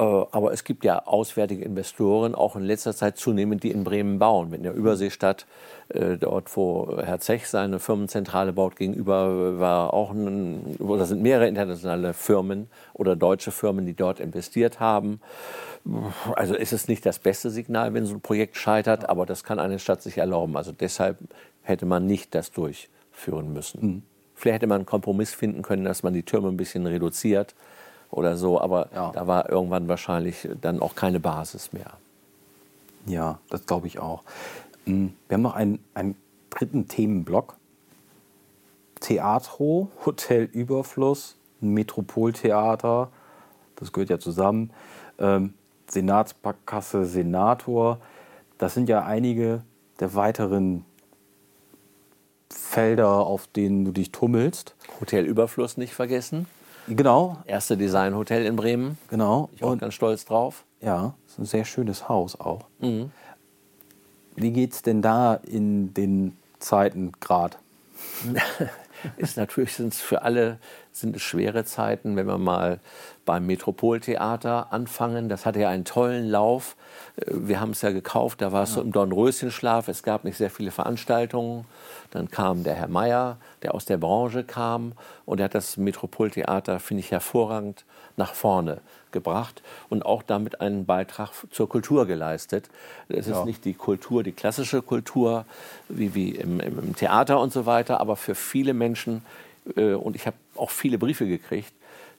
Äh, 0.00 0.26
aber 0.30 0.52
es 0.52 0.64
gibt 0.64 0.84
ja 0.84 1.06
auswärtige 1.06 1.62
Investoren, 1.62 2.34
auch 2.34 2.56
in 2.56 2.62
letzter 2.62 2.94
Zeit 2.94 3.18
zunehmend, 3.18 3.62
die 3.62 3.70
in 3.70 3.84
Bremen 3.84 4.18
bauen. 4.18 4.48
Mit 4.48 4.64
der 4.64 4.72
Überseestadt, 4.72 5.46
äh, 5.90 6.16
dort 6.16 6.56
wo 6.56 6.98
Herr 7.02 7.20
Zech 7.20 7.46
seine 7.48 7.78
Firmenzentrale 7.78 8.54
baut, 8.54 8.76
gegenüber 8.76 9.60
war 9.60 9.92
auch 9.92 10.12
ein, 10.12 10.76
oder 10.78 11.04
sind 11.04 11.20
mehrere 11.20 11.48
internationale 11.48 12.14
Firmen 12.14 12.68
oder 12.94 13.14
deutsche 13.14 13.50
Firmen, 13.50 13.84
die 13.84 13.94
dort 13.94 14.20
investiert 14.20 14.80
haben. 14.80 15.20
Also 16.34 16.54
ist 16.54 16.72
es 16.72 16.88
nicht 16.88 17.04
das 17.04 17.18
beste 17.18 17.50
Signal, 17.50 17.92
wenn 17.92 18.06
so 18.06 18.14
ein 18.14 18.20
Projekt 18.20 18.56
scheitert, 18.56 19.08
aber 19.08 19.26
das 19.26 19.44
kann 19.44 19.58
eine 19.58 19.78
Stadt 19.78 20.02
sich 20.02 20.16
erlauben. 20.18 20.56
Also 20.56 20.72
deshalb 20.72 21.18
hätte 21.62 21.84
man 21.84 22.06
nicht 22.06 22.34
das 22.34 22.52
durchführen 22.52 23.52
müssen. 23.52 24.02
Vielleicht 24.34 24.56
hätte 24.56 24.66
man 24.66 24.76
einen 24.76 24.86
Kompromiss 24.86 25.34
finden 25.34 25.60
können, 25.60 25.84
dass 25.84 26.02
man 26.02 26.14
die 26.14 26.22
Türme 26.22 26.48
ein 26.48 26.56
bisschen 26.56 26.86
reduziert 26.86 27.54
oder 28.10 28.36
so, 28.36 28.60
aber 28.60 28.88
Ja. 28.94 29.10
da 29.12 29.26
war 29.26 29.48
irgendwann 29.50 29.88
wahrscheinlich 29.88 30.48
dann 30.60 30.80
auch 30.80 30.94
keine 30.94 31.20
Basis 31.20 31.72
mehr. 31.72 31.92
Ja, 33.06 33.38
das 33.50 33.66
glaube 33.66 33.86
ich 33.86 33.98
auch. 33.98 34.22
Mm, 34.84 35.08
Wir 35.28 35.34
haben 35.34 35.42
noch 35.42 35.54
einen, 35.54 35.82
einen 35.94 36.16
dritten 36.50 36.88
Themenblock. 36.88 37.56
Theatro, 39.00 39.88
Hotel 40.04 40.44
Überfluss, 40.44 41.36
Metropoltheater, 41.60 43.08
das 43.76 43.92
gehört 43.92 44.10
ja 44.10 44.18
zusammen. 44.18 44.70
Ähm, 45.18 45.54
Senatskasse, 45.88 47.06
Senator, 47.06 47.98
das 48.58 48.74
sind 48.74 48.88
ja 48.88 49.04
einige 49.04 49.62
der 50.00 50.14
weiteren 50.14 50.84
Felder, 52.50 53.08
auf 53.26 53.46
denen 53.46 53.84
du 53.84 53.92
dich 53.92 54.12
tummelst. 54.12 54.74
Hotel 55.00 55.24
Überfluss 55.24 55.76
nicht 55.76 55.94
vergessen. 55.94 56.46
Genau, 56.88 57.38
Erste 57.46 57.76
Designhotel 57.76 58.46
in 58.46 58.56
Bremen. 58.56 58.98
genau. 59.08 59.48
Ich 59.54 59.62
auch 59.62 59.76
ganz 59.78 59.94
stolz 59.94 60.24
drauf. 60.24 60.64
Ja, 60.80 61.14
ist 61.28 61.38
ein 61.38 61.44
sehr 61.44 61.64
schönes 61.64 62.08
Haus 62.08 62.38
auch. 62.40 62.62
Wie 64.36 64.50
geht's 64.52 64.82
denn 64.82 65.02
da 65.02 65.34
in 65.34 65.92
den 65.94 66.36
Zeiten 66.58 67.12
gerade? 67.20 67.56
ist 69.16 69.36
natürlich 69.36 69.74
sind 69.74 69.92
es 69.92 70.00
für 70.00 70.22
alle 70.22 70.58
sind 70.92 71.16
es 71.16 71.22
schwere 71.22 71.64
Zeiten, 71.64 72.16
wenn 72.16 72.26
wir 72.26 72.38
mal 72.38 72.80
beim 73.24 73.46
Metropoltheater 73.46 74.72
anfangen. 74.72 75.28
Das 75.28 75.46
hatte 75.46 75.60
ja 75.60 75.68
einen 75.68 75.84
tollen 75.84 76.28
Lauf. 76.28 76.76
Äh, 77.16 77.24
Wir 77.32 77.60
haben 77.60 77.70
es 77.70 77.82
ja 77.82 77.90
gekauft, 77.90 78.42
da 78.42 78.52
war 78.52 78.64
es 78.64 78.72
so 78.74 78.80
im 78.80 78.92
Dornröschenschlaf. 78.92 79.88
Es 79.88 80.02
gab 80.02 80.24
nicht 80.24 80.36
sehr 80.36 80.50
viele 80.50 80.70
Veranstaltungen. 80.70 81.64
Dann 82.10 82.30
kam 82.30 82.64
der 82.64 82.74
Herr 82.74 82.88
Meier, 82.88 83.36
der 83.62 83.74
aus 83.74 83.84
der 83.84 83.96
Branche 83.98 84.42
kam 84.44 84.92
und 85.26 85.38
er 85.40 85.44
hat 85.44 85.54
das 85.54 85.76
Metropoltheater, 85.76 86.80
finde 86.80 87.02
ich, 87.02 87.10
hervorragend 87.12 87.84
nach 88.16 88.34
vorne 88.34 88.80
gebracht 89.12 89.62
und 89.88 90.04
auch 90.04 90.22
damit 90.22 90.60
einen 90.60 90.86
Beitrag 90.86 91.30
zur 91.50 91.68
Kultur 91.68 92.06
geleistet. 92.06 92.68
Es 93.08 93.26
ist 93.26 93.36
Ja. 93.36 93.44
nicht 93.44 93.64
die 93.64 93.74
Kultur, 93.74 94.22
die 94.22 94.32
klassische 94.32 94.82
Kultur, 94.82 95.44
wie, 95.88 96.14
wie 96.14 96.30
im, 96.30 96.60
im, 96.60 96.78
im 96.78 96.96
Theater 96.96 97.40
und 97.40 97.52
so 97.52 97.64
weiter, 97.66 98.00
aber 98.00 98.16
für 98.16 98.34
viele 98.34 98.74
Menschen, 98.74 99.22
äh, 99.76 99.94
und 99.94 100.14
ich 100.16 100.26
habe 100.26 100.36
auch 100.60 100.70
viele 100.70 100.98
Briefe 100.98 101.26
gekriegt, 101.26 101.72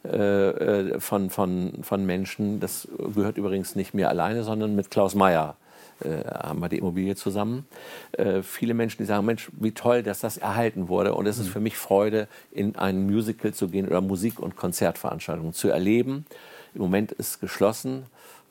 äh, 0.03 0.49
äh, 0.89 0.99
von, 0.99 1.29
von, 1.29 1.83
von 1.83 2.05
Menschen, 2.05 2.59
das 2.59 2.87
gehört 3.13 3.37
übrigens 3.37 3.75
nicht 3.75 3.93
mir 3.93 4.09
alleine, 4.09 4.43
sondern 4.43 4.75
mit 4.75 4.89
Klaus 4.89 5.13
Meyer 5.13 5.57
äh, 6.03 6.23
haben 6.25 6.59
wir 6.59 6.69
die 6.69 6.79
Immobilie 6.79 7.15
zusammen. 7.15 7.67
Äh, 8.13 8.41
viele 8.41 8.73
Menschen, 8.73 8.97
die 8.97 9.05
sagen, 9.05 9.25
Mensch, 9.25 9.51
wie 9.53 9.71
toll, 9.71 10.01
dass 10.01 10.19
das 10.19 10.37
erhalten 10.37 10.87
wurde. 10.87 11.13
Und 11.13 11.27
es 11.27 11.37
ist 11.37 11.49
für 11.49 11.59
mich 11.59 11.77
Freude, 11.77 12.27
in 12.51 12.75
ein 12.75 13.05
Musical 13.05 13.53
zu 13.53 13.67
gehen 13.67 13.87
oder 13.87 14.01
Musik- 14.01 14.39
und 14.39 14.55
Konzertveranstaltungen 14.55 15.53
zu 15.53 15.69
erleben. 15.69 16.25
Im 16.73 16.81
Moment 16.81 17.11
ist 17.11 17.39
geschlossen. 17.39 18.03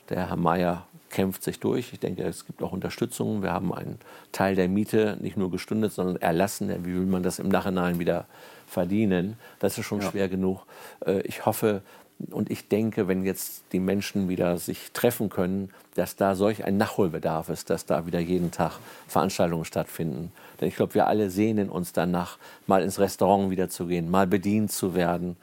Der 0.08 0.28
Herr 0.28 0.36
Mayer 0.36 0.86
kämpft 1.08 1.42
sich 1.42 1.58
durch. 1.58 1.92
Ich 1.92 1.98
denke, 1.98 2.22
es 2.22 2.46
gibt 2.46 2.62
auch 2.62 2.72
Unterstützung. 2.72 3.42
Wir 3.42 3.52
haben 3.52 3.74
einen 3.74 3.98
Teil 4.30 4.54
der 4.54 4.68
Miete 4.68 5.16
nicht 5.20 5.36
nur 5.36 5.50
gestundet, 5.50 5.92
sondern 5.92 6.16
erlassen. 6.16 6.68
Wie 6.84 6.94
will 6.94 7.06
man 7.06 7.22
das 7.22 7.40
im 7.40 7.48
Nachhinein 7.48 7.98
wieder 7.98 8.26
verdienen? 8.70 9.36
Das 9.58 9.76
ist 9.78 9.86
schon 9.86 10.02
schwer 10.02 10.28
genug. 10.28 10.64
Äh, 11.04 11.20
Ich 11.22 11.44
hoffe, 11.46 11.82
Und 12.30 12.50
ich 12.50 12.68
denke, 12.68 13.08
wenn 13.08 13.24
jetzt 13.24 13.64
die 13.72 13.80
Menschen 13.80 14.28
wieder 14.28 14.58
sich 14.58 14.92
treffen 14.92 15.30
können, 15.30 15.70
dass 15.94 16.16
da 16.16 16.34
solch 16.34 16.64
ein 16.64 16.76
Nachholbedarf 16.76 17.48
ist, 17.48 17.70
dass 17.70 17.86
da 17.86 18.04
wieder 18.06 18.20
jeden 18.20 18.50
Tag 18.50 18.72
Veranstaltungen 19.08 19.64
stattfinden. 19.64 20.30
Denn 20.60 20.68
ich 20.68 20.76
glaube, 20.76 20.92
wir 20.94 21.06
alle 21.06 21.30
sehnen 21.30 21.70
uns 21.70 21.92
danach, 21.94 22.36
mal 22.66 22.82
ins 22.82 22.98
Restaurant 22.98 23.50
wieder 23.50 23.70
zu 23.70 23.86
gehen, 23.86 24.10
mal 24.10 24.26
bedient 24.26 24.70
zu 24.70 24.94
werden. 24.94 25.36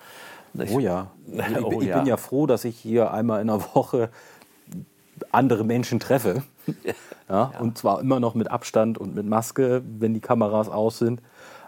Ich, 0.53 0.71
oh 0.71 0.80
ja. 0.80 1.07
Ich, 1.32 1.63
oh 1.63 1.82
ich, 1.82 1.91
bin 1.91 2.05
ja 2.05 2.17
froh, 2.17 2.45
dass 2.45 2.63
ich 2.63 2.78
hier 2.78 3.11
einmal 3.11 3.41
in 3.41 3.47
der 3.47 3.61
Woche 3.73 4.09
andere 5.32 5.63
Menschen 5.63 5.99
treffe. 5.99 6.43
Ja. 6.84 6.93
ja. 7.30 7.59
Und 7.59 7.78
zwar 7.78 7.99
immer 8.01 8.19
noch 8.19 8.36
mit 8.36 8.51
Abstand 8.51 8.97
und 8.97 9.15
mit 9.15 9.25
Maske, 9.25 9.82
wenn 9.99 10.13
die 10.13 10.19
Kameras 10.19 10.69
aus 10.69 10.99
sind. 10.99 11.21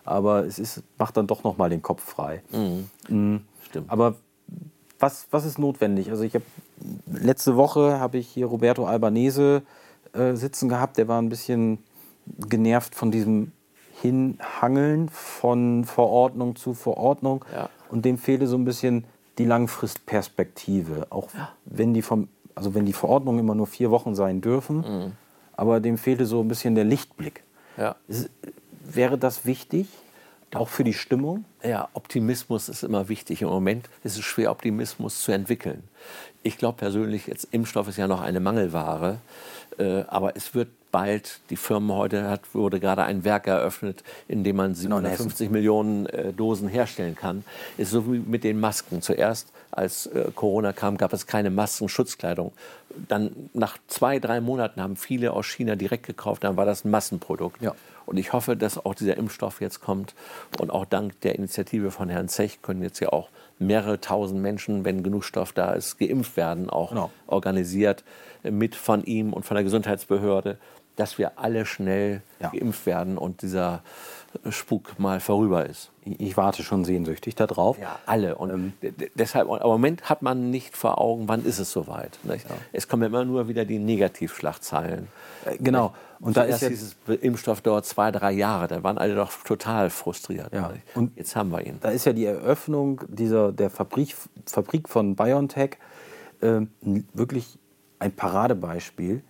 Aber 0.05 0.45
es 0.45 0.59
ist, 0.59 0.83
macht 0.97 1.17
dann 1.17 1.27
doch 1.27 1.43
noch 1.43 1.57
mal 1.57 1.69
den 1.69 1.81
Kopf 1.81 2.03
frei. 2.03 2.41
Mhm. 2.51 2.89
Mhm. 3.07 3.41
Stimmt. 3.63 3.89
Aber 3.89 4.15
was, 4.99 5.27
was 5.31 5.45
ist 5.45 5.59
notwendig? 5.59 6.09
Also 6.09 6.23
ich 6.23 6.33
habe 6.33 6.45
letzte 7.05 7.55
Woche 7.55 7.99
habe 7.99 8.17
ich 8.17 8.27
hier 8.27 8.47
Roberto 8.47 8.85
Albanese 8.85 9.63
äh, 10.13 10.33
sitzen 10.33 10.69
gehabt. 10.69 10.97
Der 10.97 11.07
war 11.07 11.21
ein 11.21 11.29
bisschen 11.29 11.79
genervt 12.49 12.95
von 12.95 13.11
diesem 13.11 13.51
Hinhangeln 14.01 15.09
von 15.09 15.85
Verordnung 15.85 16.55
zu 16.55 16.73
Verordnung. 16.73 17.45
Ja. 17.53 17.69
Und 17.89 18.05
dem 18.05 18.17
fehle 18.17 18.47
so 18.47 18.57
ein 18.57 18.65
bisschen 18.65 19.05
die 19.37 19.45
Langfristperspektive. 19.45 21.07
Auch 21.09 21.33
ja. 21.33 21.49
wenn 21.65 21.93
die 21.93 22.01
vom, 22.01 22.27
also 22.55 22.75
wenn 22.75 22.85
die 22.85 22.93
Verordnungen 22.93 23.39
immer 23.39 23.55
nur 23.55 23.67
vier 23.67 23.91
Wochen 23.91 24.15
sein 24.15 24.41
dürfen, 24.41 24.77
mhm. 24.77 25.11
aber 25.53 25.79
dem 25.79 25.97
fehlte 25.97 26.25
so 26.25 26.41
ein 26.41 26.47
bisschen 26.47 26.75
der 26.75 26.83
Lichtblick. 26.83 27.43
Ja. 27.77 27.95
Wäre 28.95 29.17
das 29.17 29.45
wichtig? 29.45 29.87
Auch 30.53 30.69
für 30.69 30.83
die 30.83 30.93
Stimmung? 30.93 31.45
Ja, 31.63 31.89
Optimismus 31.93 32.69
ist 32.69 32.83
immer 32.83 33.07
wichtig. 33.07 33.43
Im 33.43 33.49
Moment 33.49 33.87
ist 34.03 34.17
es 34.17 34.23
schwer, 34.23 34.49
Optimismus 34.51 35.21
zu 35.21 35.31
entwickeln. 35.31 35.83
Ich 36.41 36.57
glaube 36.57 36.77
persönlich, 36.77 37.27
jetzt 37.27 37.47
Impfstoff 37.51 37.87
ist 37.87 37.97
ja 37.97 38.07
noch 38.07 38.21
eine 38.21 38.39
Mangelware, 38.39 39.17
äh, 39.77 40.01
aber 40.07 40.35
es 40.35 40.55
wird 40.55 40.69
bald, 40.91 41.41
die 41.51 41.55
Firma 41.55 41.95
heute 41.95 42.29
hat, 42.29 42.55
wurde 42.55 42.79
gerade 42.79 43.03
ein 43.03 43.23
Werk 43.23 43.45
eröffnet, 43.45 44.03
in 44.27 44.43
dem 44.43 44.55
man 44.55 44.73
750 44.73 45.51
Millionen 45.51 46.07
äh, 46.07 46.33
Dosen 46.33 46.67
herstellen 46.67 47.15
kann. 47.15 47.43
Ist 47.77 47.91
so 47.91 48.11
wie 48.11 48.19
mit 48.19 48.43
den 48.43 48.59
Masken. 48.59 49.01
Zuerst, 49.03 49.51
als 49.71 50.07
äh, 50.07 50.31
Corona 50.35 50.73
kam, 50.73 50.97
gab 50.97 51.13
es 51.13 51.27
keine 51.27 51.49
Masken, 51.49 51.89
Schutzkleidung. 51.89 52.51
Dann 53.07 53.49
nach 53.53 53.77
zwei, 53.87 54.19
drei 54.19 54.41
Monaten 54.41 54.81
haben 54.81 54.95
viele 54.95 55.33
aus 55.33 55.45
China 55.45 55.75
direkt 55.75 56.05
gekauft, 56.05 56.43
dann 56.43 56.57
war 56.57 56.65
das 56.65 56.85
ein 56.85 56.91
Massenprodukt. 56.91 57.61
Ja. 57.61 57.75
Und 58.05 58.17
ich 58.17 58.33
hoffe, 58.33 58.57
dass 58.57 58.83
auch 58.83 58.95
dieser 58.95 59.17
Impfstoff 59.17 59.61
jetzt 59.61 59.81
kommt. 59.81 60.15
Und 60.59 60.71
auch 60.71 60.85
dank 60.85 61.21
der 61.21 61.35
Initiative 61.35 61.91
von 61.91 62.09
Herrn 62.09 62.27
Zech 62.27 62.63
können 62.63 62.81
jetzt 62.81 62.99
ja 62.99 63.09
auch 63.09 63.29
mehrere 63.59 64.01
tausend 64.01 64.41
Menschen, 64.41 64.83
wenn 64.83 65.03
genug 65.03 65.23
Stoff 65.23 65.53
da 65.53 65.73
ist, 65.73 65.99
geimpft 65.99 66.35
werden, 66.35 66.69
auch 66.69 66.89
genau. 66.89 67.11
organisiert 67.27 68.03
mit 68.41 68.75
von 68.75 69.03
ihm 69.03 69.31
und 69.33 69.45
von 69.45 69.55
der 69.55 69.63
Gesundheitsbehörde, 69.63 70.57
dass 70.95 71.17
wir 71.17 71.37
alle 71.37 71.65
schnell 71.65 72.21
ja. 72.39 72.49
geimpft 72.49 72.85
werden 72.85 73.17
und 73.17 73.41
dieser 73.41 73.83
Spuk 74.49 74.99
mal 74.99 75.19
vorüber 75.19 75.65
ist. 75.65 75.91
Ich 76.03 76.37
warte 76.37 76.63
schon 76.63 76.85
sehnsüchtig 76.85 77.35
darauf. 77.35 77.77
Ja, 77.79 77.99
alle. 78.05 78.35
Und 78.35 78.49
ähm, 78.49 78.73
deshalb, 79.15 79.47
im 79.49 79.67
Moment 79.67 80.09
hat 80.09 80.21
man 80.21 80.49
nicht 80.49 80.75
vor 80.75 80.99
Augen, 80.99 81.27
wann 81.27 81.45
ist 81.45 81.59
es 81.59 81.71
soweit. 81.71 82.17
Ja. 82.23 82.35
Es 82.71 82.87
kommen 82.87 83.03
immer 83.03 83.25
nur 83.25 83.47
wieder 83.47 83.65
die 83.65 83.79
Negativschlagzeilen. 83.79 85.07
Äh, 85.45 85.57
genau. 85.57 85.93
Und 86.19 86.35
da 86.35 86.43
ist 86.43 86.61
dieses 86.61 86.95
Impfstoff 87.21 87.61
dauert 87.61 87.85
zwei, 87.85 88.11
drei 88.11 88.31
Jahre. 88.31 88.67
Da 88.67 88.83
waren 88.83 88.97
alle 88.97 89.15
doch 89.15 89.31
total 89.43 89.89
frustriert. 89.89 90.53
Ja. 90.53 90.73
Und 90.95 91.15
jetzt 91.17 91.35
haben 91.35 91.51
wir 91.51 91.65
ihn. 91.65 91.77
Da 91.81 91.89
ist 91.89 92.05
ja 92.05 92.13
die 92.13 92.25
Eröffnung 92.25 93.01
dieser, 93.07 93.51
der 93.51 93.69
Fabrik, 93.69 94.15
Fabrik 94.45 94.89
von 94.89 95.15
BioNTech 95.15 95.77
äh, 96.41 96.61
wirklich 97.13 97.57
ein 97.99 98.11
Paradebeispiel. 98.11 99.21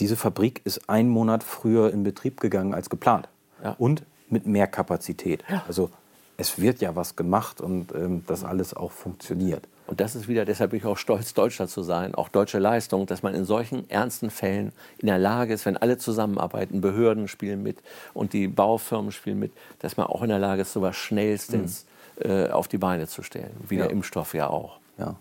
Diese 0.00 0.16
Fabrik 0.16 0.60
ist 0.64 0.88
einen 0.88 1.08
Monat 1.08 1.44
früher 1.44 1.92
in 1.92 2.02
Betrieb 2.02 2.40
gegangen 2.40 2.74
als 2.74 2.90
geplant. 2.90 3.28
Ja. 3.64 3.74
Und 3.78 4.04
mit 4.28 4.46
mehr 4.46 4.66
Kapazität. 4.66 5.42
Ja. 5.48 5.64
Also 5.66 5.90
es 6.36 6.58
wird 6.60 6.80
ja 6.80 6.96
was 6.96 7.16
gemacht 7.16 7.60
und 7.60 7.94
ähm, 7.94 8.24
das 8.26 8.44
alles 8.44 8.74
auch 8.74 8.92
funktioniert. 8.92 9.66
Und 9.86 10.00
das 10.00 10.16
ist 10.16 10.28
wieder, 10.28 10.44
deshalb 10.44 10.70
bin 10.70 10.78
ich 10.78 10.86
auch 10.86 10.96
stolz, 10.96 11.34
Deutscher 11.34 11.68
zu 11.68 11.82
sein, 11.82 12.14
auch 12.14 12.28
deutsche 12.30 12.58
Leistung, 12.58 13.06
dass 13.06 13.22
man 13.22 13.34
in 13.34 13.44
solchen 13.44 13.88
ernsten 13.90 14.30
Fällen 14.30 14.72
in 14.98 15.06
der 15.08 15.18
Lage 15.18 15.52
ist, 15.52 15.66
wenn 15.66 15.76
alle 15.76 15.98
zusammenarbeiten, 15.98 16.80
Behörden 16.80 17.28
spielen 17.28 17.62
mit 17.62 17.78
und 18.14 18.32
die 18.32 18.48
Baufirmen 18.48 19.12
spielen 19.12 19.38
mit, 19.38 19.52
dass 19.80 19.96
man 19.96 20.06
auch 20.06 20.22
in 20.22 20.30
der 20.30 20.38
Lage 20.38 20.62
ist, 20.62 20.72
sowas 20.72 20.96
schnellstens 20.96 21.84
mhm. 22.18 22.30
äh, 22.30 22.50
auf 22.50 22.66
die 22.66 22.78
Beine 22.78 23.06
zu 23.06 23.22
stellen. 23.22 23.50
Wie 23.68 23.76
ja. 23.76 23.82
der 23.82 23.92
Impfstoff 23.92 24.32
ja 24.32 24.48
auch. 24.48 24.78
Ja. 24.96 25.16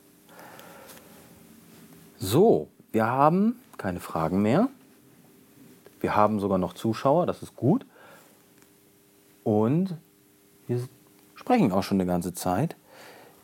So, 2.18 2.70
wir 2.94 3.06
haben 3.06 3.60
keine 3.78 4.00
Fragen 4.00 4.42
mehr. 4.42 4.70
Wir 6.00 6.16
haben 6.16 6.40
sogar 6.40 6.58
noch 6.58 6.74
Zuschauer, 6.74 7.26
das 7.26 7.44
ist 7.44 7.56
gut. 7.58 7.86
Und 9.44 9.98
wir 10.68 10.88
sprechen 11.36 11.72
auch 11.72 11.84
schon 11.84 12.00
eine 12.00 12.10
ganze 12.10 12.34
Zeit. 12.34 12.76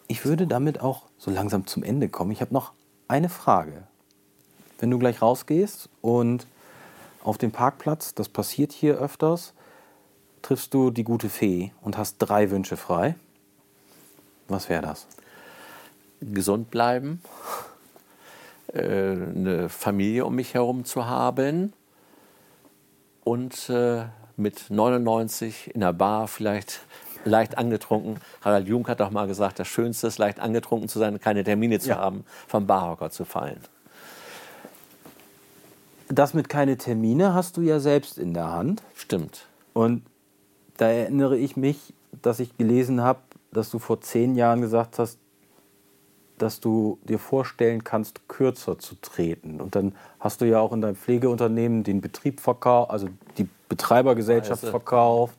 Ich 0.07 0.25
würde 0.25 0.47
damit 0.47 0.81
auch 0.81 1.03
so 1.17 1.31
langsam 1.31 1.67
zum 1.67 1.83
Ende 1.83 2.09
kommen. 2.09 2.31
Ich 2.31 2.41
habe 2.41 2.53
noch 2.53 2.73
eine 3.07 3.29
Frage. 3.29 3.83
Wenn 4.79 4.89
du 4.89 4.97
gleich 4.97 5.21
rausgehst 5.21 5.89
und 6.01 6.47
auf 7.23 7.37
dem 7.37 7.51
Parkplatz, 7.51 8.15
das 8.15 8.29
passiert 8.29 8.71
hier 8.71 8.97
öfters, 8.97 9.53
triffst 10.41 10.73
du 10.73 10.89
die 10.89 11.03
gute 11.03 11.29
Fee 11.29 11.73
und 11.81 11.97
hast 11.97 12.17
drei 12.19 12.49
Wünsche 12.49 12.77
frei. 12.77 13.15
Was 14.47 14.69
wäre 14.69 14.81
das? 14.81 15.05
Gesund 16.21 16.71
bleiben, 16.71 17.21
äh, 18.73 18.81
eine 18.81 19.69
Familie 19.69 20.25
um 20.25 20.35
mich 20.35 20.53
herum 20.53 20.85
zu 20.85 21.05
haben 21.07 21.73
und 23.23 23.69
äh, 23.69 24.05
mit 24.39 24.69
99 24.69 25.71
in 25.73 25.81
der 25.81 25.93
Bar 25.93 26.27
vielleicht 26.27 26.81
leicht 27.25 27.57
angetrunken. 27.57 28.17
Harald 28.41 28.67
Jung 28.67 28.87
hat 28.87 28.99
doch 28.99 29.11
mal 29.11 29.27
gesagt, 29.27 29.59
das 29.59 29.67
Schönste 29.67 30.07
ist, 30.07 30.17
leicht 30.17 30.39
angetrunken 30.39 30.87
zu 30.87 30.99
sein, 30.99 31.19
keine 31.19 31.43
Termine 31.43 31.79
zu 31.79 31.89
ja. 31.89 31.97
haben, 31.97 32.23
vom 32.47 32.65
Barhocker 32.65 33.11
zu 33.11 33.25
fallen. 33.25 33.59
Das 36.07 36.33
mit 36.33 36.49
keine 36.49 36.77
Termine 36.77 37.33
hast 37.33 37.57
du 37.57 37.61
ja 37.61 37.79
selbst 37.79 38.17
in 38.17 38.33
der 38.33 38.51
Hand. 38.51 38.81
Stimmt. 38.95 39.45
Und 39.73 40.03
da 40.77 40.87
erinnere 40.87 41.37
ich 41.37 41.55
mich, 41.55 41.93
dass 42.21 42.39
ich 42.39 42.57
gelesen 42.57 43.01
habe, 43.01 43.19
dass 43.51 43.69
du 43.69 43.79
vor 43.79 44.01
zehn 44.01 44.35
Jahren 44.35 44.61
gesagt 44.61 44.97
hast, 44.97 45.19
dass 46.41 46.59
du 46.59 46.97
dir 47.03 47.19
vorstellen 47.19 47.83
kannst, 47.83 48.27
kürzer 48.27 48.79
zu 48.79 48.95
treten. 49.01 49.61
Und 49.61 49.75
dann 49.75 49.93
hast 50.19 50.41
du 50.41 50.45
ja 50.45 50.59
auch 50.59 50.73
in 50.73 50.81
deinem 50.81 50.95
Pflegeunternehmen 50.95 51.83
den 51.83 52.01
Betrieb 52.01 52.39
verkauft, 52.39 52.91
also 52.91 53.07
die 53.37 53.47
Betreibergesellschaft 53.67 54.65
verkauft. 54.65 55.35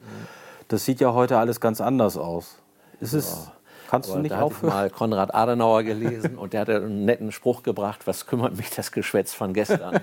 Das 0.68 0.84
sieht 0.84 1.00
ja 1.00 1.12
heute 1.12 1.38
alles 1.38 1.60
ganz 1.60 1.80
anders 1.80 2.16
aus. 2.16 2.58
Ist 3.00 3.14
es, 3.14 3.46
ja. 3.46 3.52
Kannst 3.90 4.08
du 4.08 4.18
nicht 4.18 4.30
da 4.30 4.42
aufhören? 4.42 4.68
Ich 4.68 4.74
mal 4.74 4.90
Konrad 4.90 5.34
Adenauer 5.34 5.82
gelesen 5.82 6.38
und 6.38 6.52
der 6.52 6.60
hat 6.60 6.70
einen 6.70 7.04
netten 7.04 7.32
Spruch 7.32 7.64
gebracht, 7.64 8.06
was 8.06 8.26
kümmert 8.26 8.56
mich 8.56 8.70
das 8.70 8.92
Geschwätz 8.92 9.34
von 9.34 9.52
gestern? 9.52 10.00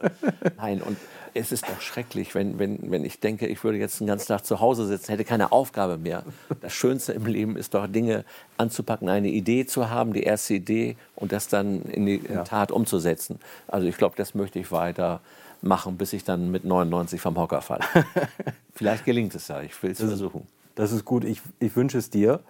Nein, 0.56 0.80
und 0.80 0.96
es 1.34 1.52
ist 1.52 1.68
doch 1.68 1.82
schrecklich, 1.82 2.34
wenn, 2.34 2.58
wenn, 2.58 2.90
wenn 2.90 3.04
ich 3.04 3.20
denke, 3.20 3.46
ich 3.46 3.62
würde 3.62 3.76
jetzt 3.76 4.00
den 4.00 4.06
ganzen 4.06 4.28
Tag 4.28 4.46
zu 4.46 4.60
Hause 4.60 4.86
sitzen, 4.86 5.10
hätte 5.10 5.24
keine 5.24 5.52
Aufgabe 5.52 5.98
mehr. 5.98 6.24
Das 6.62 6.72
Schönste 6.72 7.12
im 7.12 7.26
Leben 7.26 7.56
ist 7.56 7.74
doch, 7.74 7.86
Dinge 7.86 8.24
anzupacken, 8.56 9.10
eine 9.10 9.28
Idee 9.28 9.66
zu 9.66 9.90
haben, 9.90 10.14
die 10.14 10.22
erste 10.22 10.54
Idee 10.54 10.96
und 11.14 11.32
das 11.32 11.48
dann 11.48 11.82
in 11.82 12.06
die 12.06 12.16
in 12.16 12.42
Tat 12.44 12.72
umzusetzen. 12.72 13.38
Also 13.68 13.86
ich 13.86 13.98
glaube, 13.98 14.14
das 14.16 14.34
möchte 14.34 14.58
ich 14.58 14.72
weiter 14.72 15.20
machen, 15.60 15.98
bis 15.98 16.14
ich 16.14 16.24
dann 16.24 16.50
mit 16.50 16.64
99 16.64 17.20
vom 17.20 17.36
Hocker 17.36 17.60
falle. 17.60 17.84
Vielleicht 18.74 19.04
gelingt 19.04 19.34
es 19.34 19.48
ja, 19.48 19.60
ich 19.60 19.82
will 19.82 19.90
es 19.90 19.98
versuchen. 19.98 20.46
Das 20.74 20.92
ist 20.92 21.04
gut, 21.04 21.24
ich, 21.24 21.42
ich 21.58 21.74
wünsche 21.76 21.98
es 21.98 22.10
dir, 22.10 22.40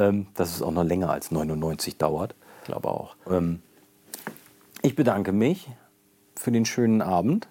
ähm, 0.00 0.26
dass 0.34 0.56
es 0.56 0.62
auch 0.62 0.72
noch 0.72 0.84
länger 0.84 1.10
als 1.10 1.30
99 1.30 1.98
dauert. 1.98 2.34
Ich 2.62 2.66
glaube 2.66 2.88
auch. 2.88 3.16
Ähm, 3.28 3.62
ich 4.82 4.96
bedanke 4.96 5.32
mich 5.32 5.68
für 6.34 6.50
den 6.50 6.64
schönen 6.64 7.02
Abend. 7.02 7.48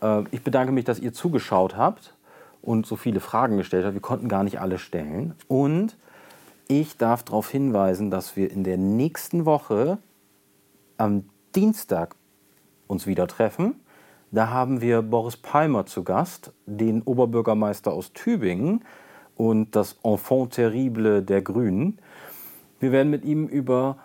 Äh, 0.00 0.22
ich 0.30 0.42
bedanke 0.42 0.72
mich, 0.72 0.84
dass 0.84 1.00
ihr 1.00 1.12
zugeschaut 1.12 1.76
habt 1.76 2.14
und 2.62 2.86
so 2.86 2.96
viele 2.96 3.20
Fragen 3.20 3.56
gestellt 3.56 3.84
habt. 3.84 3.94
Wir 3.94 4.00
konnten 4.00 4.28
gar 4.28 4.44
nicht 4.44 4.60
alle 4.60 4.78
stellen. 4.78 5.34
Und 5.48 5.96
ich 6.68 6.96
darf 6.96 7.24
darauf 7.24 7.50
hinweisen, 7.50 8.10
dass 8.10 8.36
wir 8.36 8.50
in 8.50 8.62
der 8.62 8.76
nächsten 8.76 9.44
Woche 9.44 9.98
am 10.96 11.24
Dienstag 11.56 12.14
uns 12.86 13.06
wieder 13.06 13.26
treffen. 13.26 13.80
Da 14.30 14.50
haben 14.50 14.80
wir 14.80 15.02
Boris 15.02 15.36
Palmer 15.36 15.86
zu 15.86 16.04
Gast, 16.04 16.52
den 16.66 17.02
Oberbürgermeister 17.02 17.92
aus 17.92 18.12
Tübingen 18.12 18.84
und 19.40 19.74
das 19.74 19.96
Enfant 20.02 20.52
terrible 20.52 21.22
der 21.22 21.40
Grünen. 21.40 21.98
Wir 22.78 22.92
werden 22.92 23.10
mit 23.10 23.24
ihm 23.24 23.46
über 23.46 23.96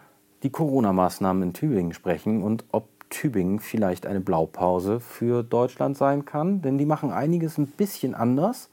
die 0.43 0.49
Corona-Maßnahmen 0.49 1.43
in 1.43 1.53
Tübingen 1.53 1.93
sprechen 1.93 2.43
und 2.43 2.63
ob 2.71 2.87
Tübingen 3.09 3.59
vielleicht 3.59 4.05
eine 4.05 4.21
Blaupause 4.21 4.99
für 4.99 5.43
Deutschland 5.43 5.97
sein 5.97 6.25
kann, 6.25 6.61
denn 6.61 6.77
die 6.77 6.85
machen 6.85 7.11
einiges 7.11 7.57
ein 7.57 7.67
bisschen 7.67 8.15
anders. 8.15 8.69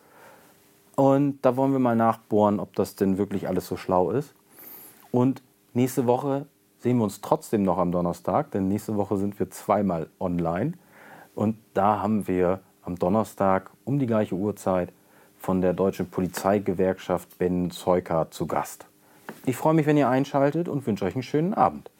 Und 0.94 1.38
da 1.42 1.56
wollen 1.56 1.72
wir 1.72 1.78
mal 1.78 1.96
nachbohren, 1.96 2.60
ob 2.60 2.74
das 2.76 2.96
denn 2.96 3.18
wirklich 3.18 3.48
alles 3.48 3.66
so 3.66 3.76
schlau 3.76 4.10
ist. 4.10 4.34
Und 5.10 5.42
Nächste 5.74 6.06
Woche 6.06 6.46
sehen 6.80 6.98
wir 6.98 7.04
uns 7.04 7.22
trotzdem 7.22 7.62
noch 7.62 7.78
am 7.78 7.92
Donnerstag, 7.92 8.50
denn 8.50 8.68
nächste 8.68 8.96
Woche 8.96 9.16
sind 9.16 9.38
wir 9.38 9.50
zweimal 9.50 10.10
online. 10.20 10.74
Und 11.34 11.56
da 11.72 12.02
haben 12.02 12.28
wir 12.28 12.60
am 12.82 12.96
Donnerstag 12.96 13.70
um 13.84 13.98
die 13.98 14.06
gleiche 14.06 14.34
Uhrzeit 14.34 14.92
von 15.42 15.60
der 15.60 15.72
Deutschen 15.72 16.08
Polizeigewerkschaft 16.08 17.36
Ben 17.38 17.72
Zeuka 17.72 18.30
zu 18.30 18.46
Gast. 18.46 18.86
Ich 19.44 19.56
freue 19.56 19.74
mich, 19.74 19.86
wenn 19.86 19.96
ihr 19.96 20.08
einschaltet 20.08 20.68
und 20.68 20.86
wünsche 20.86 21.04
euch 21.04 21.14
einen 21.14 21.24
schönen 21.24 21.52
Abend. 21.52 21.90